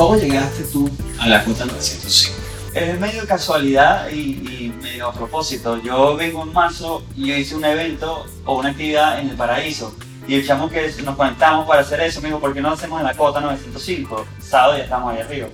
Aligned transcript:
¿Cómo 0.00 0.16
llegaste 0.16 0.64
tú 0.64 0.88
a 1.18 1.28
la 1.28 1.44
Cota 1.44 1.66
905? 1.66 2.34
Es 2.72 2.98
medio 2.98 3.26
casualidad 3.26 4.08
y, 4.08 4.30
y, 4.30 4.74
medio 4.80 5.08
a 5.08 5.12
propósito. 5.12 5.76
Yo 5.82 6.16
vengo 6.16 6.42
en 6.42 6.54
marzo 6.54 7.02
y 7.14 7.26
yo 7.26 7.36
hice 7.36 7.54
un 7.54 7.66
evento 7.66 8.24
o 8.46 8.60
una 8.60 8.70
actividad 8.70 9.20
en 9.20 9.28
el 9.28 9.36
paraíso. 9.36 9.94
Y 10.26 10.36
el 10.36 10.46
chamo 10.46 10.70
que 10.70 10.90
nos 11.04 11.16
conectamos 11.16 11.66
para 11.68 11.82
hacer 11.82 12.00
eso 12.00 12.22
me 12.22 12.28
dijo, 12.28 12.40
¿por 12.40 12.54
qué 12.54 12.62
no 12.62 12.70
hacemos 12.70 12.98
en 12.98 13.08
la 13.08 13.14
cota 13.14 13.42
905? 13.42 14.24
Sábado 14.40 14.78
ya 14.78 14.84
estamos 14.84 15.12
ahí 15.12 15.20
arriba. 15.20 15.48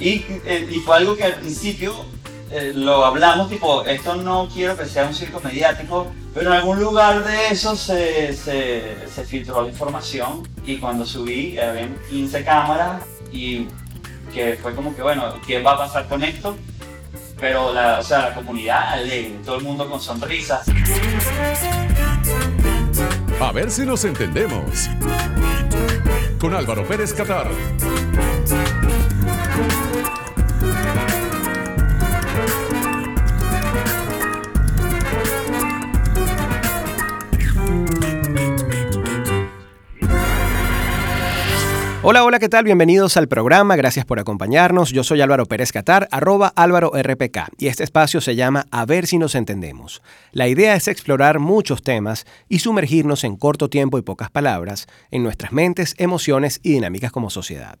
Y, 0.00 0.24
eh, 0.46 0.66
y 0.70 0.78
fue 0.78 0.96
algo 0.96 1.14
que 1.14 1.24
al 1.24 1.34
principio 1.34 1.92
eh, 2.50 2.72
lo 2.74 3.04
hablamos, 3.04 3.50
tipo, 3.50 3.84
esto 3.84 4.16
no 4.16 4.48
quiero 4.54 4.74
que 4.74 4.86
sea 4.86 5.04
un 5.04 5.14
circo 5.14 5.38
mediático, 5.44 6.06
pero 6.32 6.50
en 6.50 6.56
algún 6.56 6.80
lugar 6.80 7.24
de 7.24 7.48
eso 7.48 7.76
se, 7.76 8.32
se, 8.32 8.96
se 9.14 9.24
filtró 9.26 9.60
la 9.60 9.68
información 9.68 10.48
y 10.64 10.78
cuando 10.78 11.04
subí 11.04 11.58
había 11.58 11.94
15 12.08 12.42
cámaras 12.42 13.02
y 13.30 13.66
que 14.32 14.58
fue 14.60 14.74
como 14.74 14.94
que, 14.94 15.02
bueno, 15.02 15.34
¿qué 15.46 15.62
va 15.62 15.72
a 15.72 15.78
pasar 15.78 16.08
con 16.08 16.22
esto? 16.24 16.56
Pero 17.38 17.72
la, 17.72 17.98
o 17.98 18.02
sea, 18.02 18.28
la 18.28 18.34
comunidad 18.34 18.92
alegre, 18.92 19.38
todo 19.44 19.56
el 19.56 19.64
mundo 19.64 19.88
con 19.90 20.00
sonrisas. 20.00 20.66
A 23.40 23.52
ver 23.52 23.70
si 23.70 23.84
nos 23.84 24.04
entendemos. 24.04 24.88
Con 26.38 26.54
Álvaro 26.54 26.86
Pérez 26.86 27.12
Catar. 27.12 27.48
Hola, 42.04 42.24
hola, 42.24 42.40
¿qué 42.40 42.48
tal? 42.48 42.64
Bienvenidos 42.64 43.16
al 43.16 43.28
programa, 43.28 43.76
gracias 43.76 44.04
por 44.04 44.18
acompañarnos. 44.18 44.90
Yo 44.90 45.04
soy 45.04 45.20
Álvaro 45.20 45.46
Pérez 45.46 45.70
Catar, 45.70 46.08
arroba 46.10 46.52
Álvaro 46.56 46.90
RPK, 47.00 47.50
y 47.58 47.68
este 47.68 47.84
espacio 47.84 48.20
se 48.20 48.34
llama 48.34 48.66
A 48.72 48.84
ver 48.86 49.06
si 49.06 49.18
nos 49.18 49.36
entendemos. 49.36 50.02
La 50.32 50.48
idea 50.48 50.74
es 50.74 50.88
explorar 50.88 51.38
muchos 51.38 51.84
temas 51.84 52.26
y 52.48 52.58
sumergirnos 52.58 53.22
en 53.22 53.36
corto 53.36 53.70
tiempo 53.70 53.98
y 53.98 54.02
pocas 54.02 54.32
palabras 54.32 54.88
en 55.12 55.22
nuestras 55.22 55.52
mentes, 55.52 55.94
emociones 55.96 56.58
y 56.64 56.72
dinámicas 56.72 57.12
como 57.12 57.30
sociedad. 57.30 57.78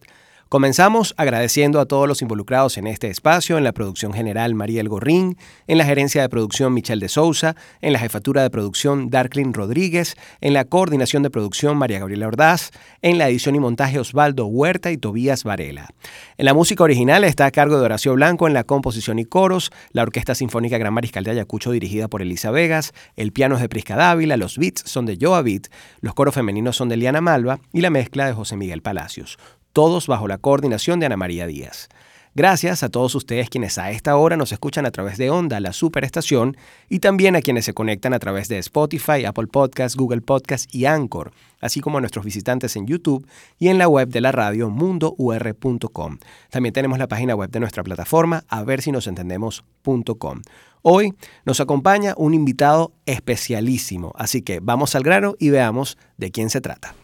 Comenzamos 0.52 1.14
agradeciendo 1.16 1.80
a 1.80 1.86
todos 1.86 2.06
los 2.06 2.20
involucrados 2.20 2.76
en 2.76 2.86
este 2.86 3.08
espacio, 3.08 3.56
en 3.56 3.64
la 3.64 3.72
producción 3.72 4.12
general 4.12 4.54
Mariel 4.54 4.86
Gorrín, 4.86 5.38
en 5.66 5.78
la 5.78 5.86
gerencia 5.86 6.20
de 6.20 6.28
producción 6.28 6.74
Michelle 6.74 7.00
de 7.00 7.08
Sousa, 7.08 7.56
en 7.80 7.94
la 7.94 7.98
jefatura 7.98 8.42
de 8.42 8.50
producción 8.50 9.08
Darklin 9.08 9.54
Rodríguez, 9.54 10.14
en 10.42 10.52
la 10.52 10.66
coordinación 10.66 11.22
de 11.22 11.30
producción 11.30 11.78
María 11.78 12.00
Gabriela 12.00 12.26
Ordaz, 12.26 12.70
en 13.00 13.16
la 13.16 13.30
edición 13.30 13.54
y 13.54 13.60
montaje 13.60 13.98
Osvaldo 13.98 14.44
Huerta 14.44 14.90
y 14.90 14.98
Tobías 14.98 15.42
Varela. 15.42 15.88
En 16.36 16.44
la 16.44 16.52
música 16.52 16.84
original 16.84 17.24
está 17.24 17.46
a 17.46 17.50
cargo 17.50 17.78
de 17.78 17.86
Horacio 17.86 18.12
Blanco 18.12 18.46
en 18.46 18.52
la 18.52 18.64
composición 18.64 19.18
y 19.18 19.24
coros, 19.24 19.72
la 19.92 20.02
Orquesta 20.02 20.34
Sinfónica 20.34 20.76
Gran 20.76 20.92
Mariscal 20.92 21.24
de 21.24 21.30
Ayacucho 21.30 21.70
dirigida 21.70 22.08
por 22.08 22.20
Elisa 22.20 22.50
Vegas, 22.50 22.92
el 23.16 23.32
piano 23.32 23.54
es 23.54 23.62
de 23.62 23.70
Prisca 23.70 23.96
Dávila, 23.96 24.36
los 24.36 24.58
beats 24.58 24.82
son 24.84 25.06
de 25.06 25.16
Joa 25.18 25.40
Beat, 25.40 25.68
los 26.02 26.12
coros 26.12 26.34
femeninos 26.34 26.76
son 26.76 26.90
de 26.90 26.98
Liana 26.98 27.22
Malva 27.22 27.58
y 27.72 27.80
la 27.80 27.88
mezcla 27.88 28.26
de 28.26 28.34
José 28.34 28.58
Miguel 28.58 28.82
Palacios 28.82 29.38
todos 29.72 30.06
bajo 30.06 30.28
la 30.28 30.38
coordinación 30.38 31.00
de 31.00 31.06
Ana 31.06 31.16
María 31.16 31.46
Díaz. 31.46 31.88
Gracias 32.34 32.82
a 32.82 32.88
todos 32.88 33.14
ustedes 33.14 33.50
quienes 33.50 33.76
a 33.76 33.90
esta 33.90 34.16
hora 34.16 34.38
nos 34.38 34.52
escuchan 34.52 34.86
a 34.86 34.90
través 34.90 35.18
de 35.18 35.28
Onda, 35.28 35.60
la 35.60 35.74
superestación, 35.74 36.56
y 36.88 37.00
también 37.00 37.36
a 37.36 37.42
quienes 37.42 37.66
se 37.66 37.74
conectan 37.74 38.14
a 38.14 38.18
través 38.18 38.48
de 38.48 38.56
Spotify, 38.56 39.26
Apple 39.26 39.48
Podcasts, 39.48 39.98
Google 39.98 40.22
Podcasts 40.22 40.74
y 40.74 40.86
Anchor, 40.86 41.32
así 41.60 41.82
como 41.82 41.98
a 41.98 42.00
nuestros 42.00 42.24
visitantes 42.24 42.74
en 42.76 42.86
YouTube 42.86 43.26
y 43.58 43.68
en 43.68 43.76
la 43.76 43.86
web 43.86 44.08
de 44.08 44.22
la 44.22 44.32
radio 44.32 44.70
mundour.com. 44.70 46.18
También 46.48 46.72
tenemos 46.72 46.98
la 46.98 47.06
página 47.06 47.34
web 47.34 47.50
de 47.50 47.60
nuestra 47.60 47.82
plataforma, 47.82 48.44
a 48.48 48.64
ver 48.64 48.80
si 48.80 48.92
nos 48.92 49.06
entendemos.com. 49.06 50.40
Hoy 50.80 51.12
nos 51.44 51.60
acompaña 51.60 52.14
un 52.16 52.32
invitado 52.32 52.92
especialísimo, 53.04 54.12
así 54.16 54.40
que 54.40 54.60
vamos 54.60 54.94
al 54.94 55.02
grano 55.02 55.34
y 55.38 55.50
veamos 55.50 55.98
de 56.16 56.30
quién 56.30 56.48
se 56.48 56.62
trata. 56.62 56.94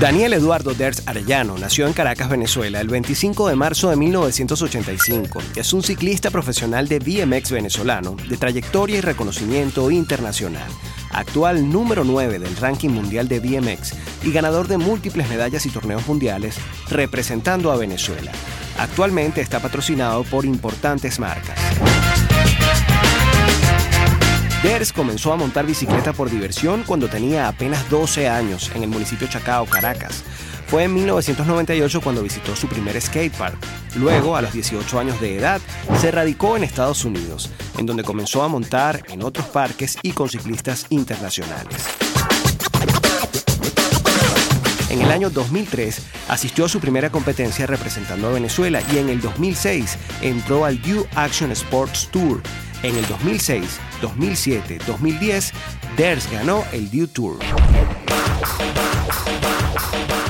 Daniel 0.00 0.32
Eduardo 0.34 0.74
Ders 0.74 1.02
Arellano 1.06 1.58
nació 1.58 1.88
en 1.88 1.92
Caracas, 1.92 2.28
Venezuela, 2.28 2.80
el 2.80 2.86
25 2.86 3.48
de 3.48 3.56
marzo 3.56 3.90
de 3.90 3.96
1985. 3.96 5.40
Es 5.56 5.72
un 5.72 5.82
ciclista 5.82 6.30
profesional 6.30 6.86
de 6.86 7.00
BMX 7.00 7.50
venezolano, 7.50 8.14
de 8.28 8.36
trayectoria 8.36 8.98
y 8.98 9.00
reconocimiento 9.00 9.90
internacional. 9.90 10.70
Actual 11.10 11.68
número 11.68 12.04
9 12.04 12.38
del 12.38 12.56
ranking 12.58 12.90
mundial 12.90 13.26
de 13.26 13.40
BMX 13.40 13.94
y 14.22 14.30
ganador 14.30 14.68
de 14.68 14.78
múltiples 14.78 15.28
medallas 15.28 15.66
y 15.66 15.70
torneos 15.70 16.06
mundiales 16.06 16.54
representando 16.88 17.72
a 17.72 17.76
Venezuela. 17.76 18.30
Actualmente 18.78 19.40
está 19.40 19.58
patrocinado 19.58 20.22
por 20.22 20.44
importantes 20.44 21.18
marcas. 21.18 21.58
Ders 24.62 24.92
comenzó 24.92 25.32
a 25.32 25.36
montar 25.36 25.66
bicicleta 25.66 26.12
por 26.12 26.30
diversión 26.30 26.82
cuando 26.84 27.08
tenía 27.08 27.46
apenas 27.46 27.88
12 27.90 28.28
años 28.28 28.72
en 28.74 28.82
el 28.82 28.88
municipio 28.88 29.28
Chacao, 29.28 29.66
Caracas. 29.66 30.24
Fue 30.66 30.82
en 30.82 30.94
1998 30.94 32.00
cuando 32.00 32.22
visitó 32.22 32.56
su 32.56 32.66
primer 32.66 33.00
skatepark. 33.00 33.56
Luego, 33.94 34.34
a 34.34 34.42
los 34.42 34.52
18 34.52 34.98
años 34.98 35.20
de 35.20 35.36
edad, 35.36 35.60
se 36.00 36.10
radicó 36.10 36.56
en 36.56 36.64
Estados 36.64 37.04
Unidos, 37.04 37.50
en 37.78 37.86
donde 37.86 38.02
comenzó 38.02 38.42
a 38.42 38.48
montar 38.48 39.04
en 39.08 39.22
otros 39.22 39.46
parques 39.46 39.96
y 40.02 40.10
con 40.10 40.28
ciclistas 40.28 40.86
internacionales. 40.90 41.76
En 44.90 45.02
el 45.02 45.10
año 45.12 45.30
2003 45.30 46.02
asistió 46.28 46.64
a 46.64 46.68
su 46.68 46.80
primera 46.80 47.10
competencia 47.10 47.66
representando 47.66 48.26
a 48.26 48.32
Venezuela 48.32 48.82
y 48.92 48.98
en 48.98 49.08
el 49.08 49.20
2006 49.20 49.96
entró 50.22 50.64
al 50.64 50.82
You 50.82 51.06
Action 51.14 51.52
Sports 51.52 52.08
Tour. 52.10 52.42
En 52.82 52.96
el 52.96 53.06
2006 53.08 53.80
2007, 54.00 54.78
2010, 54.86 55.52
Ders 55.96 56.30
ganó 56.30 56.64
el 56.72 56.90
Dew 56.90 57.08
Tour. 57.08 57.38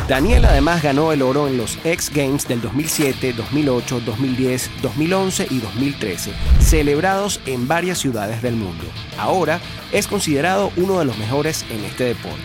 Daniel 0.08 0.46
además 0.46 0.82
ganó 0.82 1.12
el 1.12 1.20
oro 1.20 1.48
en 1.48 1.58
los 1.58 1.78
X 1.84 2.10
Games 2.14 2.48
del 2.48 2.62
2007, 2.62 3.34
2008, 3.34 4.00
2010, 4.06 4.70
2011 4.80 5.48
y 5.50 5.58
2013, 5.58 6.32
celebrados 6.60 7.42
en 7.44 7.68
varias 7.68 7.98
ciudades 7.98 8.40
del 8.40 8.56
mundo. 8.56 8.84
Ahora 9.18 9.60
es 9.92 10.06
considerado 10.06 10.72
uno 10.76 10.98
de 10.98 11.04
los 11.04 11.18
mejores 11.18 11.66
en 11.68 11.84
este 11.84 12.04
deporte. 12.04 12.38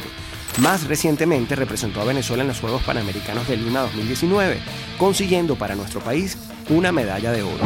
Más 0.60 0.88
recientemente 0.88 1.56
representó 1.56 2.02
a 2.02 2.06
Venezuela 2.06 2.44
en 2.44 2.50
los 2.50 2.60
Juegos 2.60 2.84
Panamericanos 2.84 3.48
de 3.48 3.56
Lima 3.56 3.80
2019, 3.80 4.60
consiguiendo 4.98 5.56
para 5.56 5.76
nuestro 5.76 6.02
país 6.02 6.38
una 6.70 6.92
medalla 6.92 7.32
de 7.32 7.44
oro. 7.44 7.64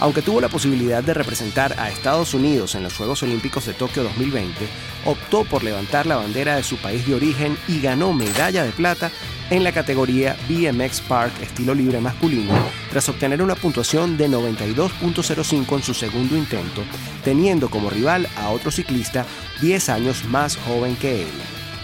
Aunque 0.00 0.22
tuvo 0.22 0.40
la 0.40 0.48
posibilidad 0.48 1.04
de 1.04 1.12
representar 1.12 1.78
a 1.78 1.90
Estados 1.90 2.32
Unidos 2.32 2.74
en 2.74 2.82
los 2.82 2.96
Juegos 2.96 3.22
Olímpicos 3.22 3.66
de 3.66 3.74
Tokio 3.74 4.02
2020, 4.02 4.66
optó 5.04 5.44
por 5.44 5.62
levantar 5.62 6.06
la 6.06 6.16
bandera 6.16 6.56
de 6.56 6.62
su 6.62 6.78
país 6.78 7.06
de 7.06 7.14
origen 7.14 7.56
y 7.68 7.80
ganó 7.80 8.14
medalla 8.14 8.64
de 8.64 8.72
plata 8.72 9.10
en 9.50 9.62
la 9.62 9.72
categoría 9.72 10.36
BMX 10.48 11.02
Park 11.02 11.32
estilo 11.42 11.74
libre 11.74 12.00
masculino, 12.00 12.54
tras 12.90 13.08
obtener 13.10 13.42
una 13.42 13.54
puntuación 13.54 14.16
de 14.16 14.28
92.05 14.28 15.76
en 15.76 15.82
su 15.82 15.92
segundo 15.92 16.36
intento, 16.36 16.82
teniendo 17.22 17.68
como 17.68 17.90
rival 17.90 18.26
a 18.36 18.50
otro 18.50 18.70
ciclista 18.70 19.26
10 19.60 19.88
años 19.90 20.24
más 20.24 20.56
joven 20.56 20.96
que 20.96 21.22
él. 21.22 21.28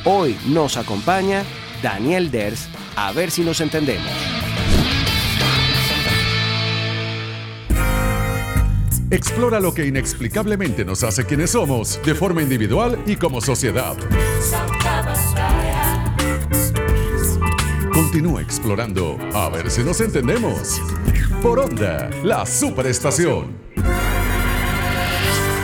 Hoy 0.04 0.38
nos 0.46 0.78
acompaña 0.78 1.42
Daniel 1.82 2.30
Ders, 2.30 2.68
a 2.94 3.12
ver 3.12 3.30
si 3.30 3.42
nos 3.42 3.60
entendemos. 3.60 4.35
Explora 9.08 9.60
lo 9.60 9.72
que 9.72 9.86
inexplicablemente 9.86 10.84
nos 10.84 11.04
hace 11.04 11.24
quienes 11.24 11.50
somos, 11.50 12.00
de 12.04 12.12
forma 12.12 12.42
individual 12.42 13.00
y 13.06 13.14
como 13.14 13.40
sociedad. 13.40 13.96
Continúa 17.92 18.42
explorando, 18.42 19.16
a 19.32 19.48
ver 19.48 19.70
si 19.70 19.84
nos 19.84 20.00
entendemos. 20.00 20.80
Por 21.40 21.60
Onda, 21.60 22.10
la 22.24 22.44
superestación. 22.46 23.56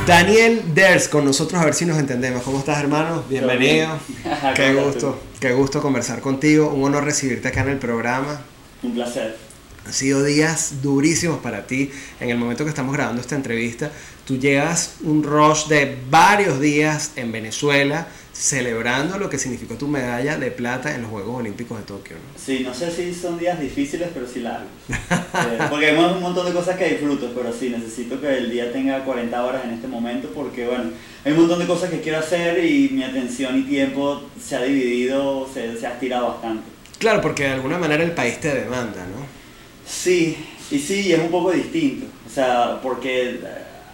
Daniel 0.06 0.62
Ders 0.72 1.08
con 1.08 1.24
nosotros, 1.24 1.60
a 1.60 1.64
ver 1.64 1.74
si 1.74 1.84
nos 1.84 1.98
entendemos. 1.98 2.44
¿Cómo 2.44 2.60
estás, 2.60 2.78
hermano? 2.78 3.24
Bienvenido. 3.28 3.98
Qué 4.54 4.72
gusto, 4.72 5.18
qué 5.40 5.52
gusto 5.52 5.82
conversar 5.82 6.20
contigo. 6.20 6.68
Un 6.68 6.84
honor 6.84 7.04
recibirte 7.04 7.48
acá 7.48 7.62
en 7.62 7.70
el 7.70 7.78
programa. 7.78 8.40
Un 8.84 8.94
placer. 8.94 9.51
Han 9.84 9.92
sido 9.92 10.22
días 10.22 10.82
durísimos 10.82 11.40
para 11.40 11.66
ti. 11.66 11.90
En 12.20 12.30
el 12.30 12.38
momento 12.38 12.64
que 12.64 12.70
estamos 12.70 12.94
grabando 12.94 13.20
esta 13.20 13.34
entrevista, 13.34 13.90
tú 14.24 14.38
llegas 14.38 14.96
un 15.02 15.22
rush 15.22 15.66
de 15.66 15.98
varios 16.08 16.60
días 16.60 17.12
en 17.16 17.32
Venezuela 17.32 18.06
celebrando 18.32 19.18
lo 19.18 19.28
que 19.28 19.38
significó 19.38 19.74
tu 19.74 19.86
medalla 19.86 20.36
de 20.38 20.50
plata 20.50 20.94
en 20.94 21.02
los 21.02 21.10
Juegos 21.10 21.40
Olímpicos 21.40 21.78
de 21.78 21.84
Tokio. 21.84 22.16
¿no? 22.16 22.40
Sí, 22.42 22.60
no 22.64 22.72
sé 22.72 22.90
si 22.90 23.14
son 23.14 23.38
días 23.38 23.60
difíciles, 23.60 24.08
pero 24.12 24.26
sí 24.26 24.40
largos. 24.40 24.68
Eh, 24.88 25.58
porque 25.70 25.86
hay 25.86 25.96
un 25.96 26.20
montón 26.20 26.46
de 26.46 26.52
cosas 26.52 26.76
que 26.76 26.90
disfruto, 26.90 27.32
pero 27.34 27.52
sí, 27.52 27.70
necesito 27.70 28.20
que 28.20 28.36
el 28.36 28.50
día 28.50 28.72
tenga 28.72 29.04
40 29.04 29.44
horas 29.44 29.64
en 29.64 29.70
este 29.70 29.88
momento 29.88 30.28
porque, 30.34 30.66
bueno, 30.66 30.90
hay 31.24 31.32
un 31.32 31.38
montón 31.38 31.58
de 31.58 31.66
cosas 31.66 31.90
que 31.90 32.00
quiero 32.00 32.18
hacer 32.18 32.62
y 32.64 32.90
mi 32.90 33.02
atención 33.02 33.58
y 33.58 33.62
tiempo 33.62 34.22
se 34.42 34.56
ha 34.56 34.62
dividido, 34.62 35.48
se, 35.52 35.78
se 35.78 35.86
ha 35.86 35.92
estirado 35.92 36.28
bastante. 36.28 36.64
Claro, 36.98 37.20
porque 37.20 37.44
de 37.44 37.50
alguna 37.50 37.78
manera 37.78 38.04
el 38.04 38.12
país 38.12 38.40
te 38.40 38.54
demanda, 38.54 39.06
¿no? 39.06 39.41
Sí, 39.86 40.36
y 40.70 40.78
sí, 40.78 41.12
es 41.12 41.20
un 41.20 41.30
poco 41.30 41.52
distinto. 41.52 42.06
O 42.26 42.30
sea, 42.30 42.80
porque 42.82 43.40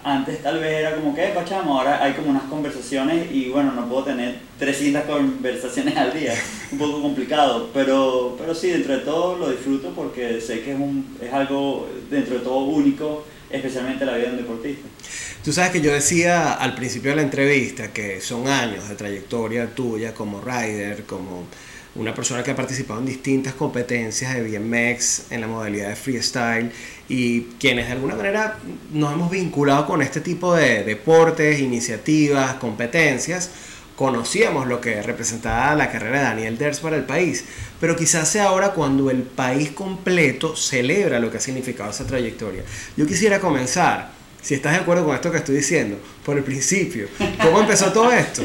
antes 0.03 0.41
tal 0.41 0.59
vez 0.59 0.79
era 0.79 0.95
como 0.95 1.13
que, 1.13 1.27
pachamo, 1.27 1.77
ahora 1.77 2.03
hay 2.03 2.13
como 2.13 2.29
unas 2.29 2.43
conversaciones 2.43 3.29
y 3.31 3.49
bueno, 3.49 3.73
no 3.73 3.87
puedo 3.89 4.05
tener 4.05 4.39
300 4.57 5.03
conversaciones 5.03 5.97
al 5.97 6.17
día, 6.17 6.33
un 6.71 6.77
poco 6.77 7.01
complicado, 7.01 7.69
pero, 7.73 8.35
pero 8.39 8.55
sí, 8.55 8.69
dentro 8.69 8.93
de 8.93 9.03
todo 9.03 9.37
lo 9.37 9.49
disfruto 9.49 9.91
porque 9.93 10.39
sé 10.39 10.61
que 10.61 10.71
es, 10.71 10.79
un, 10.79 11.17
es 11.21 11.33
algo 11.33 11.89
dentro 12.09 12.35
de 12.35 12.41
todo 12.41 12.59
único, 12.59 13.25
especialmente 13.49 14.05
la 14.05 14.15
vida 14.15 14.27
de 14.27 14.31
un 14.31 14.37
deportista. 14.37 14.87
Tú 15.43 15.51
sabes 15.53 15.71
que 15.71 15.81
yo 15.81 15.91
decía 15.91 16.53
al 16.53 16.75
principio 16.75 17.11
de 17.11 17.17
la 17.17 17.21
entrevista 17.23 17.91
que 17.91 18.21
son 18.21 18.47
años 18.47 18.87
de 18.87 18.95
trayectoria 18.95 19.67
tuya 19.73 20.13
como 20.13 20.41
rider, 20.41 21.03
como 21.03 21.45
una 21.99 22.13
persona 22.13 22.41
que 22.43 22.51
ha 22.51 22.55
participado 22.55 23.01
en 23.01 23.05
distintas 23.05 23.53
competencias 23.53 24.33
de 24.33 24.41
BMX 24.41 25.31
en 25.31 25.41
la 25.41 25.47
modalidad 25.47 25.89
de 25.89 25.95
freestyle 25.97 26.71
y 27.09 27.41
quienes 27.59 27.87
de 27.87 27.91
alguna 27.91 28.15
manera 28.15 28.57
nos 28.93 29.13
hemos 29.13 29.29
vinculado 29.29 29.85
con 29.85 30.01
este 30.01 30.21
tipo 30.21 30.55
de 30.55 30.85
deportes, 30.85 31.59
iniciativas, 31.59 32.53
competencias, 32.55 33.51
conocíamos 33.97 34.65
lo 34.65 34.79
que 34.79 35.01
representaba 35.01 35.75
la 35.75 35.91
carrera 35.91 36.19
de 36.19 36.23
Daniel 36.23 36.57
Ders 36.57 36.79
para 36.79 36.95
el 36.95 37.03
país, 37.03 37.43
pero 37.81 37.97
quizás 37.97 38.29
sea 38.29 38.45
ahora 38.45 38.71
cuando 38.71 39.11
el 39.11 39.23
país 39.23 39.71
completo 39.71 40.55
celebra 40.55 41.19
lo 41.19 41.29
que 41.29 41.37
ha 41.37 41.41
significado 41.41 41.91
esa 41.91 42.07
trayectoria. 42.07 42.63
Yo 42.95 43.05
quisiera 43.05 43.41
comenzar, 43.41 44.11
si 44.41 44.53
estás 44.53 44.71
de 44.71 44.79
acuerdo 44.79 45.03
con 45.03 45.15
esto 45.15 45.31
que 45.31 45.39
estoy 45.39 45.57
diciendo, 45.57 45.99
por 46.23 46.37
el 46.37 46.45
principio. 46.45 47.09
¿Cómo 47.43 47.59
empezó 47.59 47.91
todo 47.91 48.09
esto? 48.13 48.41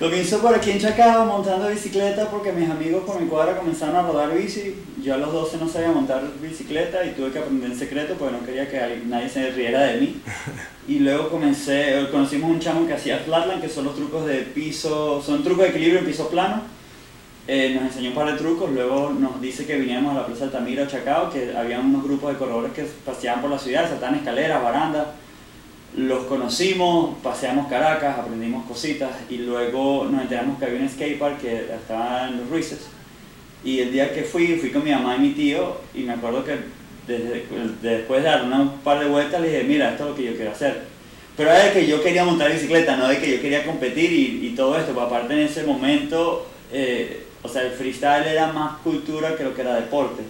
Comienzo 0.00 0.38
por 0.38 0.54
aquí 0.54 0.70
en 0.70 0.78
Chacao 0.78 1.26
montando 1.26 1.68
bicicleta 1.68 2.30
porque 2.30 2.52
mis 2.52 2.70
amigos 2.70 3.02
por 3.04 3.20
mi 3.20 3.28
cuadra 3.28 3.58
comenzaron 3.58 3.96
a 3.96 4.00
rodar 4.00 4.34
bici. 4.34 4.74
Yo 5.04 5.12
a 5.12 5.18
los 5.18 5.30
12 5.30 5.58
no 5.58 5.68
sabía 5.68 5.90
montar 5.90 6.22
bicicleta 6.40 7.04
y 7.04 7.10
tuve 7.10 7.30
que 7.30 7.38
aprender 7.38 7.70
en 7.70 7.78
secreto 7.78 8.14
porque 8.18 8.34
no 8.34 8.46
quería 8.46 8.66
que 8.66 9.02
nadie 9.04 9.28
se 9.28 9.50
riera 9.50 9.82
de 9.82 10.00
mí. 10.00 10.22
Y 10.88 11.00
luego 11.00 11.28
comencé, 11.28 12.08
conocimos 12.10 12.50
un 12.50 12.60
chamo 12.60 12.86
que 12.86 12.94
hacía 12.94 13.18
flatland, 13.18 13.60
que 13.60 13.68
son 13.68 13.84
los 13.84 13.94
trucos 13.94 14.24
de 14.24 14.38
piso, 14.38 15.22
son 15.22 15.44
trucos 15.44 15.64
de 15.64 15.68
equilibrio 15.68 15.98
en 15.98 16.06
piso 16.06 16.30
plano. 16.30 16.62
Eh, 17.46 17.74
nos 17.74 17.84
enseñó 17.84 18.08
un 18.08 18.14
par 18.14 18.32
de 18.32 18.38
trucos, 18.38 18.70
luego 18.70 19.10
nos 19.10 19.38
dice 19.38 19.66
que 19.66 19.76
viniéramos 19.76 20.12
a 20.16 20.20
la 20.20 20.26
Plaza 20.26 20.44
Altamira 20.44 20.84
o 20.84 20.86
Chacao, 20.86 21.28
que 21.28 21.54
había 21.54 21.78
unos 21.78 22.02
grupos 22.02 22.32
de 22.32 22.38
corredores 22.38 22.72
que 22.72 22.86
paseaban 23.04 23.42
por 23.42 23.50
la 23.50 23.58
ciudad, 23.58 23.86
saltaban 23.86 24.14
escaleras, 24.14 24.62
barandas 24.62 25.08
los 25.96 26.24
conocimos, 26.24 27.16
paseamos 27.22 27.66
Caracas, 27.68 28.18
aprendimos 28.18 28.66
cositas 28.66 29.10
y 29.28 29.38
luego 29.38 30.06
nos 30.10 30.22
enteramos 30.22 30.58
que 30.58 30.66
había 30.66 30.80
un 30.80 30.88
skatepark 30.88 31.40
que 31.40 31.64
estaba 31.74 32.28
en 32.28 32.38
los 32.38 32.48
Ruices. 32.48 32.80
Y 33.64 33.80
el 33.80 33.92
día 33.92 34.14
que 34.14 34.22
fui, 34.22 34.56
fui 34.56 34.70
con 34.70 34.84
mi 34.84 34.90
mamá 34.90 35.16
y 35.16 35.20
mi 35.20 35.30
tío 35.30 35.78
y 35.94 36.02
me 36.02 36.12
acuerdo 36.12 36.44
que 36.44 36.56
después 37.82 38.22
de 38.22 38.28
dar 38.28 38.44
un 38.44 38.78
par 38.84 39.00
de 39.00 39.06
vueltas 39.06 39.40
le 39.40 39.48
dije, 39.48 39.64
mira, 39.64 39.90
esto 39.90 40.04
es 40.04 40.10
lo 40.10 40.16
que 40.16 40.24
yo 40.24 40.36
quiero 40.36 40.52
hacer. 40.52 40.82
Pero 41.36 41.50
era 41.50 41.64
de 41.64 41.72
que 41.72 41.86
yo 41.86 42.02
quería 42.02 42.24
montar 42.24 42.52
bicicleta, 42.52 42.96
no 42.96 43.08
de 43.08 43.18
que 43.18 43.30
yo 43.30 43.40
quería 43.40 43.66
competir 43.66 44.12
y, 44.12 44.54
todo 44.56 44.78
esto. 44.78 44.98
Aparte 45.00 45.34
en 45.34 45.40
ese 45.40 45.64
momento, 45.64 46.46
eh, 46.72 47.24
o 47.42 47.48
sea, 47.48 47.62
el 47.62 47.72
freestyle 47.72 48.26
era 48.26 48.52
más 48.52 48.78
cultura 48.78 49.36
que 49.36 49.44
lo 49.44 49.54
que 49.54 49.62
era 49.62 49.74
deporte 49.74 50.22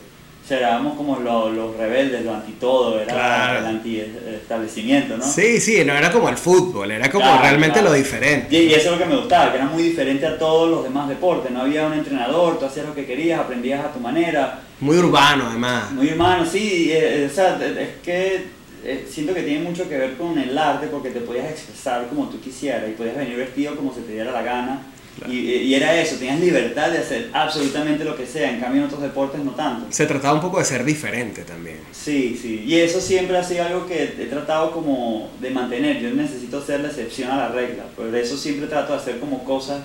éramos 0.49 0.97
como 0.97 1.19
los, 1.19 1.77
rebeldes, 1.77 2.25
lo 2.25 2.35
anti 2.35 2.53
todo, 2.53 3.01
era 3.01 3.59
el 3.59 3.67
anti 3.67 4.01
establecimiento, 4.01 5.17
¿no? 5.17 5.25
Sí, 5.25 5.61
sí, 5.61 5.85
no 5.85 5.95
era 5.95 6.11
como 6.11 6.29
el 6.29 6.37
fútbol, 6.37 6.91
era 6.91 7.11
como 7.11 7.39
realmente 7.39 7.83
lo 7.83 7.93
diferente. 7.93 8.57
Y, 8.57 8.73
eso 8.73 8.93
es 8.93 8.99
lo 8.99 8.99
que 8.99 9.05
me 9.05 9.17
gustaba, 9.17 9.51
que 9.53 9.59
era 9.59 9.67
muy 9.67 9.83
diferente 9.83 10.27
a 10.27 10.39
todos 10.39 10.71
los 10.71 10.83
demás 10.83 11.09
deportes, 11.09 11.51
no 11.51 11.63
había 11.63 11.87
un 11.87 11.95
entrenador, 11.95 12.59
tú 12.59 12.67
hacías 12.67 12.87
lo 12.87 12.95
que 12.95 13.07
querías, 13.07 13.41
aprendías 13.41 13.85
a 13.85 13.93
tu 13.93 14.01
manera. 14.01 14.61
Muy 14.81 14.97
urbano 14.97 15.47
además. 15.49 15.93
Muy 15.93 16.09
urbano, 16.13 16.45
sí, 16.45 16.91
eh, 16.91 17.29
o 17.31 17.35
sea, 17.35 17.59
es 17.63 17.99
que 18.03 18.61
eh, 18.85 19.07
siento 19.09 19.35
que 19.35 19.43
tiene 19.43 19.63
mucho 19.63 19.89
que 19.89 19.99
ver 19.99 20.17
con 20.17 20.39
el 20.39 20.57
arte 20.57 20.87
porque 20.87 21.11
te 21.11 21.21
podías 21.21 21.51
expresar 21.51 22.07
como 22.09 22.29
tú 22.29 22.41
quisieras 22.41 22.89
y 22.89 22.93
podías 22.93 23.17
venir 23.17 23.37
vestido 23.37 23.77
como 23.77 23.95
se 23.95 24.01
te 24.01 24.13
diera 24.13 24.33
la 24.33 24.43
gana 24.43 24.81
y, 25.29 25.75
era 25.75 26.01
eso, 26.01 26.17
tenías 26.17 26.41
libertad 26.41 26.91
de 26.91 26.99
hacer 26.99 27.31
absolutamente 27.33 28.05
lo 28.05 28.17
que 28.17 28.27
sea, 28.27 28.51
en 28.51 28.61
cambio 28.61 28.83
en 28.83 28.87
otros 28.87 29.03
deportes 29.03 29.43
no 29.45 29.53
tanto. 29.53 29.87
Se 29.91 30.07
trataba 30.07 30.35
un 30.35 30.41
poco 30.41 30.59
de 30.59 30.65
ser 30.65 30.85
diferente 30.85 31.43
también. 31.43 31.79
Sí, 31.93 32.39
sí, 32.41 32.65
y 32.67 32.77
eso 32.77 33.01
siempre 33.01 33.37
ha 33.37 33.45
sido 33.45 33.65
algo 33.65 33.87
que 33.87 34.05
he 34.05 34.27
tratado 34.27 34.71
como 34.73 35.31
de 35.41 35.51
mantener, 35.51 36.01
yo 36.01 36.11
necesito 36.11 36.65
ser 36.65 36.81
la 36.81 36.89
excepción 36.89 37.31
a 37.31 37.37
la 37.37 37.49
regla, 37.49 37.85
por 37.97 38.15
eso 38.15 38.37
siempre 38.37 38.67
trato 38.67 38.93
de 38.93 38.99
hacer 38.99 39.19
como 39.19 39.45
cosas 39.45 39.81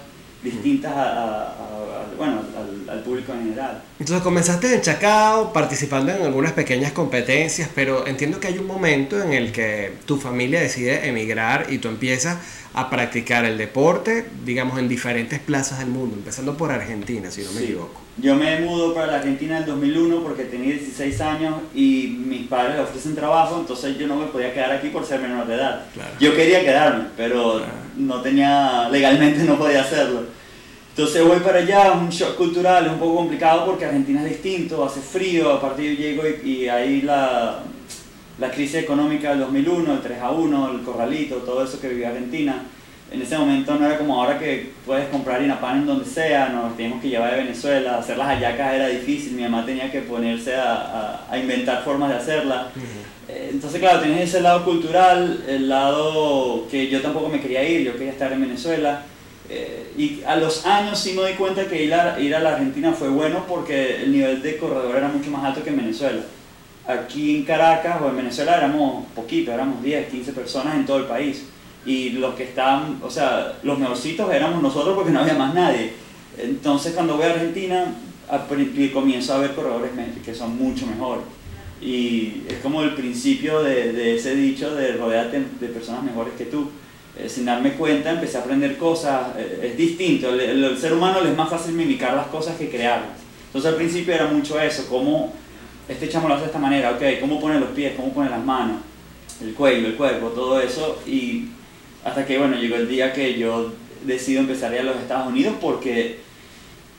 distintas 0.45 0.93
a, 0.95 1.53
bueno, 2.17 2.41
al, 2.89 3.01
público 3.01 3.33
en 3.33 3.43
general. 3.43 3.83
Entonces 3.99 4.23
comenzaste 4.23 4.73
en 4.73 4.81
Chacao, 4.81 5.51
participando 5.51 6.11
en 6.11 6.23
algunas 6.23 6.53
pequeñas 6.53 6.91
competencias, 6.91 7.69
pero 7.75 8.07
entiendo 8.07 8.39
que 8.39 8.47
hay 8.47 8.57
un 8.57 8.67
momento 8.67 9.21
en 9.21 9.33
el 9.33 9.51
que 9.51 9.93
tu 10.05 10.17
familia 10.17 10.61
decide 10.61 11.07
emigrar 11.07 11.67
y 11.69 11.79
tú 11.79 11.89
empiezas 11.89 12.37
a 12.73 12.89
practicar 12.89 13.45
el 13.45 13.57
deporte, 13.57 14.25
digamos, 14.45 14.79
en 14.79 14.87
diferentes 14.87 15.39
plazas 15.39 15.79
del 15.79 15.89
mundo, 15.89 16.15
empezando 16.15 16.57
por 16.57 16.71
Argentina, 16.71 17.31
si 17.31 17.43
no 17.43 17.51
me 17.51 17.61
equivoco. 17.61 18.04
Yo 18.17 18.33
me 18.35 18.59
mudo 18.61 18.93
para 18.93 19.07
la 19.07 19.17
Argentina 19.17 19.57
en 19.57 19.63
el 19.63 19.69
2001 19.69 20.23
porque 20.23 20.45
tenía 20.45 20.73
16 20.73 21.19
años 21.21 21.55
y 21.73 22.15
mis 22.25 22.47
padres 22.47 22.75
le 22.75 22.81
ofrecen 22.81 23.13
trabajo, 23.13 23.57
entonces 23.59 23.97
yo 23.97 24.07
no 24.07 24.15
me 24.15 24.27
podía 24.27 24.53
quedar 24.53 24.71
aquí 24.71 24.87
por 24.87 25.05
ser 25.05 25.19
menor 25.19 25.45
de 25.45 25.55
edad. 25.55 25.85
Yo 26.19 26.33
quería 26.33 26.61
quedarme, 26.63 27.05
pero 27.17 27.61
no 27.97 28.21
tenía, 28.21 28.87
legalmente 28.89 29.43
no 29.43 29.57
podía 29.57 29.81
hacerlo. 29.81 30.23
Entonces 30.91 31.25
voy 31.25 31.39
para 31.39 31.59
allá, 31.59 31.91
un 31.91 32.09
shock 32.09 32.37
cultural, 32.37 32.85
es 32.85 32.93
un 32.93 32.99
poco 32.99 33.17
complicado 33.17 33.65
porque 33.65 33.83
Argentina 33.83 34.23
es 34.23 34.29
distinto, 34.29 34.85
hace 34.85 35.01
frío, 35.01 35.51
aparte 35.51 35.83
yo 35.83 35.91
llego 35.91 36.23
y, 36.25 36.49
y 36.49 36.69
ahí 36.69 37.01
la, 37.01 37.63
la 38.39 38.49
crisis 38.49 38.75
económica 38.75 39.31
del 39.31 39.39
2001, 39.39 39.91
el 39.91 39.99
3 39.99 40.21
a 40.21 40.31
1, 40.31 40.71
el 40.71 40.81
corralito, 40.83 41.35
todo 41.37 41.65
eso 41.65 41.81
que 41.81 41.89
vivía 41.89 42.09
Argentina. 42.09 42.63
En 43.11 43.21
ese 43.21 43.37
momento 43.37 43.75
no 43.75 43.85
era 43.85 43.97
como 43.97 44.19
ahora 44.19 44.39
que 44.39 44.71
puedes 44.85 45.07
comprar 45.09 45.41
inapan 45.41 45.81
en 45.81 45.85
donde 45.85 46.05
sea, 46.05 46.49
nos 46.49 46.75
teníamos 46.75 47.01
que 47.01 47.09
llevar 47.09 47.31
de 47.31 47.43
Venezuela, 47.43 47.97
hacer 47.97 48.17
las 48.17 48.27
hallacas 48.27 48.73
era 48.73 48.87
difícil, 48.87 49.33
mi 49.33 49.43
mamá 49.43 49.65
tenía 49.65 49.91
que 49.91 50.01
ponerse 50.01 50.55
a, 50.55 51.25
a, 51.29 51.37
inventar 51.37 51.83
formas 51.83 52.09
de 52.09 52.15
hacerla. 52.15 52.69
Eh, 53.27 53.49
entonces, 53.53 53.79
claro, 53.79 54.01
tienes 54.01 54.29
ese 54.29 54.41
lado 54.41 54.65
cultural, 54.65 55.43
el 55.47 55.69
lado 55.69 56.67
que 56.69 56.89
yo 56.89 57.01
tampoco 57.01 57.29
me 57.29 57.39
quería 57.39 57.63
ir, 57.67 57.81
yo 57.85 57.93
quería 57.93 58.11
estar 58.11 58.33
en 58.33 58.41
Venezuela. 58.41 59.03
Eh, 59.49 59.93
y 59.95 60.23
a 60.25 60.35
los 60.35 60.65
años 60.65 60.99
sí 60.99 61.13
me 61.13 61.21
doy 61.21 61.33
cuenta 61.33 61.67
que 61.67 61.83
ir 61.83 61.93
a, 61.93 62.19
ir 62.19 62.35
a 62.35 62.39
la 62.39 62.53
Argentina 62.53 62.91
fue 62.93 63.09
bueno 63.09 63.45
porque 63.47 64.01
el 64.03 64.11
nivel 64.11 64.41
de 64.41 64.57
corredor 64.57 64.95
era 64.95 65.07
mucho 65.07 65.29
más 65.29 65.43
alto 65.43 65.63
que 65.63 65.69
en 65.69 65.77
Venezuela 65.77 66.21
aquí 66.87 67.37
en 67.37 67.43
Caracas 67.43 68.01
o 68.01 68.09
en 68.09 68.17
Venezuela 68.17 68.57
éramos 68.57 69.05
poquitos, 69.15 69.53
éramos 69.53 69.81
10, 69.81 70.09
15 70.09 70.33
personas 70.33 70.75
en 70.75 70.85
todo 70.85 70.97
el 70.97 71.05
país. 71.05 71.45
Y 71.85 72.11
los 72.11 72.35
que 72.35 72.43
estaban, 72.43 72.99
o 73.03 73.09
sea, 73.09 73.59
los 73.63 73.77
mejorcitos 73.77 74.33
éramos 74.33 74.61
nosotros 74.61 74.95
porque 74.95 75.11
no 75.11 75.19
había 75.19 75.35
más 75.35 75.53
nadie. 75.53 75.93
Entonces 76.37 76.93
cuando 76.93 77.15
voy 77.15 77.25
a 77.25 77.33
Argentina 77.33 77.93
comienzo 78.93 79.33
a 79.33 79.37
ver 79.37 79.53
corredores 79.53 79.91
que 80.23 80.33
son 80.33 80.57
mucho 80.57 80.87
mejores. 80.87 81.23
Y 81.81 82.43
es 82.47 82.57
como 82.63 82.81
el 82.81 82.95
principio 82.95 83.61
de, 83.61 83.93
de 83.93 84.15
ese 84.15 84.35
dicho 84.35 84.73
de 84.73 84.93
rodearte 84.93 85.43
de 85.59 85.67
personas 85.67 86.03
mejores 86.03 86.33
que 86.35 86.45
tú. 86.45 86.69
Eh, 87.17 87.29
sin 87.29 87.45
darme 87.45 87.73
cuenta 87.73 88.11
empecé 88.11 88.37
a 88.37 88.41
aprender 88.41 88.77
cosas, 88.77 89.37
eh, 89.37 89.69
es 89.71 89.77
distinto, 89.77 90.33
el, 90.33 90.65
el, 90.65 90.77
ser 90.77 90.91
humano 90.91 91.21
le 91.21 91.29
es 91.29 91.37
más 91.37 91.49
fácil 91.49 91.73
mimicar 91.73 92.13
las 92.13 92.27
cosas 92.27 92.57
que 92.57 92.69
crearlas. 92.69 93.19
Entonces 93.47 93.71
al 93.71 93.77
principio 93.77 94.13
era 94.13 94.27
mucho 94.27 94.59
eso, 94.59 94.85
como 94.89 95.31
este 95.87 96.09
chamo 96.09 96.27
lo 96.27 96.33
hace 96.33 96.41
de 96.43 96.47
esta 96.47 96.59
manera, 96.59 96.91
ok, 96.91 97.21
cómo 97.21 97.39
pone 97.39 97.57
los 97.57 97.69
pies, 97.69 97.93
cómo 97.95 98.13
pone 98.13 98.29
las 98.29 98.43
manos, 98.43 98.81
el 99.41 99.53
cuello, 99.53 99.87
el 99.87 99.95
cuerpo, 99.95 100.27
todo 100.27 100.59
eso, 100.59 101.01
y 101.07 101.45
hasta 102.05 102.25
que, 102.25 102.37
bueno, 102.37 102.55
llegó 102.55 102.75
el 102.75 102.87
día 102.87 103.11
que 103.11 103.37
yo 103.37 103.73
decido 104.03 104.39
empezar 104.39 104.71
a 104.71 104.75
ir 104.75 104.81
a 104.81 104.83
los 104.83 104.97
Estados 104.97 105.27
Unidos 105.27 105.55
porque 105.59 106.19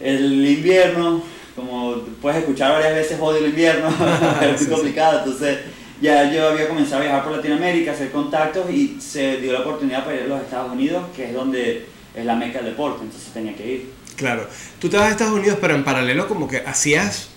el 0.00 0.44
invierno, 0.44 1.22
como 1.54 2.02
puedes 2.20 2.40
escuchar 2.40 2.72
varias 2.72 2.94
veces, 2.94 3.18
odio 3.20 3.38
el 3.38 3.46
invierno, 3.46 3.88
es 4.42 4.60
muy 4.68 4.70
complicado, 4.70 5.20
entonces 5.20 5.58
ya 6.02 6.30
yo 6.30 6.48
había 6.48 6.68
comenzado 6.68 7.00
a 7.00 7.04
viajar 7.04 7.22
por 7.22 7.36
Latinoamérica, 7.36 7.92
hacer 7.92 8.10
contactos 8.10 8.68
y 8.68 9.00
se 9.00 9.36
dio 9.36 9.52
la 9.52 9.60
oportunidad 9.60 10.04
para 10.04 10.16
ir 10.16 10.22
a 10.24 10.26
los 10.26 10.42
Estados 10.42 10.72
Unidos, 10.72 11.04
que 11.14 11.26
es 11.26 11.32
donde 11.32 11.86
es 12.12 12.24
la 12.24 12.34
meca 12.34 12.58
del 12.58 12.72
deporte, 12.72 13.04
entonces 13.04 13.32
tenía 13.32 13.54
que 13.54 13.66
ir. 13.66 13.92
Claro, 14.16 14.48
tú 14.80 14.88
te 14.88 14.96
vas 14.96 15.06
a 15.06 15.10
Estados 15.12 15.34
Unidos, 15.34 15.58
pero 15.60 15.76
en 15.76 15.84
paralelo 15.84 16.26
como 16.26 16.48
que 16.48 16.58
hacías 16.58 17.28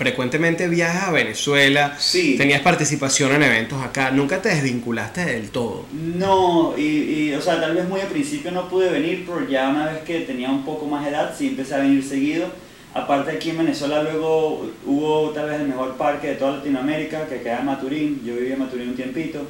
frecuentemente 0.00 0.66
viajas 0.66 1.08
a 1.08 1.12
Venezuela, 1.12 1.94
sí. 1.98 2.34
tenías 2.38 2.62
participación 2.62 3.32
en 3.32 3.42
eventos 3.42 3.82
acá, 3.82 4.10
nunca 4.10 4.40
te 4.40 4.48
desvinculaste 4.48 5.26
del 5.26 5.50
todo. 5.50 5.84
No, 5.92 6.72
y, 6.78 7.34
o 7.34 7.42
sea, 7.42 7.60
tal 7.60 7.74
vez 7.74 7.86
muy 7.86 8.00
al 8.00 8.06
principio 8.06 8.50
no 8.50 8.66
pude 8.70 8.88
venir, 8.88 9.26
pero 9.26 9.46
ya 9.46 9.68
una 9.68 9.90
vez 9.90 9.98
que 9.98 10.20
tenía 10.20 10.48
un 10.48 10.64
poco 10.64 10.86
más 10.86 11.04
de 11.04 11.10
edad, 11.10 11.34
sí 11.36 11.48
empecé 11.48 11.74
a 11.74 11.78
venir 11.80 12.02
seguido. 12.02 12.46
Aparte 12.94 13.32
aquí 13.32 13.50
en 13.50 13.58
Venezuela 13.58 14.02
luego 14.02 14.70
hubo 14.86 15.32
tal 15.32 15.50
vez 15.50 15.60
el 15.60 15.68
mejor 15.68 15.98
parque 15.98 16.28
de 16.28 16.34
toda 16.36 16.52
Latinoamérica, 16.52 17.26
que 17.26 17.42
queda 17.42 17.58
en 17.58 17.66
Maturín, 17.66 18.22
yo 18.24 18.36
viví 18.36 18.52
en 18.52 18.58
Maturín 18.58 18.88
un 18.88 18.96
tiempito, 18.96 19.46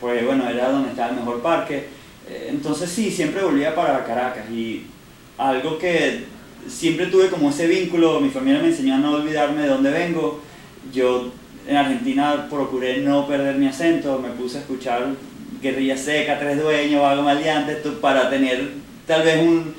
pues 0.00 0.26
bueno, 0.26 0.50
era 0.50 0.70
donde 0.70 0.90
estaba 0.90 1.10
el 1.10 1.16
mejor 1.20 1.40
parque. 1.42 1.84
Eh, 2.28 2.48
entonces 2.48 2.90
sí, 2.90 3.08
siempre 3.08 3.44
volvía 3.44 3.72
para 3.72 4.04
Caracas 4.04 4.50
y 4.50 4.84
algo 5.38 5.78
que 5.78 6.24
siempre 6.68 7.06
tuve 7.06 7.28
como 7.28 7.50
ese 7.50 7.66
vínculo, 7.66 8.20
mi 8.20 8.30
familia 8.30 8.60
me 8.60 8.68
enseñó 8.68 8.94
a 8.94 8.98
no 8.98 9.12
olvidarme 9.12 9.62
de 9.62 9.68
dónde 9.68 9.90
vengo. 9.90 10.40
Yo 10.92 11.32
en 11.66 11.76
Argentina 11.76 12.46
procuré 12.50 12.98
no 12.98 13.26
perder 13.26 13.56
mi 13.56 13.68
acento, 13.68 14.18
me 14.18 14.30
puse 14.30 14.58
a 14.58 14.60
escuchar 14.60 15.06
Guerrilla 15.60 15.96
Seca, 15.96 16.38
Tres 16.38 16.60
Dueños, 16.60 17.02
Vago 17.02 17.22
Maleante, 17.22 17.74
para 18.00 18.28
tener 18.28 18.70
tal 19.06 19.22
vez 19.22 19.40
un... 19.40 19.74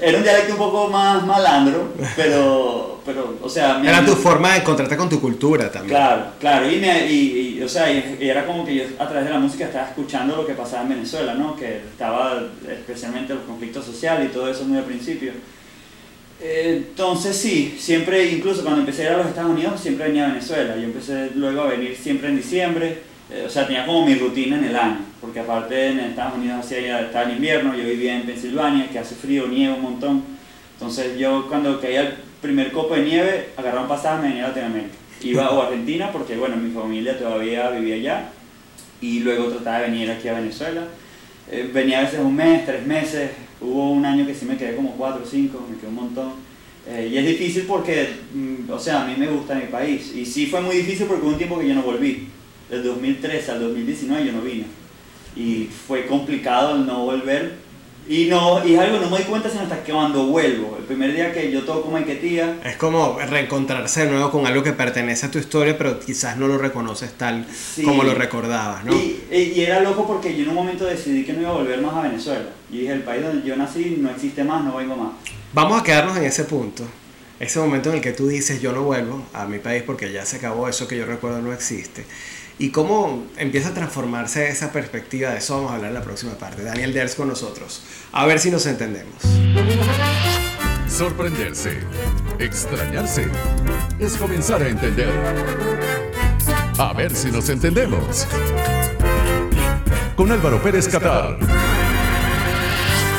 Era 0.00 0.16
un 0.16 0.22
dialecto 0.22 0.52
un 0.52 0.58
poco 0.58 0.88
más 0.88 1.26
malandro, 1.26 1.92
pero, 2.16 3.00
pero 3.04 3.38
o 3.42 3.48
sea... 3.48 3.80
Era 3.82 4.04
tu 4.04 4.12
forma 4.12 4.52
de 4.52 4.60
encontrarte 4.60 4.96
con 4.96 5.08
tu 5.08 5.20
cultura 5.20 5.72
también. 5.72 5.96
Claro, 5.96 6.26
claro, 6.38 6.70
y, 6.70 6.76
me, 6.76 7.06
y, 7.10 7.60
o 7.62 7.68
sea, 7.68 7.90
y, 7.90 8.18
era 8.20 8.46
como 8.46 8.64
que 8.64 8.74
yo 8.76 8.84
a 8.98 9.08
través 9.08 9.24
de 9.24 9.30
la 9.32 9.40
música 9.40 9.64
estaba 9.64 9.88
escuchando 9.88 10.36
lo 10.36 10.46
que 10.46 10.52
pasaba 10.52 10.82
en 10.82 10.90
Venezuela, 10.90 11.34
¿no? 11.34 11.56
Que 11.56 11.78
estaba 11.78 12.44
especialmente 12.68 13.34
los 13.34 13.42
conflictos 13.42 13.84
sociales 13.84 14.28
y 14.30 14.32
todo 14.32 14.48
eso 14.48 14.64
muy 14.64 14.78
al 14.78 14.84
principio. 14.84 15.32
Entonces 16.44 17.36
sí, 17.36 17.76
siempre, 17.78 18.32
incluso 18.32 18.62
cuando 18.62 18.80
empecé 18.80 19.02
a 19.02 19.04
ir 19.04 19.12
a 19.12 19.18
los 19.18 19.28
Estados 19.28 19.52
Unidos, 19.52 19.80
siempre 19.80 20.08
venía 20.08 20.24
a 20.24 20.28
Venezuela. 20.30 20.74
Yo 20.76 20.82
empecé 20.82 21.30
luego 21.36 21.62
a 21.62 21.66
venir 21.68 21.96
siempre 21.96 22.30
en 22.30 22.36
diciembre, 22.36 22.98
eh, 23.30 23.44
o 23.46 23.48
sea, 23.50 23.64
tenía 23.66 23.86
como 23.86 24.04
mi 24.04 24.16
rutina 24.16 24.58
en 24.58 24.64
el 24.64 24.74
año, 24.74 24.98
porque 25.20 25.38
aparte 25.38 25.86
en 25.86 26.00
Estados 26.00 26.34
Unidos 26.34 26.58
hacía, 26.58 27.00
estaba 27.00 27.26
en 27.26 27.36
invierno, 27.36 27.76
yo 27.76 27.84
vivía 27.84 28.16
en 28.16 28.26
Pensilvania, 28.26 28.88
que 28.88 28.98
hace 28.98 29.14
frío, 29.14 29.46
nieve 29.46 29.74
un 29.74 29.82
montón. 29.82 30.24
Entonces 30.74 31.16
yo 31.16 31.46
cuando 31.48 31.80
caía 31.80 32.00
el 32.00 32.14
primer 32.40 32.72
copo 32.72 32.96
de 32.96 33.02
nieve, 33.02 33.50
agarraba 33.56 33.82
un 33.82 33.88
pasaje 33.88 34.22
me 34.22 34.28
venía 34.30 34.46
a 34.46 34.48
Latinoamérica. 34.48 34.94
Iba 35.22 35.46
a 35.46 35.66
Argentina, 35.66 36.10
porque 36.10 36.36
bueno, 36.36 36.56
mi 36.56 36.72
familia 36.72 37.16
todavía 37.16 37.70
vivía 37.70 37.94
allá, 37.94 38.30
y 39.00 39.20
luego 39.20 39.44
trataba 39.46 39.78
de 39.78 39.90
venir 39.90 40.10
aquí 40.10 40.26
a 40.26 40.34
Venezuela. 40.34 40.88
Eh, 41.48 41.70
venía 41.72 42.00
a 42.00 42.02
veces 42.02 42.18
un 42.18 42.34
mes, 42.34 42.66
tres 42.66 42.84
meses, 42.84 43.30
Hubo 43.62 43.92
un 43.92 44.04
año 44.04 44.26
que 44.26 44.34
sí 44.34 44.44
me 44.44 44.56
quedé 44.56 44.76
como 44.76 44.92
4 44.92 45.22
o 45.22 45.26
5, 45.26 45.66
me 45.70 45.76
quedé 45.76 45.88
un 45.88 45.94
montón. 45.94 46.32
Eh, 46.86 47.10
y 47.12 47.16
es 47.16 47.26
difícil 47.26 47.64
porque, 47.66 48.08
mm, 48.34 48.70
o 48.70 48.78
sea, 48.78 49.04
a 49.04 49.06
mí 49.06 49.14
me 49.16 49.28
gusta 49.28 49.54
mi 49.54 49.66
país. 49.66 50.12
Y 50.14 50.26
sí 50.26 50.46
fue 50.46 50.60
muy 50.60 50.76
difícil 50.76 51.06
porque 51.06 51.22
hubo 51.22 51.32
un 51.32 51.38
tiempo 51.38 51.58
que 51.58 51.68
yo 51.68 51.74
no 51.74 51.82
volví. 51.82 52.28
Del 52.68 52.82
2013 52.82 53.52
al 53.52 53.60
2019 53.60 54.26
yo 54.26 54.32
no 54.32 54.40
vine. 54.40 54.64
Y 55.36 55.68
fue 55.86 56.06
complicado 56.06 56.76
el 56.76 56.86
no 56.86 57.04
volver 57.04 57.61
y, 58.08 58.26
no, 58.26 58.66
y 58.66 58.74
es 58.74 58.80
algo 58.80 58.98
no 58.98 59.08
me 59.08 59.18
doy 59.18 59.24
cuenta 59.24 59.48
sino 59.48 59.62
hasta 59.62 59.82
que 59.82 59.92
cuando 59.92 60.26
vuelvo. 60.26 60.76
El 60.78 60.84
primer 60.84 61.14
día 61.14 61.32
que 61.32 61.50
yo 61.50 61.62
toco 61.64 61.90
Maiquetía. 61.90 62.58
Es 62.64 62.76
como 62.76 63.18
reencontrarse 63.18 64.04
de 64.04 64.10
nuevo 64.10 64.30
con 64.30 64.46
algo 64.46 64.62
que 64.62 64.72
pertenece 64.72 65.26
a 65.26 65.30
tu 65.30 65.38
historia, 65.38 65.78
pero 65.78 66.00
quizás 66.00 66.36
no 66.36 66.48
lo 66.48 66.58
reconoces 66.58 67.12
tal 67.12 67.46
como 67.84 68.02
lo 68.02 68.14
recordabas, 68.14 68.84
¿no? 68.84 68.92
Y, 68.92 69.22
y, 69.30 69.60
era 69.60 69.80
loco 69.80 70.06
porque 70.06 70.36
yo 70.36 70.42
en 70.42 70.48
un 70.50 70.54
momento 70.56 70.84
decidí 70.84 71.24
que 71.24 71.32
no 71.32 71.42
iba 71.42 71.50
a 71.50 71.54
volver 71.54 71.80
más 71.80 71.94
a 71.94 72.02
Venezuela. 72.02 72.50
Y 72.70 72.78
dije, 72.78 72.92
el 72.92 73.02
país 73.02 73.22
donde 73.22 73.46
yo 73.46 73.56
nací 73.56 73.96
no 74.00 74.10
existe 74.10 74.42
más, 74.42 74.64
no 74.64 74.76
vengo 74.76 74.96
más. 74.96 75.12
Vamos 75.52 75.80
a 75.80 75.84
quedarnos 75.84 76.16
en 76.16 76.24
ese 76.24 76.44
punto. 76.44 76.84
Ese 77.38 77.58
momento 77.58 77.90
en 77.90 77.96
el 77.96 78.00
que 78.00 78.12
tú 78.12 78.28
dices, 78.28 78.60
yo 78.60 78.72
no 78.72 78.82
vuelvo 78.82 79.22
a 79.32 79.46
mi 79.46 79.58
país 79.58 79.82
porque 79.84 80.12
ya 80.12 80.24
se 80.24 80.36
acabó, 80.36 80.68
eso 80.68 80.86
que 80.86 80.96
yo 80.96 81.06
recuerdo 81.06 81.42
no 81.42 81.52
existe 81.52 82.04
y 82.58 82.70
cómo 82.70 83.26
empieza 83.36 83.70
a 83.70 83.74
transformarse 83.74 84.48
esa 84.48 84.72
perspectiva 84.72 85.30
de 85.30 85.38
eso 85.38 85.56
vamos 85.56 85.72
a 85.72 85.74
hablar 85.76 85.88
en 85.88 85.94
la 85.94 86.02
próxima 86.02 86.32
parte. 86.34 86.62
Daniel 86.62 86.92
Ders 86.92 87.14
con 87.14 87.28
nosotros. 87.28 87.82
A 88.12 88.26
ver 88.26 88.38
si 88.38 88.50
nos 88.50 88.66
entendemos. 88.66 89.14
Sorprenderse, 90.88 91.78
extrañarse, 92.38 93.26
es 93.98 94.16
comenzar 94.16 94.62
a 94.62 94.68
entender. 94.68 95.10
A 96.78 96.92
ver 96.92 97.14
si 97.14 97.30
nos 97.30 97.48
entendemos. 97.48 98.26
Con 100.16 100.30
Álvaro 100.30 100.62
Pérez 100.62 100.88
Catar. 100.88 101.38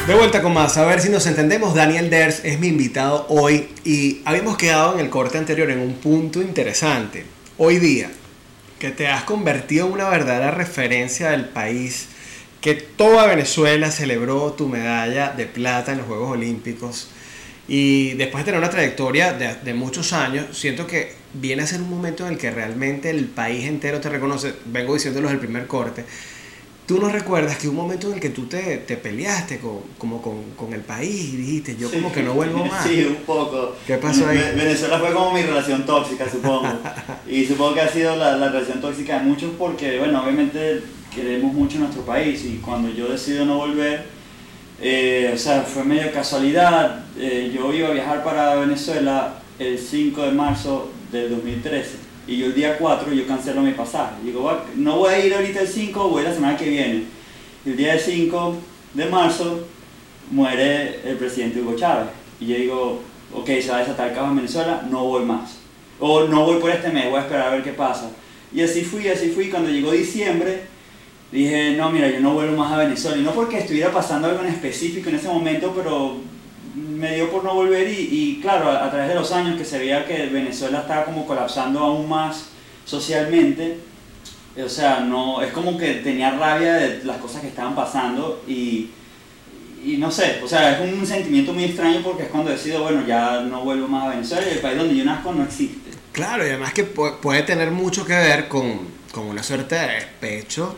De 0.08 0.14
vuelta 0.16 0.42
con 0.42 0.54
más, 0.54 0.78
a 0.78 0.86
ver 0.86 1.00
si 1.00 1.10
nos 1.10 1.26
entendemos. 1.26 1.74
Daniel 1.74 2.10
Ders 2.10 2.42
es 2.44 2.60
mi 2.60 2.68
invitado 2.68 3.26
hoy 3.30 3.70
y 3.86 4.22
habíamos 4.26 4.58
quedado 4.58 4.94
en 4.94 5.00
el 5.00 5.10
corte 5.10 5.38
anterior 5.38 5.70
en 5.72 5.80
un 5.80 5.94
punto 5.94 6.42
interesante. 6.42 7.26
Hoy 7.58 7.80
día, 7.80 8.12
que 8.84 8.92
te 8.92 9.08
has 9.08 9.24
convertido 9.24 9.88
en 9.88 9.94
una 9.94 10.10
verdadera 10.10 10.52
referencia 10.52 11.32
del 11.32 11.46
país, 11.46 12.10
que 12.60 12.74
toda 12.74 13.28
Venezuela 13.28 13.90
celebró 13.90 14.52
tu 14.52 14.68
medalla 14.68 15.30
de 15.30 15.46
plata 15.46 15.94
en 15.94 16.00
los 16.00 16.08
Juegos 16.08 16.32
Olímpicos. 16.32 17.08
Y 17.66 18.12
después 18.16 18.44
de 18.44 18.52
tener 18.52 18.60
una 18.60 18.70
trayectoria 18.70 19.32
de, 19.32 19.74
muchos 19.74 20.12
años, 20.12 20.58
siento 20.58 20.86
que 20.86 21.14
viene 21.34 21.64
a 21.64 21.68
ser 21.68 21.80
un 21.80 21.90
momento 21.90 22.28
en 22.28 22.34
el 22.34 22.38
que 22.38 22.52
realmente 22.52 23.10
el 23.10 23.24
país 23.24 23.64
entero 23.64 24.02
te 24.02 24.10
reconoce, 24.10 24.54
vengo 24.66 24.96
diciéndolo 24.96 25.30
el 25.30 25.40
primer 25.40 25.66
corte, 25.66 26.04
¿Tú 26.86 27.00
no 27.00 27.08
recuerdas 27.08 27.58
que 27.58 27.70
un 27.70 27.76
momento 27.76 28.08
en 28.08 28.16
el 28.16 28.20
que 28.20 28.30
tú 28.30 28.46
te, 28.48 28.80
te 28.80 28.98
peleaste 28.98 29.60
con, 29.60 29.80
como 29.98 30.22
con, 30.22 30.52
con, 30.58 30.74
el 30.74 30.82
país 30.82 31.34
y 31.34 31.38
dijiste, 31.38 31.78
yo 31.78 31.90
como 31.90 32.12
que 32.12 32.22
no 32.22 32.34
vuelvo 32.34 32.66
más? 32.66 32.86
Sí, 32.86 33.06
un 33.06 33.24
poco. 33.26 33.74
¿Qué 33.88 33.98
pasó 33.98 34.28
ahí? 34.28 34.38
Venezuela 34.38 35.00
fue 35.00 35.14
como 35.14 35.34
mi 35.34 35.44
relación 35.44 35.86
tóxica, 35.86 36.30
supongo. 36.30 36.68
y 37.28 37.46
supongo 37.46 37.76
que 37.76 37.82
ha 37.82 37.88
sido 37.88 38.18
la, 38.18 38.36
la, 38.36 38.50
relación 38.50 38.82
tóxica 38.82 39.20
de 39.20 39.26
muchos 39.26 39.52
porque, 39.58 39.98
bueno, 40.00 40.22
obviamente 40.22 40.82
queremos 41.16 41.54
mucho 41.54 41.80
nuestro 41.80 42.02
país 42.02 42.44
y 42.44 42.58
cuando 42.58 42.90
yo 42.90 43.08
decido 43.08 43.46
no 43.46 43.58
volver, 43.60 44.06
eh, 44.82 45.32
o 45.34 45.38
sea, 45.38 45.62
fue 45.62 45.86
medio 45.86 46.12
casualidad. 46.12 47.06
Eh, 47.18 47.50
yo 47.56 47.74
iba 47.74 47.88
a 47.88 47.92
viajar 47.92 48.26
para 48.26 48.56
Venezuela 48.56 49.36
el 49.58 49.80
5 49.80 50.22
de 50.22 50.32
marzo 50.32 50.92
del 51.14 51.30
2013 51.30 52.03
y 52.28 52.38
yo 52.38 52.46
el 52.48 52.56
día 52.56 52.78
4 52.78 53.14
yo 53.14 53.28
cancelo 53.28 53.62
mi 53.62 53.72
pasaje. 53.72 54.16
Digo, 54.24 54.50
no 54.76 54.98
voy 54.98 55.14
a 55.14 55.26
ir 55.26 55.34
ahorita 55.34 55.62
el 55.62 55.68
5, 55.68 56.10
voy 56.10 56.24
la 56.24 56.34
semana 56.34 56.58
que 56.58 56.70
viene. 56.70 57.04
El 57.66 57.76
día 57.76 57.98
5 57.98 58.56
de 58.94 59.06
marzo 59.08 59.68
muere 60.32 61.02
el 61.04 61.18
presidente 61.18 61.62
Hugo 61.62 61.76
Chávez. 61.76 62.08
Y 62.40 62.48
yo 62.48 62.56
digo, 62.56 63.02
ok, 63.34 63.48
se 63.62 63.70
va 63.70 63.78
a 63.78 63.80
desatar 63.80 64.10
el 64.10 64.16
caos 64.16 64.30
en 64.30 64.38
Venezuela, 64.38 64.86
no 64.90 65.06
voy 65.06 65.26
más. 65.26 65.58
O 66.00 66.24
no 66.26 66.46
voy 66.46 66.60
por 66.60 66.70
este 66.70 66.90
mes, 66.90 67.10
voy 67.10 67.20
a 67.20 67.24
esperar 67.24 67.48
a 67.48 67.52
ver 67.52 67.64
qué 67.64 67.74
pasa. 67.74 68.10
Y 68.54 68.62
así 68.62 68.84
fui, 68.84 69.08
así 69.08 69.30
fui. 69.30 69.50
Cuando 69.50 69.70
llegó 69.70 69.92
diciembre, 69.92 70.64
dije, 71.32 71.76
no, 71.76 71.90
mira, 71.92 72.10
yo 72.10 72.20
no 72.20 72.34
vuelvo 72.34 72.56
más 72.56 72.72
a 72.72 72.78
Venezuela. 72.78 73.18
Y 73.18 73.22
no 73.22 73.32
porque 73.32 73.60
estuviera 73.60 73.92
pasando 73.92 74.28
algo 74.28 74.42
en 74.44 74.50
específico 74.50 75.10
en 75.10 75.16
ese 75.16 75.28
momento, 75.28 75.74
pero 75.76 76.18
me 76.76 77.16
dio 77.16 77.32
por 77.32 77.44
no 77.44 77.54
volver 77.54 77.88
y, 77.90 78.40
claro, 78.42 78.70
a, 78.70 78.90
través 78.90 79.10
de 79.10 79.16
los 79.16 79.32
años 79.32 79.58
que 79.58 79.66
se 79.66 79.78
veía 79.78 80.06
que 80.06 80.28
Venezuela 80.28 80.82
estaba 80.82 81.06
como 81.06 81.26
colapsando 81.28 81.80
aún 81.80 82.10
más 82.10 82.50
socialmente, 82.86 83.78
o 84.64 84.70
sea, 84.70 85.00
no, 85.00 85.42
es 85.42 85.52
como 85.52 85.78
que 85.78 85.96
tenía 85.96 86.32
rabia 86.32 86.74
de 86.74 87.04
las 87.04 87.18
cosas 87.18 87.42
que 87.42 87.48
estaban 87.48 87.76
pasando 87.76 88.44
y, 88.48 88.90
y 89.84 89.98
no 89.98 90.12
sé, 90.12 90.40
o 90.44 90.48
sea, 90.48 90.74
es 90.74 90.94
un 90.94 91.06
sentimiento 91.06 91.54
muy 91.54 91.66
extraño 91.66 92.02
porque 92.04 92.24
es 92.24 92.30
cuando 92.30 92.52
decido, 92.52 92.84
bueno, 92.84 93.06
ya 93.06 93.42
no 93.42 93.64
vuelvo 93.64 93.88
más 93.88 94.06
a 94.06 94.10
Venezuela 94.10 94.48
y 94.48 94.54
el 94.54 94.60
país 94.60 94.78
donde 94.78 94.96
yo 94.96 95.06
nazco 95.06 95.32
no 95.32 95.44
existe. 95.44 95.92
Claro, 96.12 96.46
y 96.46 96.50
además 96.50 96.74
que 96.74 96.84
puede 96.84 97.42
tener 97.42 97.72
mucho 97.72 98.06
que 98.06 98.14
ver 98.14 98.48
con, 98.48 98.82
con 99.12 99.26
una 99.26 99.42
suerte 99.42 99.76
de 99.76 99.88
despecho. 99.88 100.78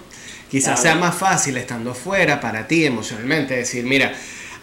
Quizás 0.49 0.81
sea 0.81 0.95
más 0.95 1.15
fácil 1.15 1.57
estando 1.57 1.91
afuera 1.91 2.39
para 2.39 2.67
ti 2.67 2.85
emocionalmente, 2.85 3.55
decir, 3.55 3.83
mira, 3.83 4.13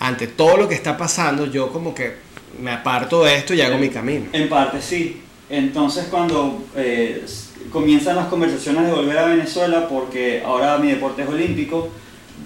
ante 0.02 0.26
todo 0.26 0.56
lo 0.56 0.68
que 0.68 0.74
está 0.74 0.96
pasando, 0.96 1.46
yo 1.46 1.72
como 1.72 1.94
que 1.94 2.14
me 2.60 2.72
aparto 2.72 3.22
de 3.22 3.36
esto 3.36 3.54
y 3.54 3.60
hago 3.60 3.78
mi 3.78 3.88
camino. 3.88 4.26
En 4.32 4.48
parte 4.48 4.82
sí. 4.82 5.20
Entonces 5.48 6.06
cuando 6.10 6.64
eh, 6.74 7.24
comienzan 7.70 8.16
las 8.16 8.26
conversaciones 8.26 8.86
de 8.86 8.92
volver 8.92 9.16
a 9.16 9.26
Venezuela, 9.26 9.86
porque 9.88 10.42
ahora 10.44 10.76
mi 10.78 10.90
deporte 10.90 11.22
es 11.22 11.28
olímpico, 11.28 11.88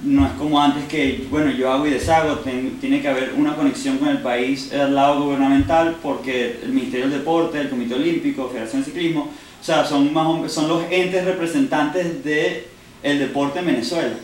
no 0.04 0.26
es 0.26 0.32
como 0.32 0.60
antes 0.60 0.84
que, 0.84 1.26
bueno, 1.30 1.50
yo 1.50 1.72
hago 1.72 1.86
y 1.86 1.90
deshago, 1.90 2.40
tiene 2.40 3.00
que 3.00 3.08
haber 3.08 3.32
una 3.34 3.56
conexión 3.56 3.96
con 3.96 4.08
el 4.08 4.18
país 4.18 4.70
al 4.74 4.94
lado 4.94 5.22
gubernamental, 5.22 5.96
porque 6.02 6.60
el 6.62 6.72
Ministerio 6.72 7.08
del 7.08 7.20
Deporte, 7.20 7.58
el 7.58 7.70
Comité 7.70 7.94
Olímpico, 7.94 8.50
Federación 8.50 8.82
de 8.82 8.90
Ciclismo, 8.90 9.30
o 9.58 9.64
sea, 9.64 9.86
son, 9.86 10.12
más, 10.12 10.52
son 10.52 10.68
los 10.68 10.82
entes 10.90 11.24
representantes 11.24 12.22
del 12.22 12.64
el 13.02 13.18
deporte 13.18 13.60
en 13.60 13.66
Venezuela 13.66 14.14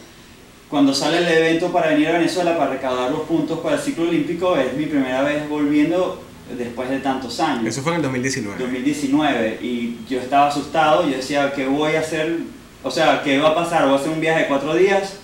cuando 0.73 0.95
sale 0.95 1.19
el 1.19 1.29
evento 1.29 1.71
para 1.71 1.89
venir 1.89 2.09
a 2.09 2.13
Venezuela 2.13 2.57
para 2.57 2.71
recaudar 2.71 3.11
los 3.11 3.21
puntos 3.25 3.59
para 3.59 3.77
el 3.77 3.83
ciclo 3.83 4.09
olímpico, 4.09 4.57
es 4.57 4.73
mi 4.73 4.87
primera 4.87 5.21
vez 5.21 5.47
volviendo 5.47 6.23
después 6.57 6.89
de 6.89 7.01
tantos 7.01 7.39
años. 7.41 7.67
Eso 7.67 7.83
fue 7.83 7.93
en 7.93 7.97
el 7.97 8.03
2019. 8.05 8.59
2019, 8.59 9.59
y 9.61 9.99
yo 10.09 10.19
estaba 10.19 10.49
asustado, 10.49 11.07
yo 11.07 11.15
decía, 11.15 11.53
¿qué 11.55 11.67
voy 11.67 11.95
a 11.95 12.01
hacer? 12.01 12.39
O 12.83 12.91
sea, 12.91 13.23
¿qué 13.23 13.39
va 13.39 13.51
a 13.51 13.55
pasar? 13.55 13.85
¿Voy 13.85 13.93
a 13.93 13.97
hacer 13.97 14.09
un 14.13 14.21
viaje 14.23 14.41
de 14.41 14.47
cuatro 14.47 14.75
días? 14.75 15.19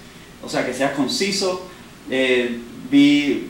O 0.44 0.50
sea, 0.50 0.66
que 0.66 0.74
sea 0.74 0.92
conciso. 0.92 1.66
Eh, 2.10 2.58
vi, 2.90 3.46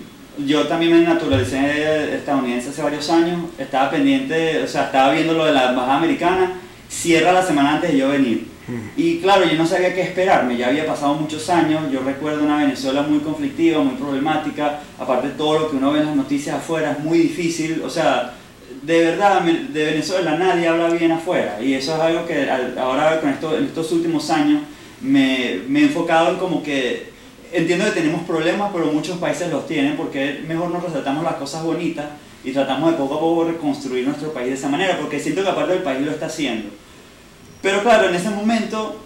yo 0.46 0.68
también 0.68 0.92
me 0.92 1.00
naturalicé 1.00 2.14
estadounidense 2.14 2.68
hace 2.68 2.80
varios 2.80 3.10
años, 3.10 3.40
estaba 3.58 3.90
pendiente, 3.90 4.62
o 4.62 4.68
sea, 4.68 4.84
estaba 4.84 5.14
viendo 5.14 5.32
lo 5.32 5.46
de 5.46 5.52
la 5.52 5.70
embajada 5.70 5.96
americana, 5.96 6.60
cierra 6.88 7.32
la 7.32 7.42
semana 7.42 7.74
antes 7.74 7.90
de 7.90 7.98
yo 7.98 8.08
venir 8.08 8.57
y 8.96 9.18
claro, 9.18 9.44
yo 9.46 9.56
no 9.56 9.66
sabía 9.66 9.94
qué 9.94 10.02
esperarme, 10.02 10.56
ya 10.56 10.68
había 10.68 10.86
pasado 10.86 11.14
muchos 11.14 11.48
años, 11.48 11.90
yo 11.90 12.00
recuerdo 12.00 12.44
una 12.44 12.58
Venezuela 12.58 13.02
muy 13.02 13.20
conflictiva, 13.20 13.82
muy 13.82 13.94
problemática, 13.94 14.80
aparte 14.98 15.28
todo 15.30 15.58
lo 15.58 15.70
que 15.70 15.76
uno 15.76 15.92
ve 15.92 16.00
en 16.00 16.06
las 16.06 16.16
noticias 16.16 16.56
afuera 16.56 16.92
es 16.92 17.00
muy 17.00 17.18
difícil, 17.18 17.82
o 17.84 17.90
sea, 17.90 18.34
de 18.82 19.04
verdad, 19.04 19.42
de 19.42 19.84
Venezuela 19.84 20.36
nadie 20.36 20.68
habla 20.68 20.90
bien 20.90 21.12
afuera, 21.12 21.58
y 21.62 21.74
eso 21.74 21.94
es 21.94 22.00
algo 22.00 22.26
que 22.26 22.48
ahora 22.78 23.20
con 23.20 23.30
esto, 23.30 23.56
en 23.56 23.64
estos 23.64 23.90
últimos 23.92 24.28
años 24.30 24.62
me, 25.00 25.60
me 25.68 25.80
he 25.80 25.82
enfocado 25.84 26.30
en 26.30 26.36
como 26.36 26.62
que 26.62 27.08
entiendo 27.52 27.84
que 27.86 27.92
tenemos 27.92 28.22
problemas, 28.22 28.70
pero 28.72 28.92
muchos 28.92 29.18
países 29.18 29.50
los 29.50 29.66
tienen 29.66 29.96
porque 29.96 30.42
mejor 30.46 30.70
nos 30.70 30.82
resaltamos 30.82 31.24
las 31.24 31.34
cosas 31.34 31.62
bonitas 31.62 32.06
y 32.44 32.52
tratamos 32.52 32.92
de 32.92 32.98
poco 32.98 33.14
a 33.16 33.20
poco 33.20 33.44
reconstruir 33.44 34.06
nuestro 34.06 34.32
país 34.32 34.48
de 34.48 34.54
esa 34.54 34.68
manera, 34.68 34.98
porque 34.98 35.18
siento 35.18 35.42
que 35.42 35.48
aparte 35.48 35.72
del 35.72 35.82
país 35.82 36.04
lo 36.04 36.12
está 36.12 36.26
haciendo. 36.26 36.68
Pero 37.62 37.82
claro, 37.82 38.08
en 38.08 38.14
ese 38.14 38.30
momento 38.30 39.00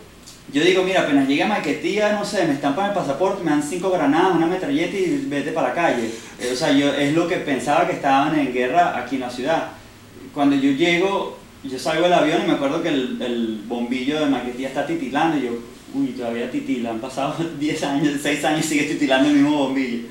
yo 0.53 0.63
digo, 0.63 0.83
mira, 0.83 1.03
apenas 1.03 1.27
llegue 1.27 1.45
a 1.45 1.49
Maquetía, 1.49 2.13
no 2.13 2.25
sé, 2.27 2.47
me 2.47 2.53
estampan 2.53 2.91
el 2.91 2.95
pasaporte, 2.95 3.43
me 3.43 3.51
dan 3.51 3.63
cinco 3.63 3.91
granadas, 3.91 4.37
una 4.37 4.47
metralleta 4.47 4.97
y 4.97 5.25
vete 5.27 5.53
para 5.53 5.69
la 5.69 5.75
calle. 5.75 6.11
Eh, 6.39 6.51
o 6.53 6.57
sea, 6.57 6.73
yo 6.73 6.93
es 6.93 7.15
lo 7.15 7.27
que 7.27 7.37
pensaba 7.37 7.87
que 7.87 7.95
estaban 7.95 8.39
en 8.39 8.53
guerra 8.53 8.99
aquí 8.99 9.15
en 9.15 9.23
la 9.23 9.31
ciudad. 9.31 9.69
Cuando 10.35 10.55
yo 10.57 10.73
llego, 10.73 11.39
yo 11.65 11.79
salgo 11.79 12.03
del 12.03 12.13
avión 12.13 12.43
y 12.45 12.47
me 12.49 12.53
acuerdo 12.53 12.83
que 12.83 12.91
el, 12.91 13.23
el 13.23 13.63
bombillo 13.67 14.21
de 14.21 14.27
Maquetía 14.27 14.69
está 14.69 14.87
titilando 14.87 15.39
y 15.39 15.47
yo, 15.47 15.53
uy, 15.95 16.09
todavía 16.09 16.51
titila, 16.51 16.91
han 16.91 17.01
pasado 17.01 17.35
10 17.59 17.83
años, 17.85 18.15
6 18.23 18.45
años 18.45 18.67
y 18.67 18.69
sigue 18.69 18.85
titilando 18.85 19.29
el 19.31 19.37
mismo 19.37 19.57
bombillo. 19.57 20.09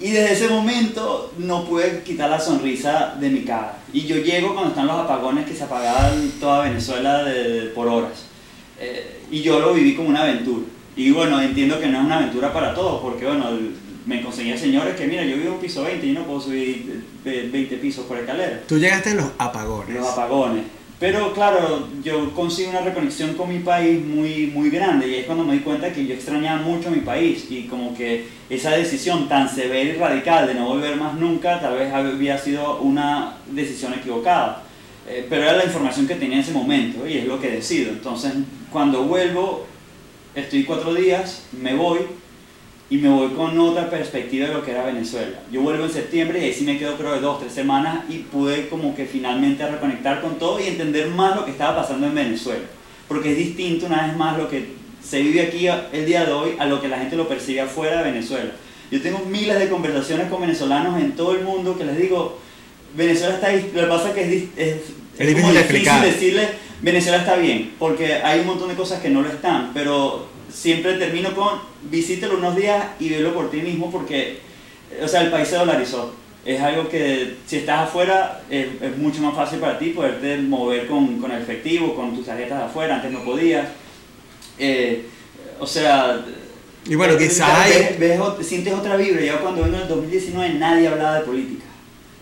Y 0.00 0.10
desde 0.10 0.32
ese 0.32 0.48
momento 0.48 1.32
no 1.38 1.64
pude 1.64 2.02
quitar 2.04 2.30
la 2.30 2.38
sonrisa 2.38 3.16
de 3.18 3.30
mi 3.30 3.42
cara. 3.42 3.78
Y 3.92 4.02
yo 4.02 4.16
llego 4.16 4.54
cuando 4.54 4.70
están 4.70 4.86
los 4.86 4.96
apagones 4.96 5.46
que 5.46 5.54
se 5.54 5.64
apagaban 5.64 6.30
toda 6.38 6.64
Venezuela 6.64 7.24
de, 7.24 7.70
por 7.74 7.88
horas. 7.88 8.26
Eh, 8.78 9.22
y 9.30 9.42
yo 9.42 9.58
lo 9.58 9.74
viví 9.74 9.96
como 9.96 10.08
una 10.08 10.22
aventura. 10.22 10.66
Y 10.94 11.10
bueno, 11.10 11.40
entiendo 11.40 11.80
que 11.80 11.86
no 11.88 11.98
es 11.98 12.04
una 12.04 12.18
aventura 12.18 12.52
para 12.52 12.74
todos, 12.74 13.00
porque 13.00 13.26
bueno, 13.26 13.46
me 14.06 14.22
conseguía 14.22 14.56
señores 14.56 14.96
que, 14.96 15.06
mira, 15.06 15.24
yo 15.24 15.36
vivo 15.36 15.48
en 15.48 15.54
un 15.54 15.60
piso 15.60 15.82
20 15.82 16.06
y 16.06 16.12
no 16.12 16.24
puedo 16.24 16.40
subir 16.40 17.04
20 17.24 17.76
pisos 17.76 18.06
por 18.06 18.18
escalera. 18.18 18.62
Tú 18.66 18.78
llegaste 18.78 19.10
en 19.10 19.18
los 19.18 19.30
apagones. 19.36 19.94
Los 19.94 20.08
apagones. 20.08 20.64
Pero 20.98 21.32
claro, 21.32 21.86
yo 22.02 22.34
consigo 22.34 22.70
una 22.70 22.80
reconexión 22.80 23.34
con 23.34 23.48
mi 23.48 23.60
país 23.60 24.04
muy, 24.04 24.48
muy 24.48 24.68
grande 24.68 25.06
y 25.06 25.14
es 25.14 25.26
cuando 25.26 25.44
me 25.44 25.54
di 25.54 25.60
cuenta 25.60 25.92
que 25.92 26.04
yo 26.04 26.14
extrañaba 26.14 26.60
mucho 26.60 26.90
mi 26.90 27.00
país 27.00 27.46
y 27.50 27.68
como 27.68 27.94
que 27.94 28.26
esa 28.50 28.72
decisión 28.72 29.28
tan 29.28 29.48
severa 29.48 29.90
y 29.90 29.92
radical 29.92 30.48
de 30.48 30.54
no 30.54 30.66
volver 30.66 30.96
más 30.96 31.14
nunca 31.14 31.60
tal 31.60 31.76
vez 31.76 31.92
había 31.92 32.36
sido 32.36 32.78
una 32.78 33.36
decisión 33.46 33.94
equivocada. 33.94 34.64
Eh, 35.08 35.24
pero 35.30 35.44
era 35.44 35.52
la 35.52 35.64
información 35.64 36.08
que 36.08 36.16
tenía 36.16 36.38
en 36.38 36.42
ese 36.42 36.52
momento 36.52 37.06
y 37.06 37.18
es 37.18 37.26
lo 37.26 37.40
que 37.40 37.50
decido. 37.50 37.90
Entonces, 37.90 38.32
cuando 38.72 39.04
vuelvo, 39.04 39.66
estoy 40.34 40.64
cuatro 40.64 40.94
días, 40.94 41.44
me 41.52 41.74
voy 41.74 42.00
y 42.90 42.96
me 42.96 43.08
voy 43.08 43.28
con 43.30 43.58
otra 43.58 43.90
perspectiva 43.90 44.48
de 44.48 44.54
lo 44.54 44.64
que 44.64 44.70
era 44.70 44.84
Venezuela. 44.84 45.40
Yo 45.52 45.60
vuelvo 45.60 45.84
en 45.84 45.92
septiembre 45.92 46.40
y 46.40 46.44
ahí 46.44 46.54
sí 46.54 46.64
me 46.64 46.78
quedo 46.78 46.96
creo 46.96 47.12
de 47.12 47.20
dos, 47.20 47.40
tres 47.40 47.52
semanas 47.52 48.04
y 48.08 48.18
pude 48.18 48.68
como 48.68 48.96
que 48.96 49.04
finalmente 49.04 49.66
reconectar 49.66 50.22
con 50.22 50.38
todo 50.38 50.58
y 50.58 50.68
entender 50.68 51.08
más 51.08 51.36
lo 51.36 51.44
que 51.44 51.50
estaba 51.50 51.82
pasando 51.82 52.06
en 52.06 52.14
Venezuela. 52.14 52.64
Porque 53.06 53.32
es 53.32 53.38
distinto 53.38 53.86
una 53.86 54.06
vez 54.06 54.16
más 54.16 54.38
lo 54.38 54.48
que 54.48 54.72
se 55.02 55.20
vive 55.20 55.42
aquí 55.42 55.66
el 55.92 56.06
día 56.06 56.24
de 56.24 56.32
hoy 56.32 56.56
a 56.58 56.64
lo 56.64 56.80
que 56.80 56.88
la 56.88 56.98
gente 56.98 57.16
lo 57.16 57.28
percibe 57.28 57.60
afuera 57.60 57.98
de 57.98 58.10
Venezuela. 58.10 58.52
Yo 58.90 59.02
tengo 59.02 59.20
miles 59.20 59.58
de 59.58 59.68
conversaciones 59.68 60.28
con 60.28 60.40
venezolanos 60.40 60.98
en 61.00 61.12
todo 61.12 61.34
el 61.34 61.44
mundo 61.44 61.76
que 61.76 61.84
les 61.84 61.98
digo, 61.98 62.38
Venezuela 62.96 63.34
está 63.34 63.48
ahí, 63.48 63.70
lo 63.74 63.82
que 63.82 63.86
pasa 63.86 64.08
es 64.08 64.14
que 64.14 64.22
es, 64.22 64.44
es, 64.56 64.76
es, 65.18 65.26
difícil, 65.26 65.54
difícil 65.54 66.00
decirle 66.02 66.48
Venezuela 66.80 67.18
está 67.18 67.36
bien, 67.36 67.72
porque 67.78 68.14
hay 68.14 68.40
un 68.40 68.46
montón 68.46 68.68
de 68.68 68.74
cosas 68.74 69.00
que 69.00 69.10
no 69.10 69.20
lo 69.20 69.28
están, 69.28 69.72
pero 69.74 70.26
siempre 70.52 70.94
termino 70.94 71.34
con 71.34 71.60
visítelo 71.82 72.38
unos 72.38 72.56
días 72.56 72.84
y 72.98 73.08
velo 73.08 73.34
por 73.34 73.50
ti 73.50 73.58
mismo 73.58 73.90
porque, 73.90 74.40
o 75.02 75.08
sea, 75.08 75.22
el 75.22 75.30
país 75.30 75.48
se 75.48 75.56
dolarizó. 75.56 76.14
Es 76.44 76.60
algo 76.60 76.88
que 76.88 77.36
si 77.46 77.58
estás 77.58 77.88
afuera 77.88 78.42
es, 78.48 78.68
mucho 78.96 79.20
más 79.20 79.34
fácil 79.34 79.58
para 79.58 79.78
ti 79.78 79.90
poderte 79.90 80.38
mover 80.38 80.86
con, 80.86 81.20
con, 81.20 81.30
el 81.30 81.42
efectivo, 81.42 81.94
con 81.94 82.14
tus 82.14 82.26
tarjetas 82.26 82.58
de 82.58 82.64
afuera, 82.64 82.96
antes 82.96 83.12
no 83.12 83.24
podías. 83.24 83.68
Eh, 84.58 85.04
o 85.58 85.66
sea... 85.66 86.24
Y 86.86 86.94
bueno, 86.94 87.18
quizás... 87.18 87.68
sientes 88.40 88.72
otra 88.72 88.96
vibra. 88.96 89.20
Yo 89.22 89.40
cuando 89.40 89.62
vengo 89.62 89.76
en 89.76 89.82
el 89.82 89.88
2019 89.88 90.54
nadie 90.54 90.88
hablaba 90.88 91.18
de 91.18 91.26
política 91.26 91.67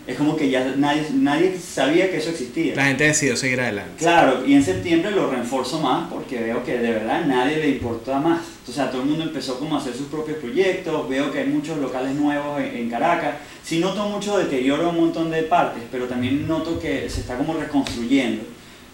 es 0.07 0.15
como 0.15 0.37
que 0.37 0.49
ya 0.49 0.73
nadie, 0.77 1.05
nadie 1.13 1.57
sabía 1.59 2.09
que 2.09 2.17
eso 2.17 2.29
existía. 2.29 2.73
La 2.75 2.85
gente 2.85 3.03
decidió 3.03 3.35
seguir 3.35 3.59
adelante. 3.59 3.91
Claro, 3.97 4.45
y 4.47 4.53
en 4.53 4.63
septiembre 4.63 5.11
lo 5.11 5.29
reforzo 5.29 5.81
más 5.81 6.09
porque 6.09 6.39
veo 6.39 6.63
que 6.63 6.77
de 6.77 6.91
verdad 6.91 7.25
nadie 7.25 7.57
le 7.57 7.69
importa 7.71 8.17
más. 8.17 8.39
O 8.65 8.71
sea, 8.71 8.89
todo 8.89 9.01
el 9.01 9.09
mundo 9.09 9.25
empezó 9.25 9.59
como 9.59 9.75
a 9.75 9.79
hacer 9.79 9.93
sus 9.93 10.07
propios 10.07 10.37
proyectos, 10.37 11.09
veo 11.09 11.29
que 11.29 11.39
hay 11.39 11.47
muchos 11.47 11.77
locales 11.79 12.15
nuevos 12.15 12.61
en, 12.61 12.89
Caracas. 12.89 13.35
Sí 13.61 13.79
noto 13.79 14.07
mucho 14.07 14.37
deterioro 14.37 14.83
en 14.83 14.89
un 14.95 15.01
montón 15.01 15.29
de 15.29 15.43
partes, 15.43 15.83
pero 15.91 16.05
también 16.05 16.47
noto 16.47 16.79
que 16.79 17.09
se 17.09 17.19
está 17.19 17.37
como 17.37 17.53
reconstruyendo. 17.53 18.43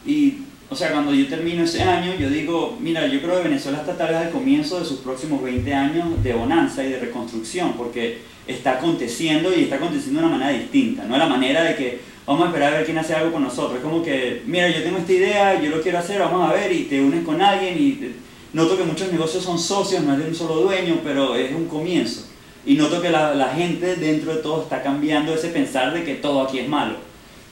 Y, 0.07 0.39
o 0.73 0.75
sea, 0.75 0.91
cuando 0.91 1.13
yo 1.13 1.27
termino 1.27 1.63
ese 1.63 1.83
año, 1.83 2.15
yo 2.19 2.29
digo, 2.29 2.77
mira, 2.81 3.05
yo 3.05 3.21
creo 3.21 3.37
que 3.37 3.47
Venezuela 3.47 3.81
está 3.81 3.95
tal 3.95 4.07
vez 4.07 4.17
al 4.17 4.31
comienzo 4.31 4.79
de 4.79 4.85
sus 4.85 5.01
próximos 5.01 5.43
20 5.43 5.71
años 5.71 6.23
de 6.23 6.33
bonanza 6.33 6.83
y 6.83 6.89
de 6.89 6.99
reconstrucción, 6.99 7.73
porque 7.73 8.21
está 8.47 8.73
aconteciendo 8.73 9.53
y 9.55 9.65
está 9.65 9.75
aconteciendo 9.75 10.19
de 10.19 10.25
una 10.25 10.35
manera 10.35 10.57
distinta, 10.57 11.03
no 11.03 11.15
la 11.15 11.27
manera 11.27 11.61
de 11.63 11.75
que 11.75 11.99
vamos 12.25 12.45
a 12.45 12.47
esperar 12.47 12.73
a 12.73 12.77
ver 12.77 12.85
quién 12.85 12.97
hace 12.97 13.13
algo 13.13 13.31
con 13.31 13.43
nosotros, 13.43 13.77
es 13.77 13.83
como 13.83 14.01
que, 14.01 14.41
mira, 14.47 14.67
yo 14.67 14.81
tengo 14.81 14.97
esta 14.97 15.13
idea, 15.13 15.61
yo 15.61 15.69
lo 15.69 15.79
quiero 15.79 15.99
hacer, 15.99 16.19
vamos 16.19 16.49
a 16.49 16.53
ver 16.53 16.71
y 16.71 16.85
te 16.85 16.99
unes 16.99 17.23
con 17.23 17.39
alguien 17.39 17.77
y 17.77 18.15
noto 18.53 18.75
que 18.75 18.83
muchos 18.83 19.11
negocios 19.11 19.43
son 19.43 19.59
socios, 19.59 20.03
no 20.03 20.13
es 20.13 20.19
de 20.23 20.27
un 20.27 20.35
solo 20.35 20.55
dueño, 20.55 21.01
pero 21.03 21.35
es 21.35 21.53
un 21.53 21.67
comienzo. 21.67 22.25
Y 22.65 22.75
noto 22.75 22.99
que 22.99 23.11
la, 23.11 23.35
la 23.35 23.49
gente 23.49 23.95
dentro 23.97 24.35
de 24.35 24.41
todo 24.41 24.63
está 24.63 24.81
cambiando 24.81 25.35
ese 25.35 25.49
pensar 25.49 25.93
de 25.93 26.03
que 26.03 26.15
todo 26.15 26.41
aquí 26.41 26.57
es 26.57 26.67
malo. 26.67 26.95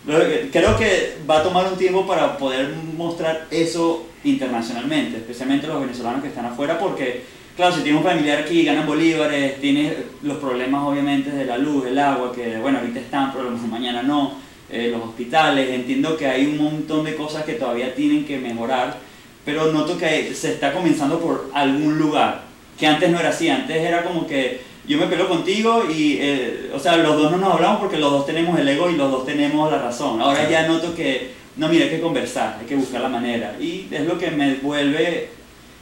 Creo 0.05 0.77
que 0.77 1.17
va 1.29 1.39
a 1.39 1.43
tomar 1.43 1.67
un 1.71 1.77
tiempo 1.77 2.07
para 2.07 2.37
poder 2.37 2.69
mostrar 2.97 3.47
eso 3.51 4.07
internacionalmente, 4.23 5.17
especialmente 5.17 5.67
los 5.67 5.79
venezolanos 5.79 6.21
que 6.21 6.29
están 6.29 6.45
afuera, 6.45 6.79
porque 6.79 7.21
Claro, 7.55 7.75
si 7.75 7.81
tienes 7.81 8.01
un 8.01 8.07
familiar 8.07 8.39
aquí, 8.39 8.63
ganan 8.63 8.87
bolívares, 8.87 9.59
tienes 9.59 9.93
los 10.23 10.37
problemas 10.37 10.83
obviamente 10.83 11.29
de 11.31 11.45
la 11.45 11.57
luz, 11.57 11.83
del 11.83 11.99
agua, 11.99 12.31
que 12.33 12.57
bueno, 12.57 12.79
ahorita 12.79 13.01
están, 13.01 13.33
pero 13.33 13.51
mañana 13.51 14.01
no, 14.01 14.35
eh, 14.69 14.87
los 14.89 15.03
hospitales, 15.09 15.69
entiendo 15.69 16.15
que 16.15 16.27
hay 16.27 16.45
un 16.45 16.57
montón 16.57 17.03
de 17.03 17.15
cosas 17.15 17.43
que 17.43 17.53
todavía 17.53 17.93
tienen 17.93 18.23
que 18.25 18.37
mejorar, 18.37 18.97
pero 19.43 19.71
noto 19.73 19.97
que 19.97 20.33
se 20.33 20.53
está 20.53 20.71
comenzando 20.71 21.19
por 21.19 21.51
algún 21.53 21.99
lugar, 21.99 22.45
que 22.79 22.87
antes 22.87 23.09
no 23.09 23.19
era 23.19 23.29
así, 23.29 23.49
antes 23.49 23.75
era 23.77 24.03
como 24.03 24.25
que 24.25 24.61
yo 24.87 24.97
me 24.97 25.07
peleo 25.07 25.27
contigo 25.27 25.85
y, 25.89 26.17
eh, 26.19 26.71
o 26.73 26.79
sea, 26.79 26.97
los 26.97 27.17
dos 27.17 27.31
no 27.31 27.37
nos 27.37 27.53
hablamos 27.53 27.79
porque 27.79 27.97
los 27.97 28.11
dos 28.11 28.25
tenemos 28.25 28.59
el 28.59 28.67
ego 28.67 28.89
y 28.89 28.95
los 28.95 29.11
dos 29.11 29.25
tenemos 29.25 29.71
la 29.71 29.79
razón. 29.79 30.21
Ahora 30.21 30.49
ya 30.49 30.67
noto 30.67 30.95
que, 30.95 31.31
no, 31.57 31.67
mira, 31.67 31.85
hay 31.85 31.91
que 31.91 32.01
conversar, 32.01 32.57
hay 32.59 32.65
que 32.65 32.75
buscar 32.75 33.01
la 33.01 33.09
manera. 33.09 33.55
Y 33.59 33.87
es 33.91 34.05
lo 34.05 34.17
que 34.17 34.31
me 34.31 34.55
vuelve, 34.55 35.29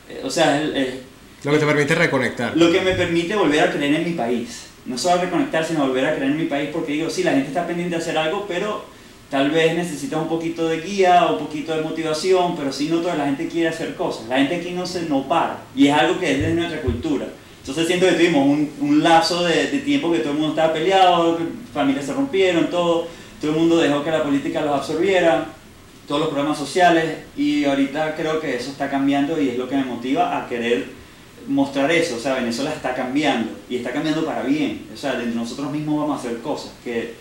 eh, 0.09 0.21
o 0.23 0.29
sea, 0.29 0.61
es, 0.61 0.95
lo 1.43 1.53
que 1.53 1.57
te 1.57 1.65
permite 1.65 1.95
reconectar. 1.95 2.57
Lo 2.57 2.71
que 2.71 2.81
me 2.81 2.91
permite 2.93 3.35
volver 3.35 3.61
a 3.61 3.71
creer 3.71 3.95
en 3.95 4.03
mi 4.03 4.11
país. 4.11 4.67
No 4.85 4.97
solo 4.97 5.21
reconectar, 5.21 5.63
sino 5.63 5.87
volver 5.87 6.05
a 6.05 6.15
creer 6.15 6.31
en 6.31 6.37
mi 6.37 6.45
país 6.45 6.69
porque 6.73 6.93
digo, 6.93 7.09
sí, 7.09 7.23
la 7.23 7.31
gente 7.31 7.47
está 7.47 7.65
pendiente 7.65 7.95
de 7.95 8.01
hacer 8.01 8.17
algo, 8.17 8.45
pero 8.47 8.83
tal 9.29 9.51
vez 9.51 9.75
necesita 9.75 10.17
un 10.17 10.27
poquito 10.27 10.67
de 10.67 10.81
guía 10.81 11.27
o 11.27 11.33
un 11.33 11.45
poquito 11.45 11.73
de 11.73 11.81
motivación, 11.81 12.57
pero 12.57 12.73
sí 12.73 12.89
no 12.89 12.99
toda 12.99 13.15
la 13.15 13.25
gente 13.25 13.47
quiere 13.47 13.69
hacer 13.69 13.95
cosas. 13.95 14.27
La 14.27 14.37
gente 14.37 14.57
aquí 14.57 14.71
no 14.71 14.85
se 14.85 15.03
no 15.03 15.27
para 15.27 15.61
y 15.75 15.87
es 15.87 15.93
algo 15.93 16.19
que 16.19 16.31
es 16.31 16.41
de 16.41 16.53
nuestra 16.53 16.81
cultura. 16.81 17.27
Entonces 17.69 17.87
siento 17.87 18.07
que 18.07 18.13
tuvimos 18.13 18.47
un, 18.47 18.71
un 18.81 19.03
lapso 19.03 19.43
de, 19.43 19.67
tiempo 19.85 20.11
que 20.11 20.19
todo 20.19 20.31
el 20.31 20.39
mundo 20.39 20.55
estaba 20.55 20.73
peleado, 20.73 21.37
familias 21.71 22.05
se 22.05 22.13
rompieron, 22.13 22.67
todo, 22.71 23.07
todo 23.39 23.51
el 23.51 23.57
mundo 23.57 23.77
dejó 23.77 24.03
que 24.03 24.09
la 24.09 24.23
política 24.23 24.61
los 24.61 24.75
absorbiera, 24.75 25.49
todos 26.07 26.21
los 26.21 26.29
problemas 26.29 26.57
sociales 26.57 27.19
y 27.37 27.65
ahorita 27.65 28.15
creo 28.15 28.39
que 28.41 28.55
eso 28.55 28.71
está 28.71 28.89
cambiando 28.89 29.39
y 29.39 29.49
es 29.49 29.57
lo 29.59 29.69
que 29.69 29.75
me 29.75 29.85
motiva 29.85 30.35
a 30.35 30.49
querer 30.49 30.87
mostrar 31.47 31.91
eso, 31.91 32.15
o 32.15 32.19
sea, 32.19 32.33
Venezuela 32.33 32.73
está 32.73 32.95
cambiando 32.95 33.51
y 33.69 33.75
está 33.75 33.91
cambiando 33.91 34.25
para 34.25 34.41
bien, 34.41 34.87
o 34.91 34.97
sea, 34.97 35.13
de 35.13 35.27
nosotros 35.27 35.71
mismos 35.71 36.01
vamos 36.01 36.17
a 36.17 36.27
hacer 36.27 36.41
cosas 36.41 36.71
que 36.83 37.13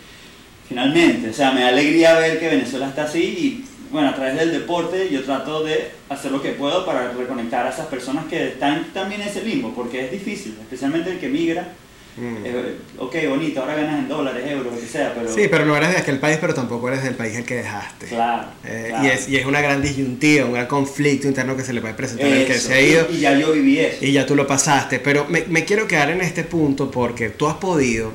finalmente, 0.66 1.28
o 1.28 1.34
sea, 1.34 1.52
me 1.52 1.60
da 1.60 1.68
alegría 1.68 2.18
ver 2.18 2.40
que 2.40 2.48
Venezuela 2.48 2.88
está 2.88 3.02
así 3.02 3.22
y 3.22 3.67
bueno, 3.90 4.08
a 4.08 4.14
través 4.14 4.36
del 4.36 4.52
deporte 4.52 5.08
yo 5.10 5.22
trato 5.24 5.64
de 5.64 5.90
hacer 6.08 6.30
lo 6.30 6.42
que 6.42 6.50
puedo 6.50 6.84
para 6.84 7.12
reconectar 7.12 7.66
a 7.66 7.70
esas 7.70 7.86
personas 7.86 8.26
que 8.26 8.48
están 8.48 8.92
también 8.92 9.22
en 9.22 9.28
ese 9.28 9.42
limbo, 9.42 9.72
porque 9.74 10.04
es 10.04 10.10
difícil, 10.10 10.56
especialmente 10.60 11.10
el 11.10 11.18
que 11.18 11.28
migra, 11.28 11.72
Mm. 12.18 12.36
Eh, 12.44 12.76
ok, 12.98 13.14
bonito, 13.28 13.60
ahora 13.60 13.76
ganas 13.76 14.00
en 14.00 14.08
dólares, 14.08 14.42
euros, 14.50 14.74
lo 14.74 14.80
que 14.80 14.86
sea, 14.86 15.14
pero... 15.14 15.32
Sí, 15.32 15.46
pero 15.48 15.64
no 15.64 15.76
eres 15.76 15.90
de 15.90 15.98
aquel 15.98 16.18
país, 16.18 16.38
pero 16.40 16.52
tampoco 16.52 16.88
eres 16.88 17.04
del 17.04 17.14
país 17.14 17.36
el 17.36 17.44
que 17.44 17.54
dejaste. 17.56 18.06
Claro, 18.06 18.48
eh, 18.64 18.92
Y, 19.02 19.06
es, 19.06 19.28
y 19.28 19.36
es 19.36 19.46
una 19.46 19.60
gran 19.60 19.80
disyuntiva, 19.80 20.44
un 20.44 20.52
gran 20.52 20.66
conflicto 20.66 21.28
interno 21.28 21.56
que 21.56 21.62
se 21.62 21.72
le 21.72 21.80
puede 21.80 21.94
presentar 21.94 22.26
al 22.26 22.44
que 22.44 22.58
se 22.58 22.74
ha 22.74 22.80
ido. 22.80 23.06
Y, 23.10 23.20
ya 23.20 23.38
yo 23.38 23.52
viví 23.52 23.78
eso. 23.78 24.04
Y 24.04 24.12
ya 24.12 24.26
tú 24.26 24.34
lo 24.34 24.46
pasaste, 24.46 24.98
pero 24.98 25.26
me, 25.28 25.44
me 25.48 25.64
quiero 25.64 25.86
quedar 25.86 26.10
en 26.10 26.20
este 26.20 26.42
punto 26.42 26.90
porque 26.90 27.30
tú 27.30 27.46
has 27.46 27.56
podido, 27.56 28.12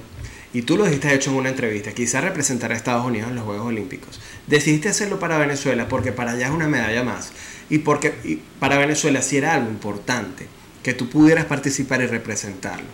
y 0.54 0.62
tú 0.62 0.78
lo 0.78 0.86
dijiste 0.86 1.14
hecho 1.14 1.32
en 1.32 1.38
una 1.38 1.50
entrevista, 1.50 1.94
quizás 1.94 2.24
representar 2.24 2.72
a 2.72 2.76
Estados 2.76 3.06
Unidos 3.06 3.30
en 3.30 3.36
los 3.36 3.44
Juegos 3.44 3.66
Olímpicos. 3.66 4.22
Decidiste 4.46 4.88
hacerlo 4.88 5.20
para 5.20 5.40
Venezuela 5.40 5.88
porque 5.88 6.12
para 6.12 6.34
allá 6.34 6.46
es 6.48 6.54
una 6.54 6.68
medalla 6.68 7.04
más. 7.04 7.32
Y 7.72 7.80
porque 7.80 8.40
para 8.60 8.78
Venezuela 8.78 9.24
sí 9.24 9.38
era 9.38 9.56
algo 9.56 9.70
importante 9.70 10.46
que 10.84 10.94
tú 10.94 11.10
pudieras 11.10 11.46
participar 11.46 12.02
y 12.02 12.06
representarlo. 12.06 12.86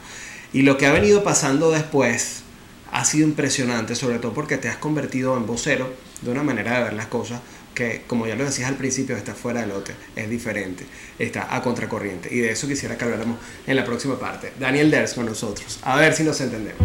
Y 0.53 0.61
lo 0.61 0.77
que 0.77 0.87
ha 0.87 0.93
venido 0.93 1.21
pasando 1.21 1.69
después 1.71 2.43
ha 2.91 3.03
sido 3.03 3.27
impresionante, 3.27 3.93
sobre 3.95 4.19
todo 4.19 4.33
porque 4.33 4.57
te 4.57 4.69
has 4.69 4.77
convertido 4.77 5.35
en 5.35 5.45
vocero 5.45 5.93
de 6.21 6.31
una 6.31 6.43
manera 6.43 6.77
de 6.77 6.83
ver 6.85 6.93
las 6.93 7.07
cosas 7.07 7.41
que, 7.79 8.01
como 8.07 8.27
ya 8.27 8.35
lo 8.35 8.43
decías 8.43 8.67
al 8.67 8.75
principio, 8.75 9.15
está 9.15 9.33
fuera 9.33 9.61
del 9.61 9.69
lote, 9.69 9.93
es 10.13 10.29
diferente, 10.29 10.85
está 11.17 11.55
a 11.55 11.61
contracorriente. 11.61 12.27
Y 12.29 12.39
de 12.39 12.51
eso 12.51 12.67
quisiera 12.67 12.97
que 12.97 13.05
habláramos 13.05 13.37
en 13.65 13.73
la 13.77 13.85
próxima 13.85 14.19
parte. 14.19 14.51
Daniel 14.59 14.91
Ders 14.91 15.13
con 15.13 15.25
nosotros, 15.25 15.79
a 15.83 15.95
ver 15.95 16.13
si 16.13 16.23
nos 16.23 16.41
entendemos. 16.41 16.81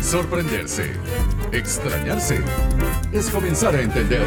Sorprenderse, 0.00 0.92
extrañarse, 1.52 2.40
es 3.12 3.26
comenzar 3.26 3.76
a 3.76 3.82
entender. 3.82 4.24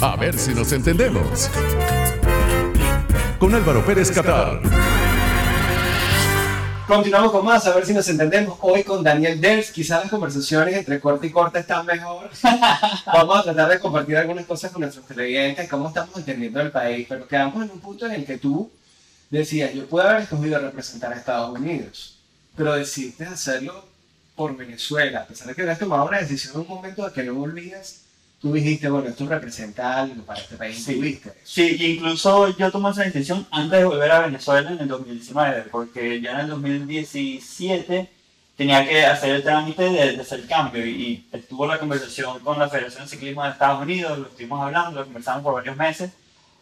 A 0.00 0.16
ver 0.16 0.36
si 0.36 0.52
nos 0.52 0.72
entendemos. 0.72 1.48
Con 3.38 3.54
Álvaro 3.54 3.86
Pérez 3.86 4.10
Catar. 4.10 4.60
Continuamos 6.86 7.32
con 7.32 7.44
más, 7.44 7.66
a 7.66 7.74
ver 7.74 7.84
si 7.84 7.92
nos 7.92 8.08
entendemos. 8.08 8.58
Hoy 8.60 8.84
con 8.84 9.02
Daniel 9.02 9.40
Ders, 9.40 9.72
quizás 9.72 10.02
las 10.02 10.10
conversaciones 10.10 10.72
entre 10.72 11.00
corte 11.00 11.26
y 11.26 11.30
corte 11.30 11.58
están 11.58 11.84
mejor. 11.84 12.30
Vamos 13.06 13.40
a 13.40 13.42
tratar 13.42 13.70
de 13.70 13.80
compartir 13.80 14.16
algunas 14.16 14.46
cosas 14.46 14.70
con 14.70 14.82
nuestros 14.82 15.04
televidentes, 15.04 15.68
cómo 15.68 15.88
estamos 15.88 16.16
entendiendo 16.16 16.60
el 16.60 16.70
país, 16.70 17.04
pero 17.08 17.26
quedamos 17.26 17.64
en 17.64 17.72
un 17.72 17.80
punto 17.80 18.06
en 18.06 18.12
el 18.12 18.24
que 18.24 18.38
tú 18.38 18.70
decías, 19.30 19.74
yo 19.74 19.88
puedo 19.88 20.08
haber 20.08 20.22
escogido 20.22 20.60
representar 20.60 21.12
a 21.12 21.16
Estados 21.16 21.58
Unidos, 21.58 22.20
pero 22.54 22.74
decidiste 22.74 23.24
hacerlo 23.24 23.84
por 24.36 24.56
Venezuela, 24.56 25.22
a 25.22 25.26
pesar 25.26 25.48
de 25.48 25.56
que 25.56 25.62
habías 25.62 25.80
tomado 25.80 26.06
una 26.06 26.20
decisión 26.20 26.54
en 26.54 26.60
un 26.60 26.68
momento 26.68 27.04
de 27.04 27.12
que 27.12 27.24
no 27.24 27.40
olvidas 27.40 28.02
tú 28.46 28.52
dijiste, 28.52 28.88
bueno, 28.88 29.08
esto 29.08 29.26
representa 29.26 30.02
algo 30.02 30.22
para 30.22 30.40
este 30.40 30.56
país. 30.56 30.84
Sí, 30.84 31.20
sí, 31.42 31.94
incluso 31.94 32.56
yo 32.56 32.70
tomé 32.70 32.90
esa 32.90 33.02
decisión 33.02 33.44
antes 33.50 33.80
de 33.80 33.84
volver 33.84 34.10
a 34.12 34.20
Venezuela 34.20 34.70
en 34.70 34.78
el 34.78 34.86
2019, 34.86 35.64
porque 35.72 36.20
ya 36.20 36.32
en 36.32 36.40
el 36.40 36.48
2017 36.50 38.08
tenía 38.56 38.86
que 38.86 39.04
hacer 39.04 39.30
el 39.30 39.42
trámite 39.42 39.90
de, 39.90 40.20
hacer 40.20 40.40
el 40.40 40.46
cambio 40.46 40.86
y, 40.86 41.26
estuvo 41.32 41.66
la 41.66 41.78
conversación 41.78 42.38
con 42.38 42.58
la 42.58 42.68
Federación 42.68 43.02
de 43.02 43.10
Ciclismo 43.10 43.42
de 43.42 43.50
Estados 43.50 43.82
Unidos, 43.82 44.16
lo 44.16 44.26
estuvimos 44.28 44.62
hablando, 44.62 45.00
lo 45.00 45.04
conversamos 45.06 45.42
por 45.42 45.54
varios 45.54 45.76
meses 45.76 46.12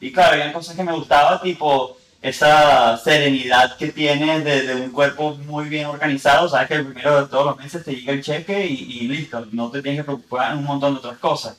y 0.00 0.10
claro, 0.10 0.32
había 0.32 0.52
cosas 0.54 0.76
que 0.76 0.84
me 0.84 0.92
gustaban, 0.92 1.42
tipo 1.42 1.98
esa 2.22 2.96
serenidad 2.96 3.76
que 3.76 3.88
tienes 3.88 4.42
de, 4.42 4.74
un 4.76 4.90
cuerpo 4.90 5.34
muy 5.34 5.68
bien 5.68 5.84
organizado, 5.84 6.48
sabes 6.48 6.68
que 6.68 6.74
el 6.76 6.86
primero 6.86 7.20
de 7.20 7.28
todos 7.28 7.44
los 7.44 7.58
meses 7.58 7.84
te 7.84 7.94
llega 7.94 8.14
el 8.14 8.22
cheque 8.22 8.66
y, 8.66 9.00
y 9.00 9.08
listo, 9.08 9.46
no 9.52 9.70
te 9.70 9.82
tienes 9.82 10.00
que 10.00 10.04
preocupar 10.04 10.52
en 10.52 10.58
un 10.60 10.64
montón 10.64 10.94
de 10.94 11.00
otras 11.00 11.18
cosas 11.18 11.58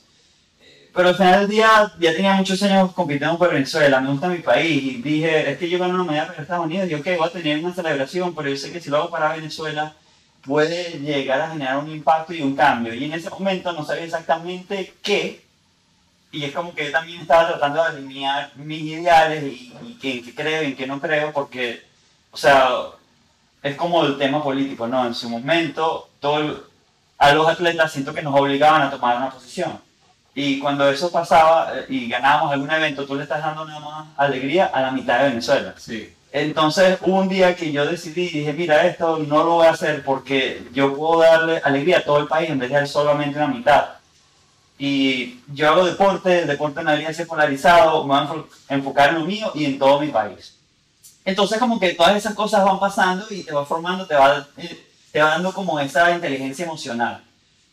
pero 0.96 1.10
al 1.10 1.14
final 1.14 1.40
del 1.40 1.50
día 1.50 1.92
ya 2.00 2.14
tenía 2.14 2.32
muchos 2.32 2.62
años 2.62 2.90
compitiendo 2.92 3.36
por 3.36 3.52
Venezuela, 3.52 4.00
me 4.00 4.10
gusta 4.10 4.28
mi 4.28 4.38
país 4.38 4.82
y 4.82 5.02
dije, 5.02 5.50
es 5.50 5.58
que 5.58 5.68
yo 5.68 5.78
gano 5.78 5.92
una 5.92 6.04
medalla 6.04 6.28
para 6.28 6.40
Estados 6.40 6.64
Unidos 6.64 6.90
y 6.90 6.94
ok, 6.94 7.04
voy 7.18 7.28
a 7.28 7.32
tener 7.32 7.58
una 7.62 7.74
celebración, 7.74 8.34
pero 8.34 8.48
yo 8.48 8.56
sé 8.56 8.72
que 8.72 8.80
si 8.80 8.88
lo 8.88 8.96
hago 8.96 9.10
para 9.10 9.34
Venezuela 9.36 9.92
puede 10.40 10.98
llegar 11.00 11.38
a 11.42 11.50
generar 11.50 11.76
un 11.76 11.90
impacto 11.90 12.32
y 12.32 12.40
un 12.40 12.56
cambio. 12.56 12.94
Y 12.94 13.04
en 13.04 13.12
ese 13.12 13.28
momento 13.28 13.72
no 13.72 13.84
sabía 13.84 14.04
exactamente 14.04 14.94
qué, 15.02 15.44
y 16.32 16.44
es 16.44 16.52
como 16.52 16.74
que 16.74 16.88
también 16.88 17.20
estaba 17.20 17.48
tratando 17.48 17.82
de 17.82 17.88
alinear 17.88 18.52
mis 18.56 18.80
ideales 18.80 19.44
y, 19.44 19.74
y 19.86 19.98
qué, 20.00 20.34
creo 20.34 20.62
y 20.62 20.74
qué 20.74 20.86
no 20.86 20.98
creo, 20.98 21.30
porque, 21.30 21.82
o 22.30 22.38
sea, 22.38 22.70
es 23.62 23.76
como 23.76 24.02
el 24.02 24.16
tema 24.16 24.42
político, 24.42 24.88
¿no? 24.88 25.06
En 25.06 25.14
su 25.14 25.28
momento, 25.28 26.08
todo 26.20 26.64
a 27.18 27.32
los 27.32 27.46
atletas 27.46 27.92
siento 27.92 28.14
que 28.14 28.22
nos 28.22 28.34
obligaban 28.34 28.80
a 28.80 28.90
tomar 28.90 29.18
una 29.18 29.30
posición 29.30 29.85
y 30.38 30.58
cuando 30.58 30.86
eso 30.90 31.10
pasaba 31.10 31.72
eh, 31.74 31.86
y 31.88 32.08
ganábamos 32.08 32.52
algún 32.52 32.70
evento, 32.70 33.06
tú 33.06 33.14
le 33.14 33.22
estás 33.22 33.40
dando 33.40 33.64
nada 33.64 33.80
más 33.80 34.06
alegría 34.18 34.66
a 34.66 34.82
la 34.82 34.90
mitad 34.90 35.18
de 35.18 35.30
Venezuela. 35.30 35.74
Sí. 35.78 36.12
Entonces, 36.30 36.98
un 37.00 37.26
día 37.26 37.56
que 37.56 37.72
yo 37.72 37.86
decidí, 37.86 38.28
dije, 38.28 38.52
mira, 38.52 38.86
esto 38.86 39.16
no 39.16 39.42
lo 39.42 39.54
voy 39.54 39.66
a 39.66 39.70
hacer 39.70 40.04
porque 40.04 40.68
yo 40.74 40.94
puedo 40.94 41.22
darle 41.22 41.62
alegría 41.64 41.98
a 41.98 42.04
todo 42.04 42.18
el 42.18 42.26
país 42.26 42.50
en 42.50 42.58
vez 42.58 42.68
de 42.68 42.74
dar 42.76 42.86
solamente 42.86 43.38
la 43.38 43.46
mitad. 43.46 43.86
Y 44.78 45.40
yo 45.54 45.70
hago 45.70 45.86
deporte, 45.86 46.40
el 46.40 46.48
deporte 46.48 46.80
en 46.80 46.86
la 46.86 46.96
vida 46.96 47.08
es 47.08 47.26
polarizado, 47.26 48.04
me 48.04 48.14
voy 48.14 48.44
a 48.68 48.74
enfocar 48.74 49.08
en 49.08 49.14
lo 49.14 49.24
mío 49.24 49.50
y 49.54 49.64
en 49.64 49.78
todo 49.78 50.00
mi 50.00 50.08
país. 50.08 50.58
Entonces, 51.24 51.58
como 51.58 51.80
que 51.80 51.94
todas 51.94 52.14
esas 52.14 52.34
cosas 52.34 52.62
van 52.62 52.78
pasando 52.78 53.24
y 53.30 53.42
te 53.42 53.54
va 53.54 53.64
formando, 53.64 54.06
te 54.06 54.14
va, 54.14 54.46
eh, 54.58 54.86
te 55.10 55.22
va 55.22 55.30
dando 55.30 55.50
como 55.54 55.80
esa 55.80 56.10
inteligencia 56.10 56.66
emocional 56.66 57.22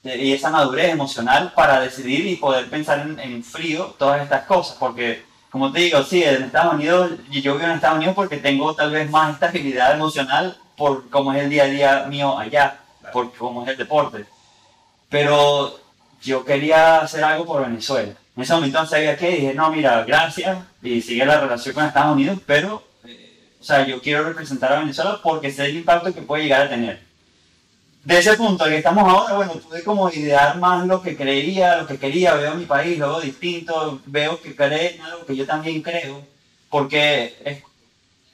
y 0.04 0.34
esa 0.34 0.50
madurez 0.50 0.90
emocional 0.92 1.54
para 1.56 1.80
decidir 1.80 2.28
y 2.28 2.36
poder 2.36 2.70
pensar 2.70 3.08
en, 3.18 3.44
frío 3.44 3.96
todas 3.98 4.22
estas 4.22 4.44
cosas, 4.44 4.76
porque 4.78 5.24
como 5.50 5.72
te 5.72 5.82
digo, 5.82 6.04
sí, 6.04 6.24
en 6.24 6.44
Estados 6.44 6.74
Unidos, 6.74 7.12
y 7.30 7.42
yo 7.42 7.54
vivo 7.54 7.66
en 7.66 7.76
Estados 7.76 7.98
Unidos 7.98 8.16
porque 8.16 8.38
tengo 8.38 8.74
tal 8.76 8.92
vez 8.92 9.10
más 9.10 9.34
estabilidad 9.34 9.94
emocional 9.94 10.58
por 10.76 11.10
cómo 11.10 11.32
es 11.32 11.44
el 11.44 11.50
día 11.50 11.64
a 11.64 11.68
día 11.68 12.06
mío 12.10 12.38
allá, 12.38 12.80
por 13.14 13.34
cómo 13.34 13.64
es 13.64 13.70
el 13.70 13.78
deporte. 13.78 14.26
Pero 15.10 15.80
yo 16.22 16.44
quería 16.44 16.98
hacer 17.02 17.24
algo 17.24 17.46
por 17.46 17.62
Venezuela. 17.62 18.14
En 18.36 18.44
ese 18.44 18.54
momento 18.54 18.82
no 18.82 18.88
sabía 18.88 19.16
qué, 19.16 19.30
dije, 19.30 19.54
no, 19.54 19.70
mira, 19.70 20.04
gracias, 20.04 20.58
y 20.82 21.02
sigue 21.02 21.26
la 21.26 21.40
relación 21.40 21.76
con 21.76 21.86
Estados 21.86 22.16
Unidos, 22.16 22.40
pero, 22.48 22.84
eh, 23.06 23.56
o 23.62 23.64
sea, 23.64 23.86
yo 23.86 24.02
quiero 24.02 24.24
representar 24.24 24.74
a 24.74 24.80
Venezuela 24.80 25.20
porque 25.22 25.52
sé 25.52 25.66
el 25.66 25.78
impacto 25.78 26.14
que 26.14 26.24
puede 26.24 26.44
llegar 26.44 26.64
a 26.64 26.70
tener 26.70 27.13
de 28.04 28.20
ese 28.20 28.36
punto 28.36 28.66
que 28.66 28.78
estamos 28.78 29.08
ahora, 29.08 29.36
bueno, 29.36 29.54
pude 29.54 29.84
como 29.84 30.10
idear 30.10 30.58
más 30.58 30.86
lo 30.86 31.02
que 31.02 31.16
creía, 31.16 31.78
lo 31.78 31.88
que 31.88 31.98
quería, 31.98 32.36
veo 32.36 32.56
mi 32.56 32.66
país, 32.66 33.00
lo 33.00 33.10
veo 33.10 33.22
distinto, 33.22 34.02
veo 34.06 34.42
que 34.42 34.56
creen 34.56 35.02
algo 35.02 35.26
que 35.26 35.36
yo 35.36 35.46
también 35.46 35.82
creo, 35.82 36.22
porque, 36.70 37.38
es, 37.46 37.64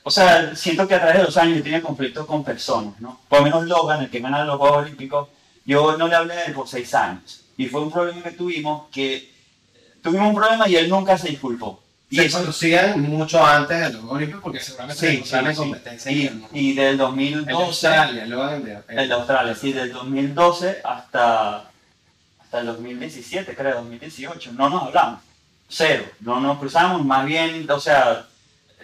o 0.04 0.10
sea, 0.10 0.56
siento 0.56 0.88
que 0.88 0.96
a 0.96 1.00
través 1.00 1.18
de 1.18 1.24
los 1.24 1.38
años 1.38 1.62
tenía 1.62 1.84
conflictos 1.84 2.26
con 2.26 2.44
personas, 2.44 3.00
¿no? 3.00 3.20
Por 3.30 3.40
lo 3.40 3.46
menos 3.46 3.66
Logan, 3.68 4.02
el 4.02 4.10
que 4.10 4.20
gana 4.20 4.44
los 4.44 4.58
Juegos 4.58 4.78
Olímpicos, 4.78 5.30
yo 5.66 5.98
no 5.98 6.08
le 6.08 6.16
hablé 6.16 6.36
de 6.36 6.46
él 6.46 6.54
por 6.54 6.68
seis 6.68 6.94
años, 6.96 7.42
y 7.56 7.68
fue 7.68 7.82
un 7.82 7.92
problema 7.92 8.24
que 8.24 8.32
tuvimos, 8.32 8.90
que 8.92 9.32
tuvimos 10.02 10.30
un 10.30 10.36
problema 10.36 10.68
y 10.68 10.78
él 10.78 10.90
nunca 10.90 11.16
se 11.18 11.30
disculpó. 11.30 11.84
Y 12.12 12.17
se 12.17 12.32
conocían 12.32 13.02
mucho 13.02 13.45
antes 13.45 13.80
de 13.80 13.93
los 13.93 14.04
Olímpicos 14.06 14.41
porque 14.41 14.60
seguramente 14.60 15.00
sí, 15.00 15.24
sí, 15.24 15.56
competencia 15.56 16.12
y, 16.12 16.45
y 16.54 16.74
del 16.74 16.98
2012 16.98 17.39
el 17.39 17.45
de 17.45 17.63
Australia, 17.63 18.24
el 18.88 19.08
de 19.08 19.13
Australia, 19.13 19.56
sí, 19.56 19.74
del 19.74 19.93
2012 19.93 20.82
hasta, 20.84 21.69
hasta 22.39 22.60
el 22.60 22.65
2017, 22.65 23.56
creo, 23.56 23.76
2018, 23.76 24.54
no 24.54 24.72
nos 24.72 24.84
hablamos, 24.84 25.22
cero, 25.67 26.04
no 26.22 26.39
nos 26.39 26.58
cruzamos, 26.58 27.06
más 27.06 27.28
bien, 27.28 27.69
o 27.69 27.80
sea, 27.80 28.26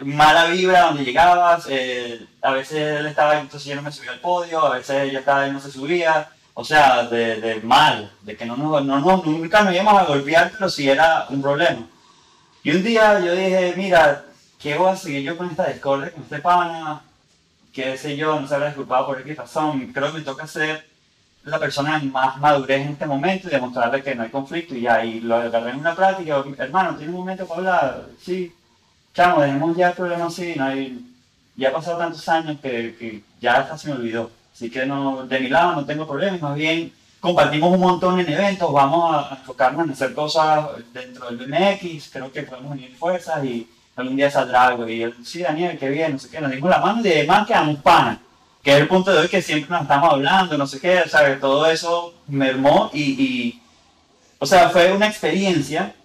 mala 0.01 0.45
vibra 0.45 0.83
donde 0.83 1.03
llegabas, 1.03 1.65
eh, 1.67 2.27
a 2.43 2.51
veces 2.51 2.99
él 2.99 3.07
estaba, 3.07 3.39
entonces 3.39 3.67
yo 3.67 3.75
no 3.75 3.81
me 3.81 3.91
subía 3.91 4.11
al 4.11 4.19
podio, 4.19 4.63
a 4.63 4.75
veces 4.75 5.09
ella 5.09 5.19
estaba 5.19 5.47
y 5.47 5.51
no 5.51 5.59
se 5.59 5.71
subía, 5.71 6.29
o 6.53 6.63
sea, 6.63 7.03
de, 7.05 7.41
de 7.41 7.55
mal, 7.61 8.11
de 8.21 8.37
que 8.37 8.45
no 8.45 8.55
nos, 8.55 8.85
no, 8.85 8.99
no, 8.99 9.23
nunca 9.25 9.63
nos 9.63 9.73
íbamos 9.73 9.99
a 9.99 10.05
golpear, 10.05 10.51
pero 10.51 10.69
sí 10.69 10.87
era 10.87 11.25
un 11.29 11.41
problema. 11.41 11.87
Y 12.65 12.71
un 12.71 12.81
día 12.81 13.19
yo 13.19 13.35
dije, 13.35 13.75
mira, 13.77 14.25
¿qué 14.59 14.75
voy 14.75 14.89
a 14.91 14.95
seguir 14.95 15.21
yo 15.21 15.37
con 15.37 15.51
esta 15.51 15.67
discordia, 15.67 16.11
con 16.11 16.23
este 16.23 16.39
pana? 16.39 16.99
Qué 17.71 17.95
sé 17.95 18.17
yo, 18.17 18.39
no 18.39 18.47
se 18.47 18.55
habrá 18.55 18.69
disculpado 18.69 19.05
por 19.05 19.23
qué 19.23 19.35
razón. 19.35 19.91
Creo 19.93 20.11
que 20.11 20.17
me 20.17 20.23
toca 20.23 20.47
ser 20.47 20.83
la 21.43 21.59
persona 21.59 21.99
más 21.99 22.37
madurez 22.39 22.81
en 22.81 22.93
este 22.93 23.05
momento 23.05 23.47
y 23.47 23.51
demostrarle 23.51 24.01
que 24.01 24.15
no 24.15 24.23
hay 24.23 24.29
conflicto 24.29 24.73
y 24.73 24.81
ya, 24.81 25.05
y 25.05 25.19
lo 25.19 25.35
agarré 25.35 25.69
en 25.69 25.79
una 25.79 25.93
práctica, 25.93 26.43
hermano, 26.57 26.95
¿tienes 26.95 27.13
un 27.13 27.19
momento 27.19 27.45
para 27.45 27.59
hablar? 27.59 28.05
Sí, 28.19 28.51
chamo, 29.13 29.43
dejemos 29.43 29.77
ya 29.77 29.89
el 29.89 29.93
problema 29.93 30.25
así, 30.25 30.55
no 30.55 30.65
hay, 30.65 31.05
ya 31.55 31.69
ha 31.69 31.73
pasado 31.73 31.99
tantos 31.99 32.27
años 32.29 32.59
que, 32.63 32.95
que 32.97 33.21
ya 33.39 33.57
hasta 33.57 33.77
se 33.77 33.89
me 33.89 33.93
olvidó. 33.93 34.31
Así 34.51 34.71
que 34.71 34.87
no, 34.87 35.27
de 35.27 35.39
mi 35.39 35.49
lado 35.49 35.75
no 35.75 35.85
tengo 35.85 36.07
problemas, 36.07 36.41
más 36.41 36.55
bien 36.55 36.91
compartimos 37.25 37.73
un 37.73 37.79
montón 37.79 38.19
en 38.19 38.31
eventos, 38.31 38.71
vamos 38.71 39.15
a 39.15 39.35
enfocarnos 39.35 39.85
en 39.85 39.91
hacer 39.91 40.13
cosas 40.13 40.67
dentro 40.93 41.25
del 41.25 41.37
BMX, 41.37 42.09
creo 42.11 42.31
que 42.31 42.43
podemos 42.43 42.71
unir 42.73 42.95
fuerzas 42.95 43.43
y 43.43 43.67
algún 43.95 44.15
día 44.15 44.29
saldrá 44.29 44.67
algo. 44.67 44.87
Y 44.87 45.01
él, 45.01 45.15
sí, 45.23 45.41
Daniel, 45.41 45.77
qué 45.79 45.89
bien, 45.89 46.13
no 46.13 46.19
sé 46.19 46.29
qué, 46.29 46.39
nos 46.39 46.51
dimos 46.51 46.69
la 46.69 46.79
mano 46.79 47.01
y 47.03 47.11
además 47.11 47.47
quedamos 47.47 47.77
pana, 47.79 48.21
que 48.61 48.71
es 48.71 48.77
el 48.77 48.87
punto 48.87 49.11
de 49.11 49.19
hoy 49.19 49.27
que 49.27 49.41
siempre 49.41 49.69
nos 49.71 49.81
estamos 49.81 50.13
hablando, 50.13 50.57
no 50.57 50.67
sé 50.67 50.79
qué, 50.79 50.99
o 50.99 51.09
sea, 51.09 51.39
todo 51.39 51.65
eso 51.65 52.13
mermó 52.27 52.91
y, 52.93 53.01
y, 53.01 53.61
o 54.37 54.45
sea, 54.45 54.69
fue 54.69 54.93
una 54.93 55.07
experiencia 55.07 55.95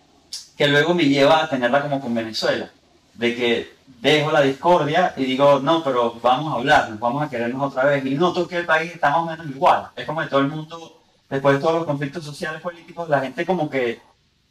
que 0.56 0.68
luego 0.68 0.94
me 0.94 1.04
lleva 1.04 1.44
a 1.44 1.48
tenerla 1.50 1.83
como 1.83 2.00
con 2.00 2.14
Venezuela, 2.14 2.70
de 3.14 3.35
que 3.35 3.74
dejo 4.00 4.33
la 4.33 4.40
discordia 4.40 5.12
y 5.16 5.24
digo, 5.24 5.61
no, 5.61 5.85
pero 5.85 6.18
vamos 6.22 6.52
a 6.52 6.56
hablar, 6.56 6.98
vamos 6.98 7.22
a 7.22 7.28
querernos 7.28 7.70
otra 7.70 7.85
vez. 7.85 8.04
Y 8.06 8.14
noto 8.14 8.48
que 8.48 8.56
el 8.56 8.66
país 8.66 8.92
está 8.92 9.11
más 9.11 9.18
o 9.18 9.26
menos 9.26 9.46
igual, 9.46 9.88
es 9.94 10.06
como 10.06 10.22
que 10.22 10.28
todo 10.28 10.40
el 10.40 10.48
mundo 10.48 10.99
después 11.31 11.55
de 11.55 11.61
todos 11.62 11.77
los 11.77 11.85
conflictos 11.87 12.25
sociales 12.25 12.61
políticos, 12.61 13.09
la 13.09 13.21
gente 13.21 13.47
como 13.47 13.71
que 13.71 14.01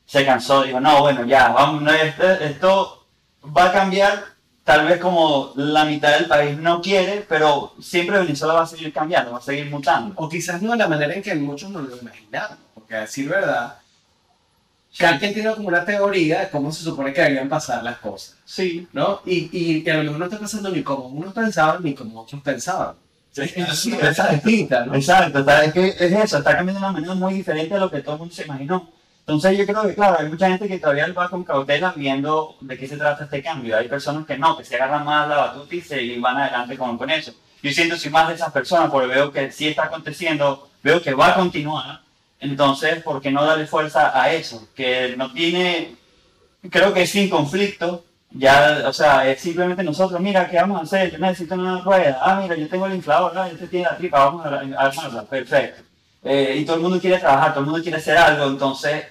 se 0.05 0.25
cansó, 0.25 0.63
dijo, 0.63 0.79
no, 0.79 1.01
bueno, 1.01 1.25
ya, 1.25 1.49
vamos, 1.49 1.93
esto, 1.93 2.23
esto 2.23 3.07
va 3.55 3.65
a 3.65 3.71
cambiar, 3.71 4.23
tal 4.63 4.87
vez 4.87 4.99
como 4.99 5.51
la 5.55 5.85
mitad 5.85 6.17
del 6.17 6.25
país 6.25 6.57
no 6.57 6.81
quiere, 6.81 7.25
pero 7.27 7.73
siempre 7.79 8.17
Venezuela 8.17 8.55
va 8.55 8.61
a 8.63 8.67
seguir 8.67 8.91
cambiando, 8.91 9.33
va 9.33 9.37
a 9.37 9.41
seguir 9.41 9.69
mutando. 9.69 10.13
O 10.15 10.27
quizás 10.29 10.61
no 10.61 10.71
de 10.71 10.77
la 10.77 10.87
manera 10.87 11.13
en 11.13 11.21
que 11.21 11.35
muchos 11.35 11.69
nos 11.69 11.87
lo 11.87 11.97
imaginamos, 11.97 12.57
porque 12.73 12.95
a 12.95 13.01
decir 13.01 13.29
verdad, 13.29 13.77
alguien 14.99 15.33
tiene 15.33 15.53
como 15.53 15.67
una 15.67 15.85
teoría 15.85 16.39
de 16.39 16.49
cómo 16.49 16.71
se 16.71 16.83
supone 16.83 17.13
que 17.13 17.21
deberían 17.21 17.49
pasar 17.49 17.83
las 17.83 17.99
cosas. 17.99 18.37
Sí. 18.45 18.87
¿No? 18.93 19.21
Y, 19.25 19.49
y 19.51 19.83
que 19.83 19.91
a 19.91 19.97
lo 19.97 20.03
mejor 20.03 20.19
no 20.19 20.25
está 20.25 20.39
pasando 20.39 20.69
ni 20.69 20.81
como 20.81 21.07
unos 21.07 21.33
pensaban 21.33 21.83
ni 21.83 21.93
como 21.93 22.21
otros 22.21 22.41
pensaban. 22.41 22.95
Exacto, 23.37 24.33
distinta, 24.33 24.85
¿no? 24.85 24.95
Exacto, 24.95 25.39
es 25.39 25.73
que 25.73 25.87
es 25.87 26.01
eso, 26.01 26.39
está 26.39 26.55
cambiando 26.55 26.79
de 26.79 26.85
una 26.85 26.91
manera 26.91 27.13
muy 27.13 27.33
diferente 27.33 27.75
a 27.75 27.79
lo 27.79 27.89
que 27.89 28.01
todo 28.01 28.15
el 28.15 28.19
mundo 28.19 28.33
se 28.33 28.43
imaginó. 28.43 28.89
Entonces 29.21 29.59
yo 29.59 29.65
creo 29.67 29.83
que, 29.83 29.93
claro, 29.93 30.17
hay 30.19 30.27
mucha 30.27 30.47
gente 30.47 30.67
que 30.67 30.79
todavía 30.79 31.07
va 31.13 31.29
con 31.29 31.43
cautela 31.43 31.93
viendo 31.95 32.55
de 32.61 32.75
qué 32.77 32.87
se 32.87 32.97
trata 32.97 33.25
este 33.25 33.43
cambio. 33.43 33.77
Hay 33.77 33.87
personas 33.87 34.25
que 34.25 34.37
no, 34.37 34.57
que 34.57 34.65
se 34.65 34.75
agarran 34.75 35.05
más 35.05 35.29
la 35.29 35.37
batuta 35.37 35.75
y, 35.75 35.81
se, 35.81 36.01
y 36.01 36.19
van 36.19 36.37
adelante 36.37 36.75
con, 36.75 36.97
con 36.97 37.11
eso. 37.11 37.33
Yo 37.61 37.71
siento 37.71 37.95
si 37.95 38.09
más 38.09 38.27
de 38.27 38.33
esas 38.33 38.51
personas, 38.51 38.89
porque 38.89 39.07
veo 39.07 39.31
que 39.31 39.51
sí 39.51 39.67
está 39.67 39.83
aconteciendo, 39.83 40.67
veo 40.81 40.99
que 41.01 41.13
va 41.13 41.27
a 41.27 41.35
continuar. 41.35 42.01
Entonces, 42.39 43.03
¿por 43.03 43.21
qué 43.21 43.29
no 43.29 43.45
darle 43.45 43.67
fuerza 43.67 44.19
a 44.19 44.33
eso? 44.33 44.67
Que 44.73 45.13
no 45.15 45.31
tiene, 45.31 45.95
creo 46.71 46.91
que 46.91 47.03
es 47.03 47.11
sin 47.11 47.29
conflicto. 47.29 48.05
Ya, 48.31 48.83
o 48.85 48.93
sea, 48.93 49.27
es 49.29 49.41
simplemente 49.41 49.83
nosotros, 49.83 50.19
mira, 50.21 50.47
¿qué 50.47 50.57
vamos 50.57 50.79
a 50.79 50.83
hacer? 50.83 51.11
Yo 51.11 51.17
necesito 51.17 51.55
una 51.55 51.81
rueda. 51.81 52.19
Ah, 52.21 52.39
mira, 52.41 52.55
yo 52.55 52.69
tengo 52.69 52.85
el 52.85 52.95
inflador, 52.95 53.33
¿no? 53.33 53.43
este 53.45 53.67
tiene 53.67 53.85
la 53.85 53.97
tripa, 53.97 54.25
vamos 54.25 54.45
a 54.45 54.59
armarla. 54.77 55.23
Perfecto. 55.23 55.83
Eh, 56.23 56.57
y 56.59 56.65
todo 56.65 56.75
el 56.75 56.81
mundo 56.83 56.99
quiere 56.99 57.17
trabajar, 57.17 57.53
todo 57.53 57.61
el 57.61 57.65
mundo 57.69 57.81
quiere 57.81 57.97
hacer 57.97 58.17
algo. 58.17 58.45
Entonces, 58.45 59.05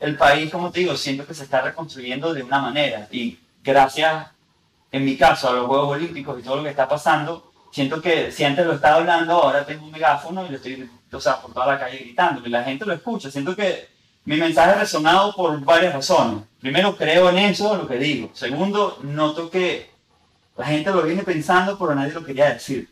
el 0.00 0.16
país, 0.16 0.50
como 0.50 0.70
te 0.70 0.80
digo, 0.80 0.96
siento 0.96 1.26
que 1.26 1.34
se 1.34 1.44
está 1.44 1.62
reconstruyendo 1.62 2.34
de 2.34 2.42
una 2.42 2.60
manera. 2.60 3.06
Y 3.12 3.38
gracias, 3.62 4.28
en 4.90 5.04
mi 5.04 5.16
caso, 5.16 5.48
a 5.48 5.52
los 5.52 5.66
Juegos 5.66 5.96
Olímpicos 5.96 6.38
y 6.40 6.42
todo 6.42 6.56
lo 6.56 6.62
que 6.64 6.70
está 6.70 6.88
pasando, 6.88 7.52
siento 7.70 8.00
que 8.00 8.32
si 8.32 8.44
antes 8.44 8.66
lo 8.66 8.74
estaba 8.74 8.96
hablando, 8.96 9.34
ahora 9.34 9.64
tengo 9.64 9.84
un 9.84 9.92
megáfono 9.92 10.44
y 10.44 10.50
lo 10.50 10.56
estoy, 10.56 10.90
o 11.12 11.20
sea, 11.20 11.40
por 11.40 11.52
toda 11.52 11.66
la 11.66 11.78
calle 11.78 11.98
gritando 11.98 12.42
y 12.44 12.50
la 12.50 12.64
gente 12.64 12.84
lo 12.84 12.94
escucha. 12.94 13.30
Siento 13.30 13.54
que 13.54 13.88
mi 14.24 14.36
mensaje 14.36 14.72
ha 14.72 14.80
resonado 14.80 15.34
por 15.34 15.60
varias 15.64 15.94
razones. 15.94 16.44
Primero, 16.66 16.96
creo 16.96 17.30
en 17.30 17.38
eso, 17.38 17.76
lo 17.76 17.86
que 17.86 17.96
digo. 17.96 18.28
Segundo, 18.34 18.98
noto 19.04 19.48
que 19.48 19.88
la 20.56 20.66
gente 20.66 20.90
lo 20.90 21.04
viene 21.04 21.22
pensando, 21.22 21.78
pero 21.78 21.94
nadie 21.94 22.12
lo 22.12 22.24
quería 22.24 22.54
decir. 22.54 22.88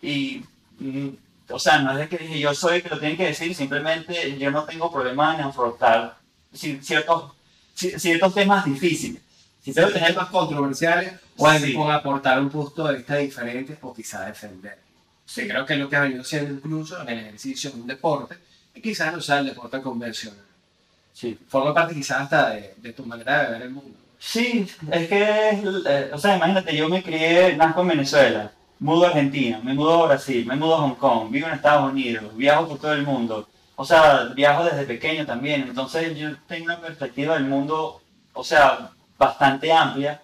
Y, 0.00 0.42
mm, 0.78 1.08
o 1.50 1.58
sea, 1.58 1.80
no 1.80 1.98
es 1.98 2.08
que 2.08 2.16
dije 2.16 2.40
yo 2.40 2.54
soy 2.54 2.76
el 2.76 2.82
que 2.82 2.88
lo 2.88 2.98
tiene 2.98 3.18
que 3.18 3.26
decir, 3.26 3.54
simplemente 3.54 4.38
yo 4.38 4.50
no 4.50 4.64
tengo 4.64 4.90
problema 4.90 5.34
en 5.34 5.42
afrontar 5.42 6.16
ciertos, 6.54 7.32
ciertos 7.74 8.32
temas 8.32 8.64
difíciles. 8.64 9.20
Si 9.62 9.74
tengo 9.74 9.90
temas 9.90 10.30
controversiales 10.30 11.12
o 11.36 11.52
sí. 11.58 11.76
aportar 11.90 12.40
un 12.40 12.48
punto 12.48 12.86
de 12.86 12.96
vista 12.96 13.16
diferente 13.16 13.76
o 13.82 13.92
quizá 13.92 14.24
defender. 14.24 14.78
Sí, 15.26 15.46
creo 15.46 15.66
que 15.66 15.74
es 15.74 15.78
lo 15.78 15.90
que 15.90 15.96
ha 15.96 16.00
venido 16.00 16.24
siendo 16.24 16.54
incluso 16.54 17.02
en 17.02 17.08
el 17.10 17.18
ejercicio 17.18 17.70
de 17.70 17.82
un 17.82 17.86
deporte, 17.86 18.38
y 18.74 18.80
quizás 18.80 19.12
no 19.12 19.20
sea 19.20 19.40
el 19.40 19.46
deporte 19.48 19.82
convencional. 19.82 20.43
Sí. 21.14 21.38
Forma 21.48 21.72
parte 21.72 21.94
quizás 21.94 22.22
hasta 22.22 22.50
de, 22.50 22.74
de, 22.76 22.92
tu 22.92 23.06
manera 23.06 23.44
de 23.44 23.52
ver 23.52 23.62
el 23.62 23.70
mundo. 23.70 23.96
Sí, 24.18 24.66
es 24.90 25.08
que, 25.08 25.50
eh, 25.86 26.10
o 26.12 26.18
sea, 26.18 26.36
imagínate, 26.36 26.76
yo 26.76 26.88
me 26.88 27.02
crié, 27.02 27.56
nazco 27.56 27.82
en 27.82 27.88
Venezuela, 27.88 28.50
mudo 28.80 29.04
a 29.04 29.08
Argentina, 29.08 29.60
me 29.62 29.74
mudo 29.74 30.02
a 30.02 30.06
Brasil, 30.08 30.44
me 30.44 30.56
mudo 30.56 30.74
a 30.74 30.78
Hong 30.78 30.96
Kong, 30.96 31.30
vivo 31.30 31.46
en 31.46 31.54
Estados 31.54 31.92
Unidos, 31.92 32.36
viajo 32.36 32.66
por 32.68 32.78
todo 32.78 32.94
el 32.94 33.04
mundo. 33.04 33.48
O 33.76 33.84
sea, 33.84 34.24
viajo 34.34 34.64
desde 34.64 34.86
pequeño 34.86 35.24
también, 35.24 35.62
entonces 35.62 36.16
yo 36.18 36.30
tengo 36.48 36.66
una 36.66 36.80
perspectiva 36.80 37.34
del 37.34 37.44
mundo, 37.44 38.00
o 38.32 38.42
sea, 38.44 38.90
bastante 39.16 39.72
amplia. 39.72 40.20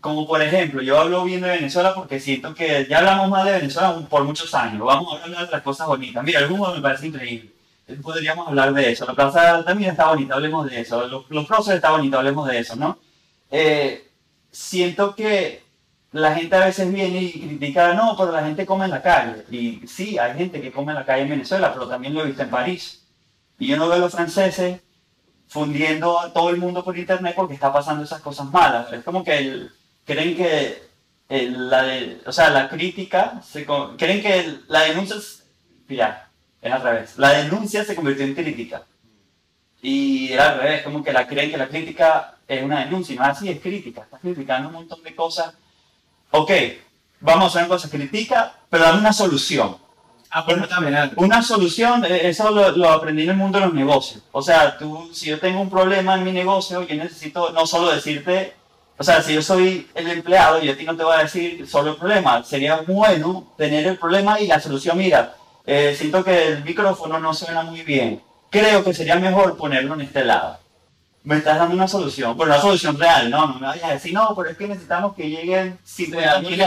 Como 0.00 0.26
por 0.26 0.42
ejemplo, 0.42 0.82
yo 0.82 1.00
hablo 1.00 1.24
bien 1.24 1.40
de 1.40 1.48
Venezuela 1.48 1.94
porque 1.94 2.20
siento 2.20 2.54
que 2.54 2.86
ya 2.88 2.98
hablamos 2.98 3.30
más 3.30 3.46
de 3.46 3.52
Venezuela 3.52 3.96
por 4.10 4.24
muchos 4.24 4.54
años. 4.54 4.84
Vamos 4.84 5.18
a 5.18 5.24
hablar 5.24 5.46
de 5.46 5.52
las 5.52 5.62
cosas 5.62 5.86
bonitas. 5.86 6.22
Mira, 6.22 6.46
humo 6.46 6.74
me 6.74 6.82
parece 6.82 7.06
increíble. 7.06 7.53
Podríamos 8.02 8.48
hablar 8.48 8.72
de 8.72 8.92
eso. 8.92 9.04
La 9.04 9.14
plaza 9.14 9.64
también 9.64 9.90
está 9.90 10.08
bonita, 10.08 10.34
hablemos 10.34 10.68
de 10.70 10.80
eso. 10.80 11.06
Los, 11.06 11.28
los 11.30 11.46
próceres 11.46 11.76
está 11.76 11.90
bonito, 11.90 12.18
hablemos 12.18 12.48
de 12.48 12.58
eso, 12.58 12.76
¿no? 12.76 12.98
Eh, 13.50 14.10
siento 14.50 15.14
que 15.14 15.62
la 16.12 16.34
gente 16.34 16.56
a 16.56 16.64
veces 16.64 16.92
viene 16.92 17.22
y 17.22 17.32
critica, 17.32 17.92
no, 17.94 18.16
pero 18.16 18.32
la 18.32 18.44
gente 18.44 18.64
come 18.64 18.84
en 18.86 18.92
la 18.92 19.02
calle. 19.02 19.44
Y 19.50 19.86
sí, 19.86 20.18
hay 20.18 20.36
gente 20.36 20.60
que 20.60 20.72
come 20.72 20.92
en 20.92 20.98
la 20.98 21.04
calle 21.04 21.22
en 21.22 21.30
Venezuela, 21.30 21.72
pero 21.72 21.88
también 21.88 22.14
lo 22.14 22.22
he 22.22 22.26
visto 22.26 22.42
en 22.42 22.50
París. 22.50 23.06
Y 23.58 23.66
yo 23.66 23.76
no 23.76 23.86
veo 23.88 23.96
a 23.96 23.98
los 23.98 24.12
franceses 24.12 24.80
fundiendo 25.48 26.18
a 26.18 26.32
todo 26.32 26.50
el 26.50 26.56
mundo 26.56 26.82
por 26.82 26.96
internet 26.96 27.34
porque 27.36 27.54
está 27.54 27.72
pasando 27.72 28.04
esas 28.04 28.20
cosas 28.22 28.50
malas. 28.50 28.92
Es 28.92 29.04
como 29.04 29.22
que 29.22 29.68
creen 30.04 30.36
que 30.36 30.82
la, 31.28 31.82
de, 31.82 32.20
o 32.26 32.32
sea, 32.32 32.50
la 32.50 32.68
crítica, 32.68 33.40
se, 33.42 33.66
creen 33.96 34.22
que 34.22 34.58
la 34.68 34.82
denuncia, 34.82 35.16
ya, 35.88 36.30
es 36.64 36.72
al 36.72 36.82
revés, 36.82 37.18
la 37.18 37.30
denuncia 37.30 37.84
se 37.84 37.94
convirtió 37.94 38.24
en 38.24 38.34
crítica. 38.34 38.82
Y 39.82 40.32
era 40.32 40.50
al 40.50 40.60
revés, 40.60 40.82
como 40.82 41.04
que 41.04 41.12
la 41.12 41.26
creen 41.26 41.50
que 41.50 41.58
la 41.58 41.68
crítica 41.68 42.36
es 42.48 42.62
una 42.62 42.84
denuncia, 42.84 43.14
y 43.14 43.18
no 43.18 43.24
así, 43.24 43.50
es 43.50 43.60
crítica, 43.60 44.02
estás 44.02 44.20
criticando 44.20 44.68
un 44.68 44.74
montón 44.74 45.02
de 45.02 45.14
cosas. 45.14 45.54
Ok, 46.30 46.50
vamos 47.20 47.44
a 47.44 47.46
hacer 47.48 47.62
una 47.62 47.68
cosa, 47.68 47.90
critica, 47.90 48.54
pero 48.70 48.84
dame 48.84 49.00
una 49.00 49.12
solución. 49.12 49.76
Ah, 50.30 50.44
pues 50.44 50.68
también. 50.68 51.12
Una 51.16 51.42
solución, 51.42 52.04
eh, 52.06 52.28
eso 52.28 52.50
lo, 52.50 52.72
lo, 52.72 52.88
aprendí 52.88 53.22
en 53.22 53.30
el 53.30 53.36
mundo 53.36 53.60
de 53.60 53.66
los 53.66 53.74
negocios. 53.74 54.22
O 54.32 54.42
sea, 54.42 54.76
tú, 54.78 55.10
si 55.12 55.26
yo 55.26 55.38
tengo 55.38 55.60
un 55.60 55.70
problema 55.70 56.14
en 56.14 56.24
mi 56.24 56.32
negocio, 56.32 56.82
yo 56.82 56.94
necesito 56.96 57.52
no 57.52 57.66
solo 57.66 57.92
decirte, 57.92 58.54
o 58.96 59.04
sea, 59.04 59.22
si 59.22 59.34
yo 59.34 59.42
soy 59.42 59.88
el 59.94 60.10
empleado 60.10 60.62
y 60.62 60.70
a 60.70 60.76
ti 60.76 60.84
no 60.84 60.96
te 60.96 61.04
voy 61.04 61.14
a 61.14 61.22
decir 61.22 61.68
solo 61.68 61.92
el 61.92 61.96
problema, 61.96 62.42
sería 62.42 62.76
bueno 62.76 63.52
tener 63.56 63.86
el 63.86 63.98
problema 63.98 64.40
y 64.40 64.46
la 64.46 64.58
solución, 64.58 64.96
mira, 64.98 65.36
eh, 65.66 65.94
siento 65.96 66.24
que 66.24 66.48
el 66.48 66.64
micrófono 66.64 67.18
no 67.18 67.34
suena 67.34 67.62
muy 67.62 67.82
bien. 67.82 68.22
Creo 68.50 68.84
que 68.84 68.94
sería 68.94 69.16
mejor 69.16 69.56
ponerlo 69.56 69.94
en 69.94 70.02
este 70.02 70.24
lado 70.24 70.58
me 71.24 71.38
estás 71.38 71.58
dando 71.58 71.74
una 71.74 71.88
solución, 71.88 72.36
pero 72.36 72.50
una 72.50 72.60
solución 72.60 72.98
real, 72.98 73.30
no, 73.30 73.46
no 73.46 73.54
me 73.54 73.66
vayas 73.66 73.84
a 73.84 73.92
decir, 73.94 74.12
no, 74.12 74.34
pero 74.36 74.50
es 74.50 74.58
que 74.58 74.68
necesitamos 74.68 75.14
que 75.14 75.28
lleguen 75.28 75.78
50 75.82 76.40
mil 76.40 76.62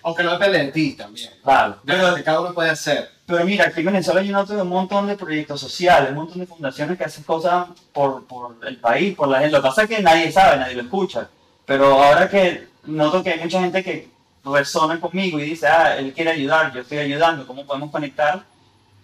O 0.00 0.14
que 0.14 0.22
no 0.22 0.32
depende 0.32 0.58
de 0.58 0.72
ti 0.72 0.94
también. 0.94 1.30
Claro. 1.42 1.76
Pero 1.84 2.14
que 2.14 2.24
cada 2.24 2.40
uno 2.40 2.54
puede 2.54 2.70
hacer. 2.70 3.10
Pero 3.26 3.44
mira, 3.44 3.66
aquí 3.66 3.80
en 3.80 3.86
Venezuela 3.86 4.22
noto 4.22 4.54
un 4.54 4.68
montón 4.68 5.06
de 5.06 5.16
proyectos 5.16 5.60
sociales, 5.60 6.10
un 6.10 6.16
montón 6.16 6.40
de 6.40 6.46
fundaciones 6.46 6.96
que 6.96 7.04
hacen 7.04 7.24
cosas 7.24 7.68
por, 7.92 8.26
por 8.26 8.56
el 8.66 8.78
país, 8.78 9.14
por 9.14 9.28
la 9.28 9.40
gente. 9.40 9.52
Lo 9.52 9.62
que 9.62 9.68
pasa 9.68 9.82
es 9.82 9.88
que 9.88 10.02
nadie 10.02 10.32
sabe, 10.32 10.56
nadie 10.56 10.76
lo 10.76 10.82
escucha. 10.82 11.28
Pero 11.66 12.02
ahora 12.02 12.28
que 12.28 12.68
noto 12.84 13.22
que 13.22 13.32
hay 13.32 13.40
mucha 13.40 13.60
gente 13.60 13.84
que 13.84 14.08
resona 14.44 15.00
conmigo 15.00 15.38
y 15.38 15.50
dice, 15.50 15.66
ah, 15.66 15.96
él 15.96 16.12
quiere 16.12 16.30
ayudar, 16.30 16.72
yo 16.72 16.80
estoy 16.80 16.98
ayudando, 16.98 17.46
¿cómo 17.46 17.64
podemos 17.66 17.90
conectar? 17.90 18.44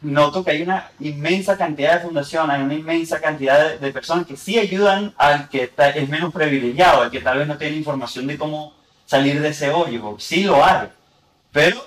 noto 0.02 0.44
que 0.44 0.52
hay 0.52 0.62
una 0.62 0.90
inmensa 0.98 1.56
cantidad 1.56 1.94
de 1.94 2.00
fundaciones, 2.00 2.56
hay 2.56 2.62
una 2.62 2.74
inmensa 2.74 3.20
cantidad 3.20 3.78
de, 3.78 3.92
personas 3.92 4.26
que 4.26 4.36
sí 4.36 4.58
ayudan 4.58 5.14
al 5.16 5.48
que 5.48 5.64
está, 5.64 5.90
es 5.90 6.08
menos 6.08 6.32
privilegiado, 6.32 7.02
al 7.02 7.10
que 7.10 7.20
tal 7.20 7.38
vez 7.38 7.48
no 7.48 7.58
tiene 7.58 7.76
información 7.76 8.26
de 8.26 8.38
cómo 8.38 8.72
salir 9.04 9.40
de 9.40 9.48
ese 9.48 9.70
hoyo. 9.70 10.16
Sí 10.18 10.44
lo 10.44 10.64
hay, 10.64 10.88
pero 11.52 11.84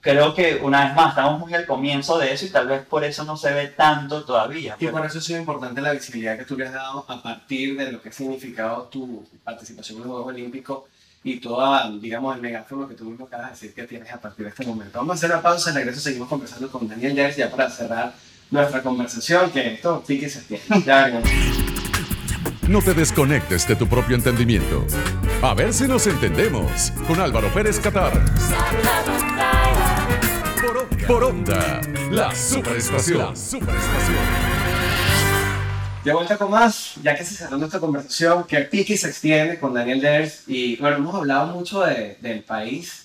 creo 0.00 0.34
que 0.34 0.60
una 0.62 0.86
vez 0.86 0.94
más 0.94 1.10
estamos 1.10 1.38
muy 1.38 1.52
al 1.52 1.66
comienzo 1.66 2.18
de 2.18 2.32
eso 2.32 2.46
y 2.46 2.50
tal 2.50 2.66
vez 2.66 2.82
por 2.86 3.04
eso 3.04 3.24
no 3.24 3.36
se 3.36 3.52
ve 3.52 3.68
tanto 3.68 4.24
todavía. 4.24 4.76
Y 4.78 4.86
por 4.86 5.04
eso 5.04 5.18
ha 5.18 5.22
sido 5.22 5.38
importante 5.38 5.80
la 5.82 5.92
visibilidad 5.92 6.38
que 6.38 6.44
tú 6.44 6.56
le 6.56 6.66
has 6.66 6.72
dado 6.72 7.04
a 7.06 7.22
partir 7.22 7.76
de 7.76 7.92
lo 7.92 8.00
que 8.00 8.08
ha 8.08 8.12
significado 8.12 8.84
tu 8.84 9.26
participación 9.44 9.98
en 9.98 10.04
los 10.04 10.12
Juegos 10.12 10.32
Olímpicos 10.32 10.84
y 11.22 11.38
toda, 11.38 11.90
digamos, 12.00 12.34
el 12.34 12.42
megáfono 12.42 12.88
que 12.88 12.94
tú 12.94 13.04
mismo 13.04 13.26
acabas 13.26 13.46
de 13.46 13.52
decir 13.52 13.74
que 13.74 13.82
tienes 13.84 14.12
a 14.12 14.20
partir 14.20 14.44
de 14.44 14.50
este 14.50 14.66
momento. 14.66 14.98
Vamos 14.98 15.12
a 15.12 15.14
hacer 15.16 15.30
una 15.30 15.42
pausa, 15.42 15.70
en 15.70 15.76
regreso 15.76 16.00
seguimos 16.00 16.28
conversando 16.28 16.70
con 16.70 16.88
Daniel 16.88 17.14
Jers 17.14 17.36
ya 17.36 17.50
para 17.50 17.68
cerrar 17.68 18.14
nuestra 18.50 18.82
conversación, 18.82 19.50
que 19.50 19.74
esto 19.74 20.02
sí 20.06 20.18
que 20.18 20.28
se 20.28 20.40
tiene. 20.42 20.62
Ya 20.86 21.20
No 22.68 22.80
te 22.80 22.94
desconectes 22.94 23.68
de 23.68 23.76
tu 23.76 23.86
propio 23.86 24.16
entendimiento. 24.16 24.86
A 25.42 25.54
ver 25.54 25.72
si 25.72 25.86
nos 25.86 26.06
entendemos 26.06 26.92
con 27.06 27.20
Álvaro 27.20 27.52
Pérez 27.52 27.78
Catar. 27.80 28.12
Por, 30.60 31.06
por 31.06 31.24
onda, 31.24 31.80
la 32.10 32.34
superestación. 32.34 33.30
La 33.30 33.36
superestación. 33.36 34.59
De 36.02 36.14
vuelta 36.14 36.38
con 36.38 36.50
más, 36.50 36.94
ya 37.02 37.14
que 37.14 37.26
se 37.26 37.34
cerró 37.34 37.58
nuestra 37.58 37.78
conversación, 37.78 38.44
que 38.44 38.58
pique 38.60 38.96
se 38.96 39.08
extiende 39.08 39.60
con 39.60 39.74
Daniel 39.74 40.00
Ders. 40.00 40.44
Y 40.46 40.76
bueno, 40.76 40.96
hemos 40.96 41.14
hablado 41.14 41.48
mucho 41.48 41.82
de, 41.82 42.16
del 42.22 42.42
país, 42.42 43.04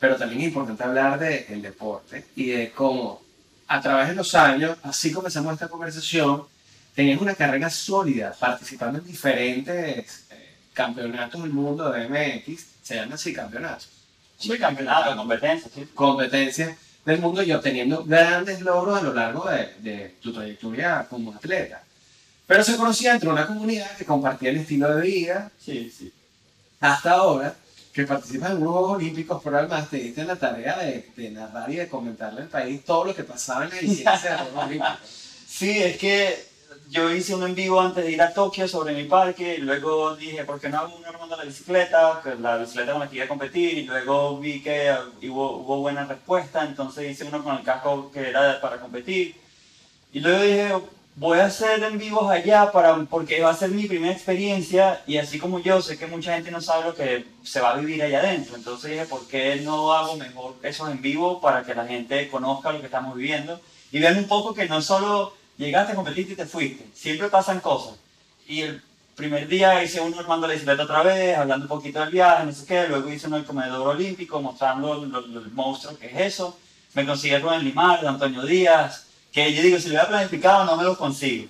pero 0.00 0.16
también 0.16 0.40
es 0.40 0.48
importante 0.48 0.82
hablar 0.82 1.20
del 1.20 1.62
deporte 1.62 2.26
y 2.34 2.46
de 2.48 2.72
cómo 2.72 3.22
a 3.68 3.80
través 3.80 4.08
de 4.08 4.16
los 4.16 4.34
años, 4.34 4.76
así 4.82 5.12
comenzamos 5.12 5.52
esta 5.52 5.68
conversación, 5.68 6.42
tenías 6.92 7.20
una 7.20 7.34
carrera 7.36 7.70
sólida, 7.70 8.34
participando 8.36 8.98
en 8.98 9.04
diferentes 9.04 10.24
eh, 10.30 10.56
campeonatos 10.72 11.40
del 11.40 11.52
mundo 11.52 11.88
de 11.92 12.08
MX, 12.08 12.66
se 12.82 12.96
llaman 12.96 13.12
así 13.12 13.32
campeonatos. 13.32 13.90
Sí, 14.38 14.58
campeonatos, 14.58 15.14
competencias, 15.14 15.70
sí. 15.72 15.88
Competencias 15.94 16.76
del 17.04 17.20
mundo 17.20 17.44
y 17.44 17.52
obteniendo 17.52 18.04
grandes 18.04 18.60
logros 18.60 18.98
a 18.98 19.02
lo 19.04 19.14
largo 19.14 19.48
de, 19.48 19.74
de 19.78 20.16
tu 20.20 20.32
trayectoria 20.32 21.06
como 21.08 21.32
atleta. 21.32 21.84
Pero 22.48 22.64
se 22.64 22.78
conocía 22.78 23.10
dentro 23.10 23.28
de 23.28 23.34
una 23.34 23.46
comunidad 23.46 23.94
que 23.98 24.06
compartía 24.06 24.48
el 24.48 24.56
estilo 24.56 24.96
de 24.96 25.02
vida. 25.02 25.52
Sí, 25.62 25.92
sí. 25.96 26.10
Hasta 26.80 27.12
ahora, 27.12 27.54
que 27.92 28.04
participas 28.04 28.52
en 28.52 28.60
Juegos 28.60 28.96
Olímpicos, 28.96 29.42
pero 29.44 29.58
además 29.58 29.90
te 29.90 29.98
diste 29.98 30.24
la 30.24 30.34
tarea 30.34 30.78
de, 30.78 31.10
de, 31.14 31.30
narrar 31.30 31.70
y 31.70 31.76
de 31.76 31.88
comentarle 31.88 32.40
al 32.40 32.48
país 32.48 32.82
todo 32.86 33.04
lo 33.04 33.14
que 33.14 33.22
pasaba 33.22 33.64
en 33.64 33.70
la 33.70 33.80
licencia 33.82 34.30
de 34.30 34.38
Juegos 34.38 34.64
Olímpicos. 34.66 34.98
Sí, 35.46 35.78
es 35.78 35.98
que 35.98 36.46
yo 36.88 37.12
hice 37.12 37.34
un 37.34 37.42
en 37.42 37.54
vivo 37.54 37.82
antes 37.82 38.02
de 38.02 38.12
ir 38.12 38.22
a 38.22 38.32
Tokio 38.32 38.66
sobre 38.66 38.94
mi 38.94 39.04
parque, 39.04 39.56
y 39.56 39.60
luego 39.60 40.16
dije, 40.16 40.44
¿por 40.44 40.58
qué 40.58 40.70
no 40.70 40.78
hago 40.78 40.96
una 40.96 41.08
armando 41.10 41.36
la 41.36 41.44
bicicleta? 41.44 42.22
Que 42.24 42.34
la 42.34 42.56
bicicleta 42.56 42.92
con 42.92 43.02
la 43.02 43.10
que 43.10 43.16
iba 43.16 43.26
a 43.26 43.28
competir, 43.28 43.76
y 43.76 43.84
luego 43.84 44.38
vi 44.38 44.62
que 44.62 44.96
hubo, 45.24 45.58
hubo 45.58 45.80
buena 45.80 46.06
respuesta, 46.06 46.64
entonces 46.64 47.10
hice 47.10 47.24
uno 47.24 47.44
con 47.44 47.58
el 47.58 47.62
casco 47.62 48.10
que 48.10 48.30
era 48.30 48.58
para 48.62 48.80
competir. 48.80 49.36
Y 50.14 50.20
luego 50.20 50.42
dije, 50.42 50.72
voy 51.18 51.40
a 51.40 51.46
hacer 51.46 51.82
en 51.82 51.98
vivos 51.98 52.30
allá 52.30 52.70
para, 52.70 52.96
porque 53.04 53.40
va 53.40 53.50
a 53.50 53.56
ser 53.56 53.70
mi 53.70 53.86
primera 53.86 54.12
experiencia 54.12 55.02
y 55.04 55.16
así 55.16 55.38
como 55.38 55.58
yo 55.58 55.82
sé 55.82 55.98
que 55.98 56.06
mucha 56.06 56.34
gente 56.34 56.52
no 56.52 56.60
sabe 56.60 56.84
lo 56.84 56.94
que 56.94 57.24
se 57.42 57.60
va 57.60 57.72
a 57.72 57.76
vivir 57.76 58.00
allá 58.00 58.20
adentro, 58.20 58.54
entonces 58.54 58.92
dije, 58.92 59.04
¿por 59.06 59.26
qué 59.26 59.56
no 59.56 59.92
hago 59.92 60.16
mejor 60.16 60.54
esos 60.62 60.88
en 60.90 61.02
vivo 61.02 61.40
para 61.40 61.64
que 61.64 61.74
la 61.74 61.86
gente 61.86 62.28
conozca 62.28 62.70
lo 62.70 62.78
que 62.78 62.86
estamos 62.86 63.16
viviendo 63.16 63.60
y 63.90 63.98
vean 63.98 64.16
un 64.16 64.28
poco 64.28 64.54
que 64.54 64.68
no 64.68 64.80
solo 64.80 65.34
llegaste, 65.56 65.94
competiste 65.94 66.34
y 66.34 66.36
te 66.36 66.46
fuiste, 66.46 66.86
siempre 66.94 67.28
pasan 67.28 67.58
cosas. 67.58 67.96
Y 68.46 68.60
el 68.60 68.80
primer 69.16 69.48
día 69.48 69.82
hice 69.82 70.00
uno 70.00 70.20
armando 70.20 70.46
la 70.46 70.52
bicicleta 70.52 70.84
otra 70.84 71.02
vez, 71.02 71.36
hablando 71.36 71.64
un 71.64 71.68
poquito 71.68 71.98
del 71.98 72.10
viaje, 72.10 72.46
no 72.46 72.52
sé 72.52 72.64
qué, 72.64 72.86
luego 72.86 73.12
hice 73.12 73.26
uno 73.26 73.36
del 73.36 73.44
comedor 73.44 73.88
olímpico 73.88 74.40
mostrando 74.40 75.02
el, 75.02 75.50
monstruo 75.50 75.98
que 75.98 76.06
es 76.06 76.34
eso, 76.34 76.56
me 76.94 77.04
conseguí 77.04 77.40
con 77.40 77.54
el 77.54 77.64
Limar, 77.64 78.00
de 78.00 78.06
Antonio 78.06 78.42
Díaz, 78.42 79.07
que 79.32 79.52
yo 79.52 79.62
digo, 79.62 79.78
si 79.78 79.88
lo 79.88 79.94
hubiera 79.94 80.08
planificado 80.08 80.64
no 80.64 80.76
me 80.76 80.84
lo 80.84 80.96
consigo. 80.96 81.48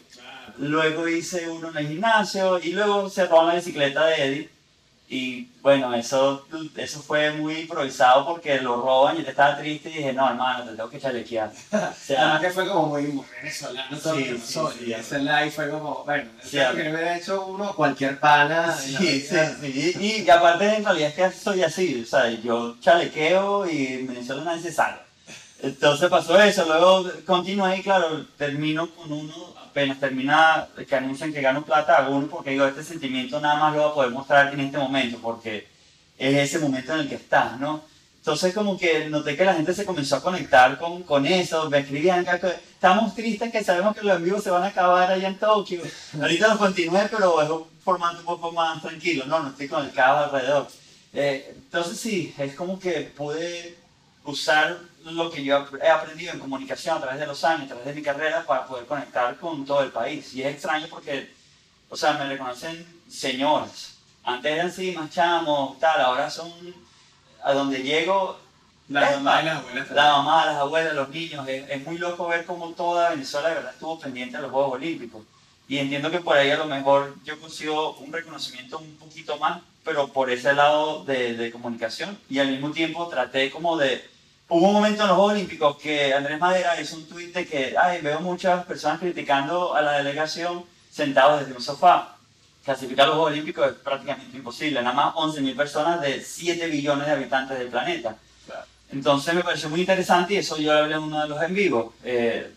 Luego 0.59 1.09
hice 1.09 1.49
uno 1.49 1.71
en 1.71 1.77
el 1.77 1.89
gimnasio 1.89 2.59
y 2.59 2.73
luego 2.73 3.09
se 3.09 3.27
robó 3.27 3.47
la 3.47 3.55
bicicleta 3.55 4.07
de 4.07 4.25
Eddie. 4.25 4.51
Y 5.11 5.49
bueno, 5.63 5.95
eso, 5.95 6.47
eso 6.77 7.01
fue 7.01 7.31
muy 7.31 7.61
improvisado 7.61 8.27
porque 8.27 8.61
lo 8.61 8.77
roban 8.77 9.17
y 9.17 9.21
él 9.21 9.27
estaba 9.27 9.57
triste 9.57 9.89
y 9.89 9.95
dije, 9.95 10.13
no, 10.13 10.29
hermano, 10.29 10.65
te 10.65 10.77
tengo 10.77 10.91
que 10.91 11.01
chalequear. 11.01 11.51
O 11.73 11.95
sea, 11.99 12.21
Además 12.21 12.41
que 12.43 12.51
fue 12.51 12.69
como 12.69 12.87
muy, 12.89 13.03
muy 13.05 13.25
venezolano 13.41 13.97
todo 13.99 14.17
sí, 14.17 14.39
sí, 14.45 14.61
y 14.87 14.93
ese 14.93 15.21
live 15.21 15.51
fue 15.51 15.71
como, 15.71 16.05
bueno, 16.05 16.31
sí, 16.43 16.59
que 16.59 16.85
no 16.85 16.91
hubiera 16.91 17.17
hecho 17.17 17.47
uno 17.47 17.75
cualquier 17.75 18.21
pana. 18.21 18.77
Sí, 18.77 19.21
sí, 19.23 19.37
sí. 19.61 19.95
Y, 19.99 20.23
y, 20.23 20.31
aparte 20.31 20.77
en 20.77 20.85
realidad 20.85 21.09
es 21.09 21.15
que 21.15 21.39
soy 21.39 21.63
así, 21.63 22.03
o 22.03 22.07
sea, 22.07 22.29
yo 22.29 22.77
chalequeo 22.81 23.67
y 23.67 24.03
me 24.03 24.13
Venezuela 24.13 24.45
nadie 24.45 24.63
se 24.63 24.73
salva. 24.73 25.08
Entonces 25.61 26.09
pasó 26.09 26.41
eso, 26.41 26.65
luego 26.67 27.11
continué 27.27 27.79
y 27.79 27.83
claro, 27.83 28.25
termino 28.37 28.89
con 28.95 29.13
uno, 29.13 29.35
apenas 29.65 29.99
termina, 29.99 30.69
que 30.89 30.95
anuncian 30.95 31.33
que 31.33 31.41
gano 31.41 31.65
plata, 31.65 31.97
hago 31.97 32.15
uno 32.17 32.29
porque 32.29 32.51
digo, 32.51 32.65
este 32.65 32.85
sentimiento 32.85 33.41
nada 33.41 33.57
más 33.57 33.75
lo 33.75 33.83
voy 33.83 33.91
a 33.91 33.95
poder 33.95 34.11
mostrar 34.13 34.55
en 34.55 34.61
este 34.61 34.79
momento, 34.79 35.19
porque 35.21 35.67
es 36.17 36.37
ese 36.37 36.61
momento 36.61 36.95
en 36.95 37.01
el 37.01 37.09
que 37.09 37.17
estás, 37.17 37.59
¿no? 37.59 37.83
Entonces 38.19 38.55
como 38.55 38.79
que 38.79 39.09
noté 39.09 39.37
que 39.37 39.45
la 39.45 39.55
gente 39.55 39.75
se 39.75 39.85
comenzó 39.85 40.17
a 40.17 40.23
conectar 40.23 40.79
con, 40.79 41.03
con 41.03 41.27
eso, 41.27 41.69
me 41.69 41.79
escribían, 41.79 42.25
estamos 42.27 43.15
tristes 43.17 43.51
que 43.51 43.65
sabemos 43.65 43.97
que 43.97 44.05
los 44.05 44.17
envíos 44.17 44.45
se 44.45 44.51
van 44.51 44.63
a 44.63 44.67
acabar 44.67 45.11
allá 45.11 45.27
en 45.27 45.39
Tokio, 45.39 45.83
ahorita 46.21 46.49
lo 46.49 46.59
continué, 46.59 47.09
pero 47.11 47.43
es 47.43 47.51
un 47.51 47.65
formato 47.83 48.19
un 48.19 48.25
poco 48.27 48.53
más 48.53 48.81
tranquilo, 48.81 49.25
no, 49.27 49.41
no 49.41 49.49
estoy 49.49 49.67
con 49.67 49.85
el 49.85 49.93
caos 49.93 50.27
alrededor. 50.27 50.69
Eh, 51.15 51.53
entonces 51.57 51.99
sí, 51.99 52.33
es 52.39 52.55
como 52.55 52.79
que 52.79 53.13
pude 53.17 53.77
usar 54.25 54.77
lo 55.13 55.31
que 55.31 55.45
yo 55.45 55.67
he 55.83 55.89
aprendido 55.89 56.33
en 56.33 56.39
comunicación 56.39 56.99
a 56.99 57.01
través 57.01 57.21
de 57.21 57.27
los 57.27 57.43
años, 57.45 57.65
a 57.65 57.75
través 57.75 57.87
de 57.87 57.95
mi 57.95 58.03
carrera, 58.03 58.45
para 58.47 58.67
poder 58.67 58.87
conectar 58.87 59.37
con 59.39 59.65
todo 59.65 59.83
el 59.83 59.91
país. 59.91 60.35
Y 60.35 60.43
es 60.43 60.55
extraño 60.55 60.87
porque, 60.89 61.33
o 61.89 61.97
sea, 61.97 62.15
me 62.15 62.29
reconocen 62.29 62.87
señoras. 63.09 63.95
Antes 64.25 64.53
eran 64.53 64.73
sí, 64.73 64.93
más 64.93 65.11
chamos, 65.11 65.79
tal, 65.79 66.01
ahora 66.01 66.31
son 66.31 66.53
a 67.43 67.53
donde 67.53 67.83
llego. 67.83 68.39
La 68.89 69.11
mamá 69.13 69.43
las 69.43 69.59
abuelas. 69.59 69.91
La 69.91 70.13
mamá, 70.13 70.47
las 70.47 70.57
abuelas, 70.57 70.95
los 70.95 71.09
niños. 71.11 71.47
Es, 71.49 71.69
es, 71.69 71.87
muy 71.87 71.99
loco 71.99 72.27
ver 72.29 72.45
cómo 72.45 72.71
toda 72.71 73.11
Venezuela 73.11 73.49
de 73.49 73.55
verdad 73.57 73.73
estuvo 73.73 73.99
pendiente 73.99 74.37
de 74.37 74.43
los 74.43 74.51
Juegos 74.51 74.75
Olímpicos. 74.75 75.23
Y 75.69 75.79
entiendo 75.79 76.11
que 76.11 76.21
por 76.21 76.37
ahí 76.37 76.51
a 76.51 76.57
lo 76.57 76.65
mejor 76.65 77.15
yo 77.25 77.39
consigo 77.39 77.93
un 77.99 78.13
reconocimiento 78.13 78.79
un 78.79 78.97
poquito 78.97 79.37
más, 79.37 79.61
pero 79.85 80.09
por 80.09 80.31
ese 80.31 80.55
lado 80.55 81.05
de, 81.05 81.35
de 81.35 81.53
comunicación. 81.53 82.19
Y 82.31 82.39
al 82.39 82.49
mismo 82.49 82.71
tiempo 82.71 83.09
traté 83.09 83.51
como 83.51 83.77
de 83.77 84.03
Hubo 84.51 84.69
un 84.69 84.73
momento 84.73 85.03
en 85.03 85.09
los 85.09 85.17
Juegos 85.17 85.35
Olímpicos 85.35 85.77
que 85.77 86.15
Andrés 86.15 86.39
Madera 86.41 86.81
hizo 86.81 86.97
un 86.97 87.07
tuit 87.07 87.35
de 87.35 87.47
que 87.47 87.75
ay, 87.79 88.01
veo 88.01 88.19
muchas 88.21 88.65
personas 88.65 88.99
criticando 88.99 89.75
a 89.75 89.83
la 89.83 89.99
delegación 89.99 90.65
sentados 90.91 91.41
desde 91.41 91.53
un 91.53 91.61
sofá. 91.61 92.17
Clasificar 92.65 93.09
los 93.09 93.17
Juegos 93.17 93.33
Olímpicos 93.33 93.67
es 93.67 93.75
prácticamente 93.75 94.35
imposible. 94.39 94.81
Nada 94.81 94.95
más 94.95 95.15
11.000 95.17 95.55
personas 95.55 96.01
de 96.01 96.23
7 96.23 96.67
billones 96.67 97.07
de 97.07 97.13
habitantes 97.13 97.59
del 97.59 97.69
planeta. 97.69 98.17
Entonces 98.91 99.35
me 99.35 99.45
pareció 99.45 99.69
muy 99.69 99.81
interesante 99.81 100.33
y 100.33 100.39
eso 100.39 100.57
yo 100.57 100.73
hablé 100.73 100.95
en 100.95 101.03
uno 101.03 101.21
de 101.21 101.29
los 101.29 101.43
en 101.43 101.55
vivo. 101.55 101.93
Eh, 102.03 102.51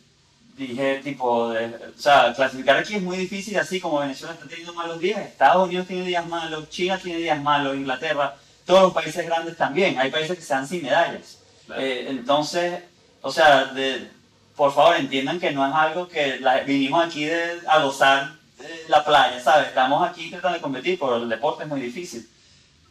dije, 0.55 1.01
tipo, 1.03 1.49
o 1.49 1.53
sea, 1.97 2.33
clasificar 2.33 2.77
aquí 2.77 2.95
es 2.95 3.01
muy 3.01 3.17
difícil, 3.17 3.57
así 3.59 3.81
como 3.81 3.99
Venezuela 3.99 4.33
está 4.33 4.47
teniendo 4.47 4.73
malos 4.73 4.99
días, 4.99 5.19
Estados 5.19 5.67
Unidos 5.67 5.87
tiene 5.87 6.05
días 6.05 6.25
malos, 6.25 6.69
China 6.69 6.97
tiene 6.97 7.19
días 7.19 7.41
malos, 7.41 7.75
Inglaterra, 7.75 8.37
todos 8.65 8.83
los 8.83 8.93
países 8.93 9.25
grandes 9.25 9.57
también. 9.57 9.99
Hay 9.99 10.09
países 10.09 10.37
que 10.37 10.43
se 10.43 10.53
dan 10.53 10.65
sin 10.65 10.83
medallas. 10.83 11.40
Eh, 11.77 12.07
entonces, 12.09 12.83
o 13.21 13.31
sea, 13.31 13.65
de, 13.65 14.09
por 14.55 14.73
favor 14.73 14.95
entiendan 14.95 15.39
que 15.39 15.51
no 15.51 15.67
es 15.67 15.73
algo 15.73 16.07
que 16.07 16.39
vinimos 16.65 17.05
aquí 17.05 17.25
de, 17.25 17.59
a 17.67 17.83
gozar 17.83 18.33
de 18.57 18.85
la 18.87 19.03
playa, 19.03 19.39
¿sabes? 19.39 19.69
Estamos 19.69 20.07
aquí 20.07 20.29
tratando 20.29 20.57
de 20.57 20.61
competir, 20.61 20.99
pero 20.99 21.17
el 21.17 21.29
deporte 21.29 21.63
es 21.63 21.69
muy 21.69 21.81
difícil. 21.81 22.27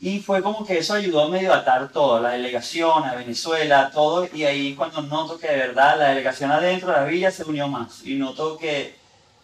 Y 0.00 0.18
fue 0.20 0.42
como 0.42 0.64
que 0.64 0.78
eso 0.78 0.94
ayudó 0.94 1.24
a 1.24 1.28
medio 1.28 1.52
atar 1.52 1.90
todo, 1.92 2.20
la 2.20 2.30
delegación, 2.30 3.04
a 3.04 3.14
Venezuela, 3.14 3.90
todo, 3.92 4.26
y 4.32 4.44
ahí 4.44 4.74
cuando 4.74 5.02
noto 5.02 5.38
que 5.38 5.46
de 5.46 5.58
verdad 5.58 5.98
la 5.98 6.08
delegación 6.08 6.50
adentro 6.50 6.88
de 6.88 6.96
la 6.96 7.04
villa 7.04 7.30
se 7.30 7.44
unió 7.44 7.68
más, 7.68 8.06
y 8.06 8.14
noto 8.14 8.56
que 8.56 8.94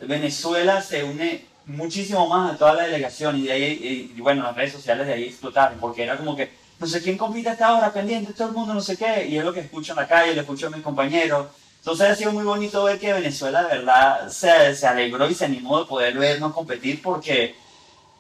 Venezuela 0.01 0.81
se 0.81 1.05
une 1.05 1.45
muchísimo 1.67 2.27
más 2.27 2.55
a 2.55 2.57
toda 2.57 2.73
la 2.73 2.85
delegación, 2.85 3.37
y 3.39 3.43
de 3.43 3.53
ahí, 3.53 4.13
y, 4.17 4.21
bueno, 4.21 4.45
las 4.45 4.57
redes 4.57 4.73
sociales 4.73 5.07
de 5.07 5.13
ahí 5.13 5.25
explotaron, 5.25 5.79
porque 5.79 6.05
era 6.05 6.17
como 6.17 6.35
que 6.35 6.51
no 6.79 6.87
sé 6.87 7.03
quién 7.03 7.17
compite 7.17 7.49
hasta 7.49 7.69
ahora, 7.69 7.93
pendiente, 7.93 8.33
todo 8.33 8.49
el 8.49 8.55
mundo 8.55 8.75
no 8.75 8.81
sé 8.81 8.97
qué, 8.97 9.27
y 9.27 9.39
es 9.39 9.45
lo 9.45 9.53
que 9.53 9.61
escucho 9.61 9.93
en 9.93 9.97
la 9.97 10.09
calle, 10.09 10.35
lo 10.35 10.43
escucho 10.43 10.67
a 10.67 10.71
mis 10.71 10.83
compañeros. 10.83 11.47
Entonces 11.79 12.11
ha 12.11 12.15
sido 12.17 12.33
muy 12.33 12.45
bonito 12.45 12.83
ver 12.85 12.99
que 12.99 13.13
Venezuela 13.13 13.63
de 13.63 13.79
verdad 13.79 14.29
se, 14.29 14.51
alegró 14.87 15.31
y 15.31 15.35
se 15.35 15.45
animó 15.45 15.79
de 15.79 15.87
poder 15.87 16.19
vernos 16.19 16.53
competir 16.53 17.01
porque, 17.01 17.55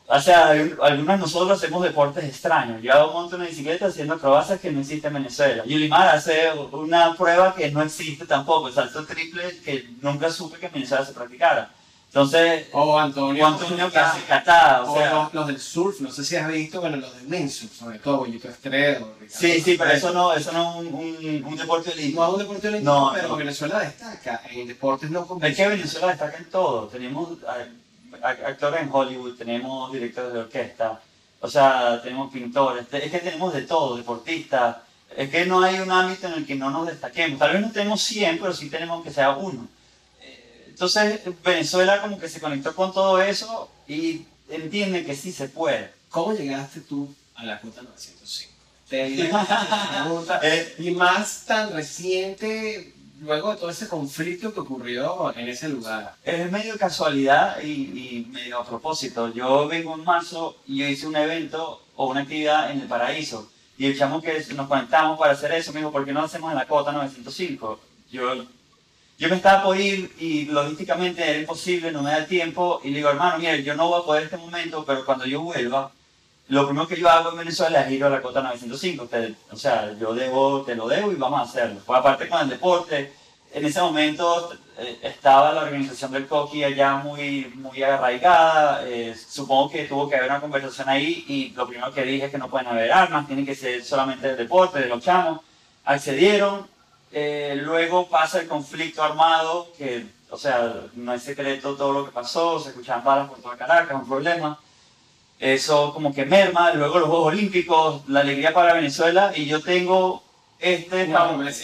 o 0.06 0.20
sea, 0.20 0.50
algunos 0.50 1.16
de 1.16 1.18
nosotros 1.18 1.58
hacemos 1.58 1.82
deportes 1.82 2.24
extraños. 2.24 2.80
Yo 2.80 3.12
monto 3.12 3.36
una 3.36 3.46
bicicleta 3.46 3.86
haciendo 3.86 4.14
acrobacias 4.14 4.60
que 4.60 4.70
no 4.70 4.80
existe 4.80 5.08
en 5.08 5.14
Venezuela. 5.14 5.64
Yulimar 5.66 6.08
hace 6.08 6.52
una 6.72 7.14
prueba 7.14 7.54
que 7.54 7.70
no 7.72 7.82
existe 7.82 8.24
tampoco, 8.24 8.68
el 8.68 8.74
salto 8.74 9.04
triple 9.04 9.58
que 9.64 9.90
nunca 10.00 10.30
supe 10.30 10.58
que 10.58 10.66
en 10.66 10.72
Venezuela 10.72 11.04
se 11.04 11.12
practicara. 11.12 11.70
Entonces, 12.16 12.68
o 12.72 12.98
Antonio, 12.98 13.44
o 13.44 13.46
Antonio 13.46 13.92
que 13.92 13.98
hace 13.98 14.22
kata, 14.22 14.84
o, 14.84 14.96
sea, 14.96 15.12
los, 15.12 15.34
los, 15.34 15.46
del 15.48 15.60
surf, 15.60 16.00
no 16.00 16.10
sé 16.10 16.24
si 16.24 16.34
has 16.34 16.50
visto, 16.50 16.80
bueno, 16.80 16.96
los 16.96 17.14
del 17.14 17.30
windsurf, 17.30 17.70
sobre 17.70 17.98
todo, 17.98 18.20
Bollito 18.20 18.48
Estrella. 18.48 19.00
Sí, 19.28 19.60
sí, 19.60 19.76
pero 19.76 19.90
eso 19.90 20.14
no, 20.14 20.32
eso 20.32 20.50
no 20.50 20.80
es 20.80 20.88
un, 20.88 20.94
un, 20.94 21.44
un 21.44 21.56
deporte 21.58 21.90
olímpico. 21.90 22.22
No 22.22 22.26
es 22.28 22.32
un 22.32 22.38
deporte 22.38 22.68
olímpico, 22.68 22.90
no, 22.90 23.12
pero 23.12 23.28
no. 23.28 23.36
Venezuela 23.36 23.80
destaca 23.80 24.40
en 24.50 24.66
deportes 24.66 25.10
no 25.10 25.26
competitivos. 25.26 25.60
Es 25.60 25.68
que 25.68 25.76
Venezuela 25.76 26.06
destaca 26.06 26.38
en 26.38 26.44
todo. 26.46 26.86
Tenemos 26.88 27.28
actores 28.22 28.80
en 28.80 28.88
Hollywood, 28.90 29.36
tenemos 29.36 29.92
directores 29.92 30.32
de 30.32 30.38
orquesta, 30.38 30.98
o 31.40 31.48
sea, 31.48 32.00
tenemos 32.02 32.32
pintores, 32.32 32.86
es 32.92 33.10
que 33.10 33.18
tenemos 33.18 33.52
de 33.52 33.60
todo, 33.60 33.94
deportistas. 33.94 34.78
Es 35.14 35.28
que 35.28 35.44
no 35.44 35.60
hay 35.60 35.80
un 35.80 35.90
ámbito 35.90 36.28
en 36.28 36.32
el 36.32 36.46
que 36.46 36.54
no 36.54 36.70
nos 36.70 36.86
destaquemos. 36.86 37.38
Tal 37.38 37.52
vez 37.52 37.60
no 37.60 37.70
tenemos 37.70 38.00
100, 38.00 38.38
pero 38.38 38.54
sí 38.54 38.70
tenemos 38.70 39.04
que 39.04 39.10
sea 39.10 39.36
uno. 39.36 39.68
Entonces 40.76 41.22
Venezuela 41.42 42.02
como 42.02 42.18
que 42.18 42.28
se 42.28 42.38
conectó 42.38 42.74
con 42.76 42.92
todo 42.92 43.18
eso 43.22 43.70
y 43.88 44.26
entiende 44.50 45.06
que 45.06 45.16
sí 45.16 45.32
se 45.32 45.48
puede. 45.48 45.90
¿Cómo 46.10 46.34
llegaste 46.34 46.82
tú 46.82 47.14
a 47.34 47.46
la 47.46 47.58
Cota 47.58 47.80
905? 47.80 48.52
Eh, 50.42 50.74
y 50.78 50.90
más 50.90 51.44
tan 51.46 51.72
reciente, 51.72 52.94
luego 53.20 53.52
de 53.52 53.56
todo 53.56 53.70
ese 53.70 53.88
conflicto 53.88 54.52
que 54.52 54.60
ocurrió 54.60 55.34
en 55.34 55.48
ese 55.48 55.70
lugar. 55.70 56.14
Es 56.22 56.52
medio 56.52 56.76
casualidad 56.76 57.60
y, 57.62 57.70
y, 57.70 58.28
medio 58.30 58.60
a 58.60 58.66
propósito. 58.66 59.32
Yo 59.32 59.66
vengo 59.66 59.94
en 59.94 60.04
marzo 60.04 60.58
y 60.66 60.80
yo 60.80 60.86
hice 60.86 61.06
un 61.06 61.16
evento 61.16 61.82
o 61.96 62.08
una 62.10 62.20
actividad 62.20 62.70
en 62.70 62.82
el 62.82 62.86
paraíso. 62.86 63.50
Y 63.78 63.86
el 63.86 63.98
chamo 63.98 64.20
que 64.20 64.44
nos 64.54 64.68
conectamos 64.68 65.18
para 65.18 65.32
hacer 65.32 65.52
eso 65.52 65.72
me 65.72 65.80
dijo, 65.80 65.90
¿por 65.90 66.04
qué 66.04 66.12
no 66.12 66.22
hacemos 66.22 66.50
en 66.52 66.58
la 66.58 66.68
Cota 66.68 66.92
905? 66.92 67.80
Yo 68.12 68.46
yo 69.18 69.28
me 69.28 69.36
estaba 69.36 69.62
por 69.62 69.78
ir 69.78 70.14
y 70.18 70.44
logísticamente 70.46 71.28
era 71.28 71.38
imposible, 71.38 71.90
no 71.90 72.02
me 72.02 72.10
da 72.10 72.18
el 72.18 72.26
tiempo. 72.26 72.80
Y 72.84 72.90
le 72.90 72.98
digo, 72.98 73.10
hermano, 73.10 73.38
mire, 73.38 73.62
yo 73.62 73.74
no 73.74 73.88
voy 73.88 74.00
a 74.00 74.04
poder 74.04 74.24
este 74.24 74.36
momento, 74.36 74.84
pero 74.84 75.04
cuando 75.06 75.24
yo 75.24 75.40
vuelva, 75.40 75.90
lo 76.48 76.66
primero 76.66 76.86
que 76.86 76.96
yo 77.00 77.08
hago 77.08 77.30
en 77.30 77.38
Venezuela 77.38 77.82
es 77.82 77.92
ir 77.92 78.04
a 78.04 78.10
la 78.10 78.22
cota 78.22 78.42
905. 78.42 79.08
o 79.50 79.56
sea, 79.56 79.92
yo 79.98 80.14
debo, 80.14 80.62
te 80.62 80.74
lo 80.74 80.86
debo 80.86 81.10
y 81.10 81.16
vamos 81.16 81.40
a 81.40 81.44
hacerlo. 81.44 81.80
Pues 81.84 81.98
aparte 81.98 82.28
con 82.28 82.42
el 82.42 82.50
deporte, 82.50 83.12
en 83.52 83.64
ese 83.64 83.80
momento 83.80 84.52
eh, 84.78 84.98
estaba 85.02 85.52
la 85.52 85.62
organización 85.62 86.12
del 86.12 86.26
Coqui 86.26 86.62
allá 86.62 86.96
muy, 86.96 87.50
muy 87.54 87.82
arraigada. 87.82 88.86
Eh, 88.86 89.14
supongo 89.16 89.70
que 89.70 89.84
tuvo 89.84 90.08
que 90.08 90.16
haber 90.16 90.30
una 90.30 90.40
conversación 90.40 90.88
ahí 90.88 91.24
y 91.26 91.50
lo 91.56 91.66
primero 91.66 91.92
que 91.92 92.02
dije 92.02 92.26
es 92.26 92.30
que 92.30 92.38
no 92.38 92.50
pueden 92.50 92.66
haber 92.68 92.92
armas, 92.92 93.26
tienen 93.26 93.46
que 93.46 93.54
ser 93.54 93.82
solamente 93.82 94.28
del 94.28 94.36
deporte, 94.36 94.78
de 94.80 94.88
los 94.88 95.02
chamos. 95.02 95.40
Accedieron, 95.84 96.66
eh, 97.18 97.54
luego 97.56 98.08
pasa 98.10 98.40
el 98.40 98.46
conflicto 98.46 99.02
armado, 99.02 99.72
que, 99.78 100.04
o 100.28 100.36
sea, 100.36 100.82
no 100.96 101.14
es 101.14 101.22
secreto 101.22 101.74
todo 101.74 101.90
lo 101.94 102.04
que 102.04 102.10
pasó, 102.10 102.60
se 102.60 102.68
escuchan 102.68 103.02
balas 103.02 103.30
por 103.30 103.40
toda 103.40 103.56
Caracas, 103.56 103.96
un 103.96 104.06
problema. 104.06 104.60
Eso 105.40 105.94
como 105.94 106.12
que 106.12 106.26
merma, 106.26 106.74
luego 106.74 106.98
los 106.98 107.08
Juegos 107.08 107.28
Olímpicos, 107.28 108.02
la 108.08 108.20
alegría 108.20 108.52
para 108.52 108.74
Venezuela, 108.74 109.32
y 109.34 109.46
yo 109.46 109.62
tengo 109.62 110.22
este, 110.58 111.10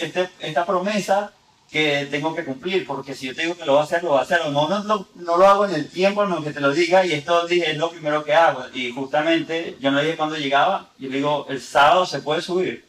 este, 0.01 0.31
esta 0.41 0.65
promesa 0.65 1.35
que 1.71 2.09
tengo 2.11 2.35
que 2.35 2.47
cumplir, 2.47 2.87
porque 2.87 3.15
si 3.15 3.27
yo 3.27 3.35
te 3.35 3.43
digo 3.43 3.55
que 3.55 3.67
lo 3.67 3.73
voy 3.73 3.83
a 3.83 3.85
hacer, 3.85 4.03
lo 4.03 4.13
voy 4.13 4.21
a 4.21 4.23
hacer. 4.23 4.41
no, 4.51 4.69
no, 4.69 5.07
no 5.15 5.37
lo 5.37 5.47
hago 5.47 5.67
en 5.67 5.75
el 5.75 5.91
tiempo 5.91 6.23
en 6.25 6.31
lo 6.31 6.43
que 6.43 6.53
te 6.53 6.61
lo 6.61 6.73
diga 6.73 7.05
y 7.05 7.13
esto 7.13 7.47
dije, 7.47 7.73
es 7.73 7.77
lo 7.77 7.91
primero 7.91 8.25
que 8.25 8.33
hago. 8.33 8.65
Y 8.73 8.91
justamente 8.91 9.77
yo 9.81 9.91
no 9.91 10.01
dije 10.01 10.17
cuando 10.17 10.37
llegaba, 10.37 10.89
yo 10.99 11.11
le 11.11 11.17
digo, 11.17 11.45
el 11.51 11.61
sábado 11.61 12.07
se 12.07 12.21
puede 12.23 12.41
subir. 12.41 12.87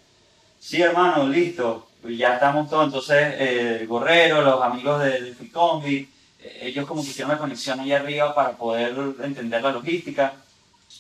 Sí, 0.62 0.82
hermano, 0.82 1.28
listo. 1.28 1.90
Ya 2.10 2.34
estamos 2.34 2.70
todos. 2.70 2.86
Entonces, 2.86 3.36
eh, 3.38 3.86
Gorrero, 3.88 4.42
los 4.42 4.62
amigos 4.62 5.02
de, 5.04 5.22
de 5.22 5.34
Ficombi, 5.34 6.10
eh, 6.40 6.60
ellos 6.64 6.86
como 6.86 7.02
que 7.02 7.10
hicieron 7.10 7.32
la 7.32 7.38
conexión 7.38 7.80
ahí 7.80 7.94
arriba 7.94 8.36
para 8.36 8.52
poder 8.52 8.94
entender 9.22 9.62
la 9.62 9.72
logística. 9.72 10.34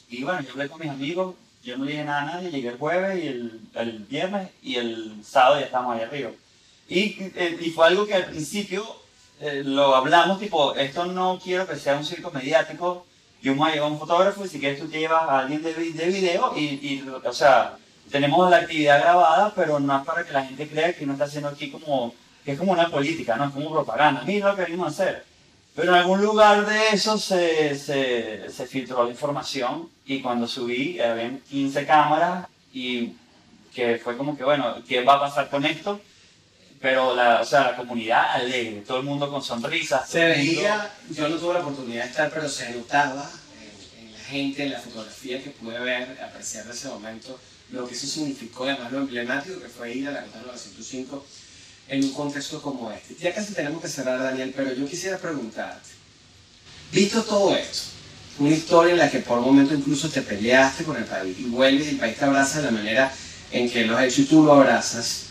Y 0.10 0.24
bueno, 0.24 0.41
yo 0.41 0.51
hablé 0.51 0.70
con 0.70 0.80
mis 0.80 0.89
amigos, 0.89 1.36
yo 1.64 1.78
no 1.78 1.86
dije 1.86 2.04
nada 2.04 2.22
a 2.22 2.26
nadie, 2.26 2.51
llegué 2.51 2.70
el 2.70 2.78
jueves 2.78 3.24
y 3.24 3.28
el, 3.28 3.62
el 3.76 3.99
viernes 3.99 4.49
y 4.62 4.76
el 4.76 5.24
sábado 5.24 5.60
ya 5.60 5.66
estamos 5.66 5.95
ahí 5.95 6.04
arriba. 6.04 6.32
Y, 6.88 7.18
eh, 7.36 7.58
y 7.60 7.70
fue 7.72 7.88
algo 7.88 8.06
que 8.06 8.16
al 8.16 8.26
principio 8.26 8.86
eh, 9.39 9.62
lo 9.64 9.95
hablamos, 9.95 10.39
tipo, 10.39 10.76
esto 10.76 11.06
no 11.06 11.39
quiero 11.43 11.68
que 11.68 11.76
sea 11.76 11.97
un 11.97 12.06
circo 12.06 12.32
mediático, 12.32 13.06
yo 13.41 13.54
me 13.54 13.60
voy 13.60 13.72
a 13.72 13.74
llevar 13.74 13.91
un 13.91 13.99
fotógrafo 13.99 14.45
y 14.45 14.49
si 14.49 14.60
quieres 14.60 14.80
tú 14.80 14.88
te 14.88 14.99
llevas 14.99 15.24
a 15.24 15.39
alguien 15.39 15.62
de, 15.62 15.74
de 15.74 16.06
video 16.08 16.54
y, 16.56 16.62
y, 16.62 17.10
o 17.24 17.34
sea, 17.34 17.78
tenemos 18.12 18.49
la 18.49 18.58
actividad 18.58 19.01
grabada, 19.01 19.54
pero 19.56 19.80
no 19.80 19.97
es 19.97 20.06
para 20.06 20.24
que 20.24 20.34
la 20.34 20.45
gente 20.45 20.68
crea 20.68 20.93
que 20.93 21.06
no 21.06 21.14
está 21.14 21.26
haciendo 21.26 21.49
aquí 21.49 21.72
como, 21.72 22.14
que 22.43 22.54
es 22.54 22.60
como 22.60 22.72
una 22.72 22.89
política, 22.89 23.36
no 23.36 23.45
es 23.45 23.51
como 23.51 23.72
propaganda, 23.72 24.24
mira 24.26 24.49
lo 24.49 24.56
que 24.56 24.64
venimos 24.64 24.88
a 24.88 24.89
hacer. 24.91 25.26
Pero 25.76 25.91
en 25.93 26.01
algún 26.01 26.22
lugar 26.22 26.66
de 26.68 26.89
eso 26.89 27.18
se, 27.18 27.76
se, 27.76 28.49
se 28.49 28.68
filtró 28.68 29.04
la 29.04 29.10
información 29.10 29.89
y 30.06 30.22
cuando 30.22 30.47
subí 30.47 30.99
había 30.99 31.39
15 31.49 31.86
cámaras 31.86 32.47
y 32.72 33.14
que 33.74 33.97
fue 33.97 34.16
como 34.16 34.38
que, 34.38 34.43
bueno, 34.43 34.76
¿qué 34.88 35.04
va 35.04 35.16
a 35.16 35.20
pasar 35.22 35.49
con 35.49 35.66
esto? 35.66 35.99
pero 36.84 37.16
la, 37.16 37.39
o 37.39 37.45
sea, 37.45 37.72
la 37.72 37.78
comunidad 37.78 38.32
alegre, 38.32 38.84
todo 38.86 38.97
el 38.97 39.06
mundo 39.06 39.32
con 39.32 39.41
sonrisas. 39.41 40.10
Se 40.10 40.26
veía, 40.26 40.91
yo 41.12 41.30
no 41.30 41.38
tuve 41.38 41.54
la 41.54 41.62
oportunidad 41.62 42.04
de 42.04 42.10
estar, 42.10 42.30
pero 42.30 42.49
se 42.49 42.72
notaba 42.72 43.32
en, 43.97 44.12
la 44.12 44.20
gente, 44.20 44.64
en 44.64 44.74
la 44.74 44.80
fotografía 44.82 45.41
que 45.41 45.51
pude 45.51 45.80
ver, 45.80 46.22
apreciar 46.22 46.66
de 46.66 46.74
ese 46.74 46.89
momento, 46.89 47.39
lo 47.72 47.88
que 47.88 47.95
eso 47.95 48.07
significó, 48.07 48.66
además 48.66 48.91
lo 48.91 48.99
emblemático 48.99 49.59
que 49.59 49.68
fue 49.68 49.93
ir 49.93 50.07
a 50.07 50.11
la 50.11 50.22
Ruta 50.22 50.41
905 50.45 51.26
en 51.89 52.03
un 52.03 52.14
contexto 52.14 52.61
como 52.61 52.91
este. 52.91 53.16
Ya 53.16 53.34
casi 53.34 53.53
tenemos 53.53 53.82
que 53.82 53.88
cerrar, 53.88 54.20
Daniel, 54.20 54.53
pero 54.55 54.74
yo 54.74 54.88
quisiera 54.88 55.18
preguntarte, 55.18 55.89
visto 56.91 57.24
todo 57.24 57.55
esto, 57.55 57.89
una 58.39 58.49
historia 58.49 58.93
en 58.93 58.99
la 58.99 59.09
que 59.09 59.20
por 59.20 59.39
un 59.39 59.45
momento 59.45 59.74
incluso 59.74 60.09
te 60.09 60.22
peleaste 60.22 60.84
con 60.84 60.97
el 60.97 61.05
país 61.05 61.38
y 61.39 61.43
vuelves 61.45 61.88
y 61.88 61.89
el 61.91 61.97
país 61.97 62.18
te 62.18 62.26
abraza 62.26 62.59
de 62.59 62.66
la 62.66 62.72
manera 62.72 63.14
en 63.51 63.70
que 63.70 63.86
lo 63.86 63.97
has 63.97 64.05
hecho 64.05 64.22
y 64.22 64.26
tú 64.26 64.43
lo 64.43 64.53
abrazas, 64.53 65.24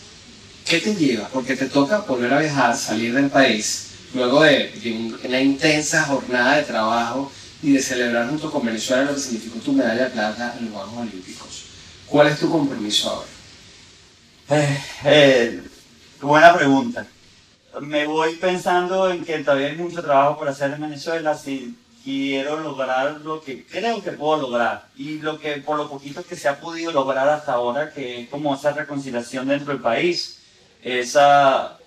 ¿Qué 0.65 0.81
te 0.81 0.95
lleva? 0.95 1.29
Porque 1.29 1.57
te 1.57 1.67
toca 1.67 1.99
volver 1.99 2.33
a 2.33 2.39
viajar, 2.39 2.77
salir 2.77 3.15
del 3.15 3.29
país, 3.29 3.89
luego 4.15 4.43
de, 4.43 5.19
una 5.25 5.41
intensa 5.41 6.05
jornada 6.05 6.57
de 6.57 6.63
trabajo 6.63 7.33
y 7.63 7.73
de 7.73 7.83
celebrar 7.83 8.29
junto 8.29 8.51
con 8.51 8.65
Venezuela 8.65 9.05
lo 9.05 9.15
que 9.15 9.21
significó 9.21 9.59
tu 9.59 9.73
medalla 9.73 10.05
de 10.05 10.11
plata 10.11 10.57
en 10.59 10.67
los 10.67 10.75
Juegos 10.75 10.99
Olímpicos. 10.99 11.52
¿Cuál 12.13 12.27
es 12.27 12.41
tu 12.41 12.51
compromiso 12.51 13.09
ahora? 13.09 13.29
Eh, 14.51 14.85
eh, 15.05 15.63
buena 16.21 16.55
pregunta. 16.55 17.07
Me 17.81 18.07
voy 18.07 18.35
pensando 18.35 19.11
en 19.11 19.25
que 19.25 19.39
todavía 19.39 19.69
hay 19.69 19.77
mucho 19.77 20.03
trabajo 20.03 20.39
por 20.39 20.47
hacer 20.47 20.73
en 20.73 20.83
Venezuela 20.83 21.35
si 21.35 21.75
quiero 22.05 22.61
lograr 22.61 23.23
lo 23.23 23.41
que 23.41 23.65
creo 23.65 24.03
que 24.03 24.13
puedo 24.13 24.43
lograr 24.43 24.89
y 24.95 25.21
lo 25.21 25.41
que 25.41 25.53
por 25.63 25.79
lo 25.79 25.89
poquito 25.89 26.23
que 26.23 26.37
se 26.37 26.51
ha 26.51 26.61
podido 26.61 26.93
lograr 26.93 27.27
hasta 27.31 27.55
ahora 27.55 27.91
que 27.95 28.25
es 28.25 28.29
como 28.29 28.55
esa 28.55 28.73
reconciliación 28.73 29.49
dentro 29.49 29.73
del 29.73 29.81
país 29.81 30.39
esa, 30.83 31.79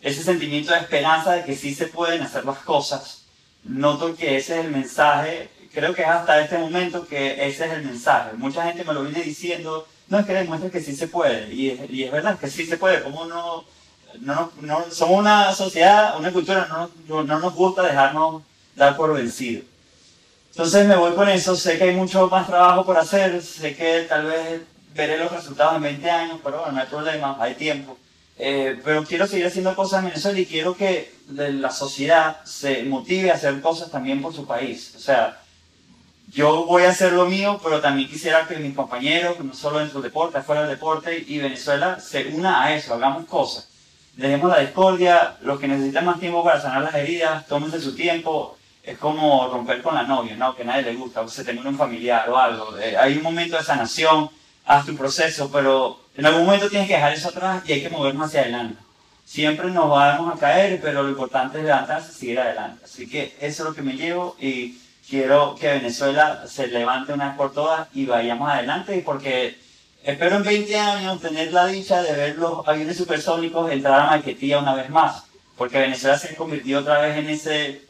ese 0.00 0.22
sentimiento 0.22 0.72
de 0.72 0.78
esperanza 0.78 1.32
de 1.32 1.44
que 1.44 1.54
sí 1.54 1.74
se 1.74 1.88
pueden 1.88 2.22
hacer 2.22 2.46
las 2.46 2.60
cosas. 2.60 3.26
Noto 3.64 4.16
que 4.16 4.38
ese 4.38 4.58
es 4.58 4.64
el 4.64 4.70
mensaje, 4.70 5.50
creo 5.72 5.94
que 5.94 6.02
es 6.02 6.08
hasta 6.08 6.40
este 6.40 6.58
momento 6.58 7.06
que 7.06 7.46
ese 7.46 7.66
es 7.66 7.72
el 7.72 7.84
mensaje. 7.84 8.36
Mucha 8.36 8.64
gente 8.64 8.84
me 8.84 8.94
lo 8.94 9.02
viene 9.02 9.22
diciendo, 9.22 9.86
no 10.08 10.18
es 10.18 10.26
que 10.26 10.34
demuestre 10.34 10.70
que 10.70 10.80
sí 10.80 10.94
se 10.94 11.08
puede, 11.08 11.52
y 11.52 11.70
es, 11.70 11.90
y 11.90 12.04
es 12.04 12.12
verdad 12.12 12.38
que 12.38 12.50
sí 12.50 12.66
se 12.66 12.76
puede, 12.76 13.02
como 13.02 13.26
no, 13.26 13.64
no, 14.20 14.52
no, 14.60 14.84
somos 14.90 15.18
una 15.18 15.52
sociedad, 15.54 16.18
una 16.18 16.32
cultura, 16.32 16.68
no, 17.08 17.22
no 17.24 17.38
nos 17.38 17.54
gusta 17.54 17.82
dejarnos 17.82 18.42
dar 18.74 18.96
por 18.96 19.14
vencido. 19.14 19.62
Entonces 20.50 20.86
me 20.86 20.96
voy 20.96 21.12
con 21.12 21.28
eso, 21.28 21.54
sé 21.54 21.78
que 21.78 21.84
hay 21.84 21.94
mucho 21.94 22.28
más 22.28 22.46
trabajo 22.46 22.84
por 22.84 22.96
hacer, 22.96 23.40
sé 23.42 23.76
que 23.76 24.06
tal 24.08 24.26
vez 24.26 24.62
veré 24.94 25.16
los 25.16 25.30
resultados 25.30 25.76
en 25.76 25.82
20 25.82 26.10
años, 26.10 26.40
pero 26.42 26.58
bueno, 26.58 26.72
no 26.72 26.80
hay 26.80 26.86
problema, 26.86 27.36
hay 27.38 27.54
tiempo. 27.54 27.96
Eh, 28.38 28.80
pero 28.84 29.04
quiero 29.04 29.26
seguir 29.26 29.46
haciendo 29.46 29.74
cosas 29.74 30.00
en 30.00 30.10
Venezuela 30.10 30.38
y 30.38 30.46
quiero 30.46 30.76
que 30.76 31.12
la 31.28 31.70
sociedad 31.70 32.44
se 32.44 32.84
motive 32.84 33.30
a 33.30 33.34
hacer 33.34 33.60
cosas 33.60 33.90
también 33.90 34.22
por 34.22 34.32
su 34.32 34.46
país. 34.46 34.94
O 34.96 35.00
sea, 35.00 35.40
yo 36.30 36.66
voy 36.66 36.82
a 36.82 36.90
hacer 36.90 37.12
lo 37.12 37.26
mío, 37.26 37.58
pero 37.62 37.80
también 37.80 38.08
quisiera 38.08 38.46
que 38.46 38.56
mis 38.56 38.74
compañeros, 38.74 39.38
no 39.40 39.54
solo 39.54 39.78
dentro 39.78 40.00
del 40.00 40.10
deporte, 40.10 40.42
fuera 40.42 40.62
del 40.62 40.70
deporte 40.70 41.24
y 41.26 41.38
Venezuela 41.38 41.98
se 42.00 42.26
una 42.28 42.62
a 42.62 42.74
eso, 42.74 42.94
hagamos 42.94 43.26
cosas. 43.26 43.68
Dejemos 44.14 44.50
la 44.50 44.58
discordia, 44.58 45.36
los 45.42 45.58
que 45.58 45.68
necesitan 45.68 46.04
más 46.04 46.20
tiempo 46.20 46.42
para 46.44 46.60
sanar 46.60 46.82
las 46.82 46.94
heridas, 46.94 47.46
tómense 47.46 47.80
su 47.80 47.94
tiempo. 47.94 48.56
Es 48.82 48.98
como 48.98 49.48
romper 49.48 49.80
con 49.82 49.94
la 49.94 50.02
novia, 50.02 50.34
¿no? 50.36 50.56
Que 50.56 50.62
a 50.62 50.66
nadie 50.66 50.82
le 50.82 50.94
gusta, 50.94 51.20
o 51.20 51.28
se 51.28 51.44
termina 51.44 51.68
un 51.68 51.76
familiar 51.76 52.28
o 52.28 52.36
algo. 52.36 52.76
Eh, 52.78 52.96
hay 52.96 53.16
un 53.16 53.22
momento 53.22 53.56
de 53.56 53.62
sanación 53.62 54.30
haz 54.68 54.84
tu 54.84 54.94
proceso, 54.96 55.50
pero 55.50 55.98
en 56.14 56.26
algún 56.26 56.44
momento 56.44 56.68
tienes 56.68 56.88
que 56.88 56.94
dejar 56.94 57.12
eso 57.12 57.28
atrás 57.28 57.62
y 57.66 57.72
hay 57.72 57.82
que 57.82 57.88
movernos 57.88 58.26
hacia 58.26 58.42
adelante. 58.42 58.80
Siempre 59.24 59.70
nos 59.70 59.88
vamos 59.88 60.34
a 60.34 60.38
caer, 60.38 60.80
pero 60.82 61.02
lo 61.02 61.10
importante 61.10 61.58
es 61.58 61.64
levantarse 61.64 62.12
y 62.12 62.14
seguir 62.14 62.40
adelante. 62.40 62.84
Así 62.84 63.08
que 63.08 63.36
eso 63.40 63.62
es 63.62 63.68
lo 63.68 63.74
que 63.74 63.82
me 63.82 63.94
llevo 63.94 64.36
y 64.40 64.78
quiero 65.08 65.54
que 65.58 65.68
Venezuela 65.68 66.44
se 66.46 66.66
levante 66.68 67.12
una 67.12 67.28
vez 67.28 67.36
por 67.36 67.52
todas 67.52 67.88
y 67.94 68.06
vayamos 68.06 68.50
adelante 68.50 68.96
y 68.96 69.02
porque 69.02 69.58
espero 70.02 70.36
en 70.36 70.44
20 70.44 70.78
años 70.78 71.20
tener 71.20 71.52
la 71.52 71.66
dicha 71.66 72.02
de 72.02 72.12
ver 72.12 72.36
los 72.36 72.66
aviones 72.66 72.96
supersónicos 72.96 73.70
entrar 73.70 74.00
a 74.00 74.06
Maiquetía 74.06 74.58
una 74.58 74.74
vez 74.74 74.90
más, 74.90 75.24
porque 75.56 75.78
Venezuela 75.78 76.18
se 76.18 76.28
ha 76.28 76.36
convertido 76.36 76.80
otra 76.80 77.00
vez 77.00 77.16
en 77.16 77.28
ese, 77.30 77.82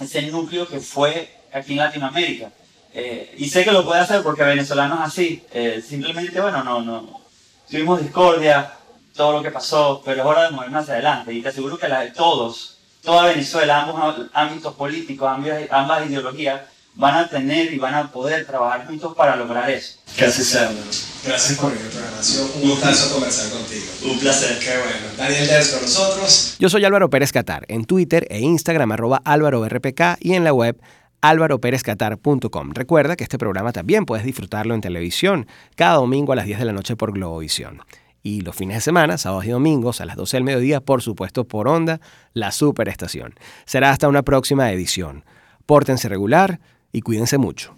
ese 0.00 0.22
núcleo 0.22 0.66
que 0.66 0.80
fue 0.80 1.34
aquí 1.52 1.72
en 1.72 1.78
Latinoamérica. 1.78 2.50
Eh, 2.92 3.34
y 3.38 3.48
sé 3.48 3.64
que 3.64 3.72
lo 3.72 3.84
puede 3.84 4.00
hacer 4.00 4.22
porque 4.22 4.44
venezolano 4.44 4.94
es 4.96 5.00
así. 5.00 5.44
Eh, 5.52 5.82
simplemente, 5.86 6.40
bueno, 6.40 6.62
no, 6.62 6.80
no. 6.80 7.20
Tuvimos 7.68 8.00
discordia, 8.00 8.72
todo 9.16 9.32
lo 9.32 9.42
que 9.42 9.50
pasó, 9.50 10.00
pero 10.04 10.20
es 10.20 10.26
hora 10.26 10.44
de 10.44 10.50
movernos 10.50 10.82
hacia 10.82 10.94
adelante. 10.94 11.32
Y 11.32 11.42
te 11.42 11.48
aseguro 11.48 11.76
que 11.76 11.88
la 11.88 12.00
de 12.00 12.10
todos, 12.12 12.73
toda 13.04 13.26
Venezuela, 13.26 13.82
ambos 13.82 14.28
ámbitos 14.32 14.74
políticos, 14.74 15.28
ambas, 15.30 15.58
ambas 15.70 16.06
ideologías, 16.08 16.60
van 16.96 17.16
a 17.16 17.28
tener 17.28 17.72
y 17.72 17.78
van 17.78 17.94
a 17.94 18.10
poder 18.10 18.46
trabajar 18.46 18.86
juntos 18.86 19.14
para 19.16 19.36
lograr 19.36 19.68
eso. 19.70 19.98
Así 20.20 20.44
sea, 20.44 20.70
Gracias 21.24 21.58
por 21.58 21.72
el 21.72 21.78
programación. 21.78 22.48
Un 22.62 22.70
gustazo 22.70 23.12
conversar 23.14 23.50
contigo. 23.50 23.84
Un 24.04 24.18
placer. 24.18 24.58
Qué 24.58 24.76
bueno. 24.76 25.06
Daniel 25.16 25.46
Ders 25.46 25.68
con 25.68 25.82
nosotros. 25.82 26.56
Yo 26.58 26.68
soy 26.68 26.84
Álvaro 26.84 27.10
Pérez 27.10 27.32
Catar, 27.32 27.64
en 27.68 27.84
Twitter 27.84 28.26
e 28.30 28.40
Instagram 28.40 28.92
arroba 28.92 29.22
Álvaro 29.24 29.66
RPK 29.66 30.18
y 30.20 30.34
en 30.34 30.44
la 30.44 30.52
web 30.52 30.80
álvaroperezcatar.com. 31.22 32.72
Recuerda 32.74 33.16
que 33.16 33.24
este 33.24 33.38
programa 33.38 33.72
también 33.72 34.04
puedes 34.04 34.26
disfrutarlo 34.26 34.74
en 34.74 34.82
televisión 34.82 35.46
cada 35.74 35.94
domingo 35.94 36.32
a 36.32 36.36
las 36.36 36.44
10 36.44 36.58
de 36.58 36.64
la 36.66 36.72
noche 36.72 36.96
por 36.96 37.12
Globovisión. 37.12 37.80
Y 38.26 38.40
los 38.40 38.56
fines 38.56 38.78
de 38.78 38.80
semana, 38.80 39.18
sábados 39.18 39.44
y 39.44 39.50
domingos 39.50 40.00
a 40.00 40.06
las 40.06 40.16
12 40.16 40.38
del 40.38 40.44
mediodía, 40.44 40.80
por 40.80 41.02
supuesto 41.02 41.44
por 41.44 41.68
Onda, 41.68 42.00
la 42.32 42.52
superestación. 42.52 43.34
Será 43.66 43.90
hasta 43.90 44.08
una 44.08 44.22
próxima 44.22 44.72
edición. 44.72 45.26
Pórtense 45.66 46.08
regular 46.08 46.58
y 46.90 47.02
cuídense 47.02 47.36
mucho. 47.36 47.76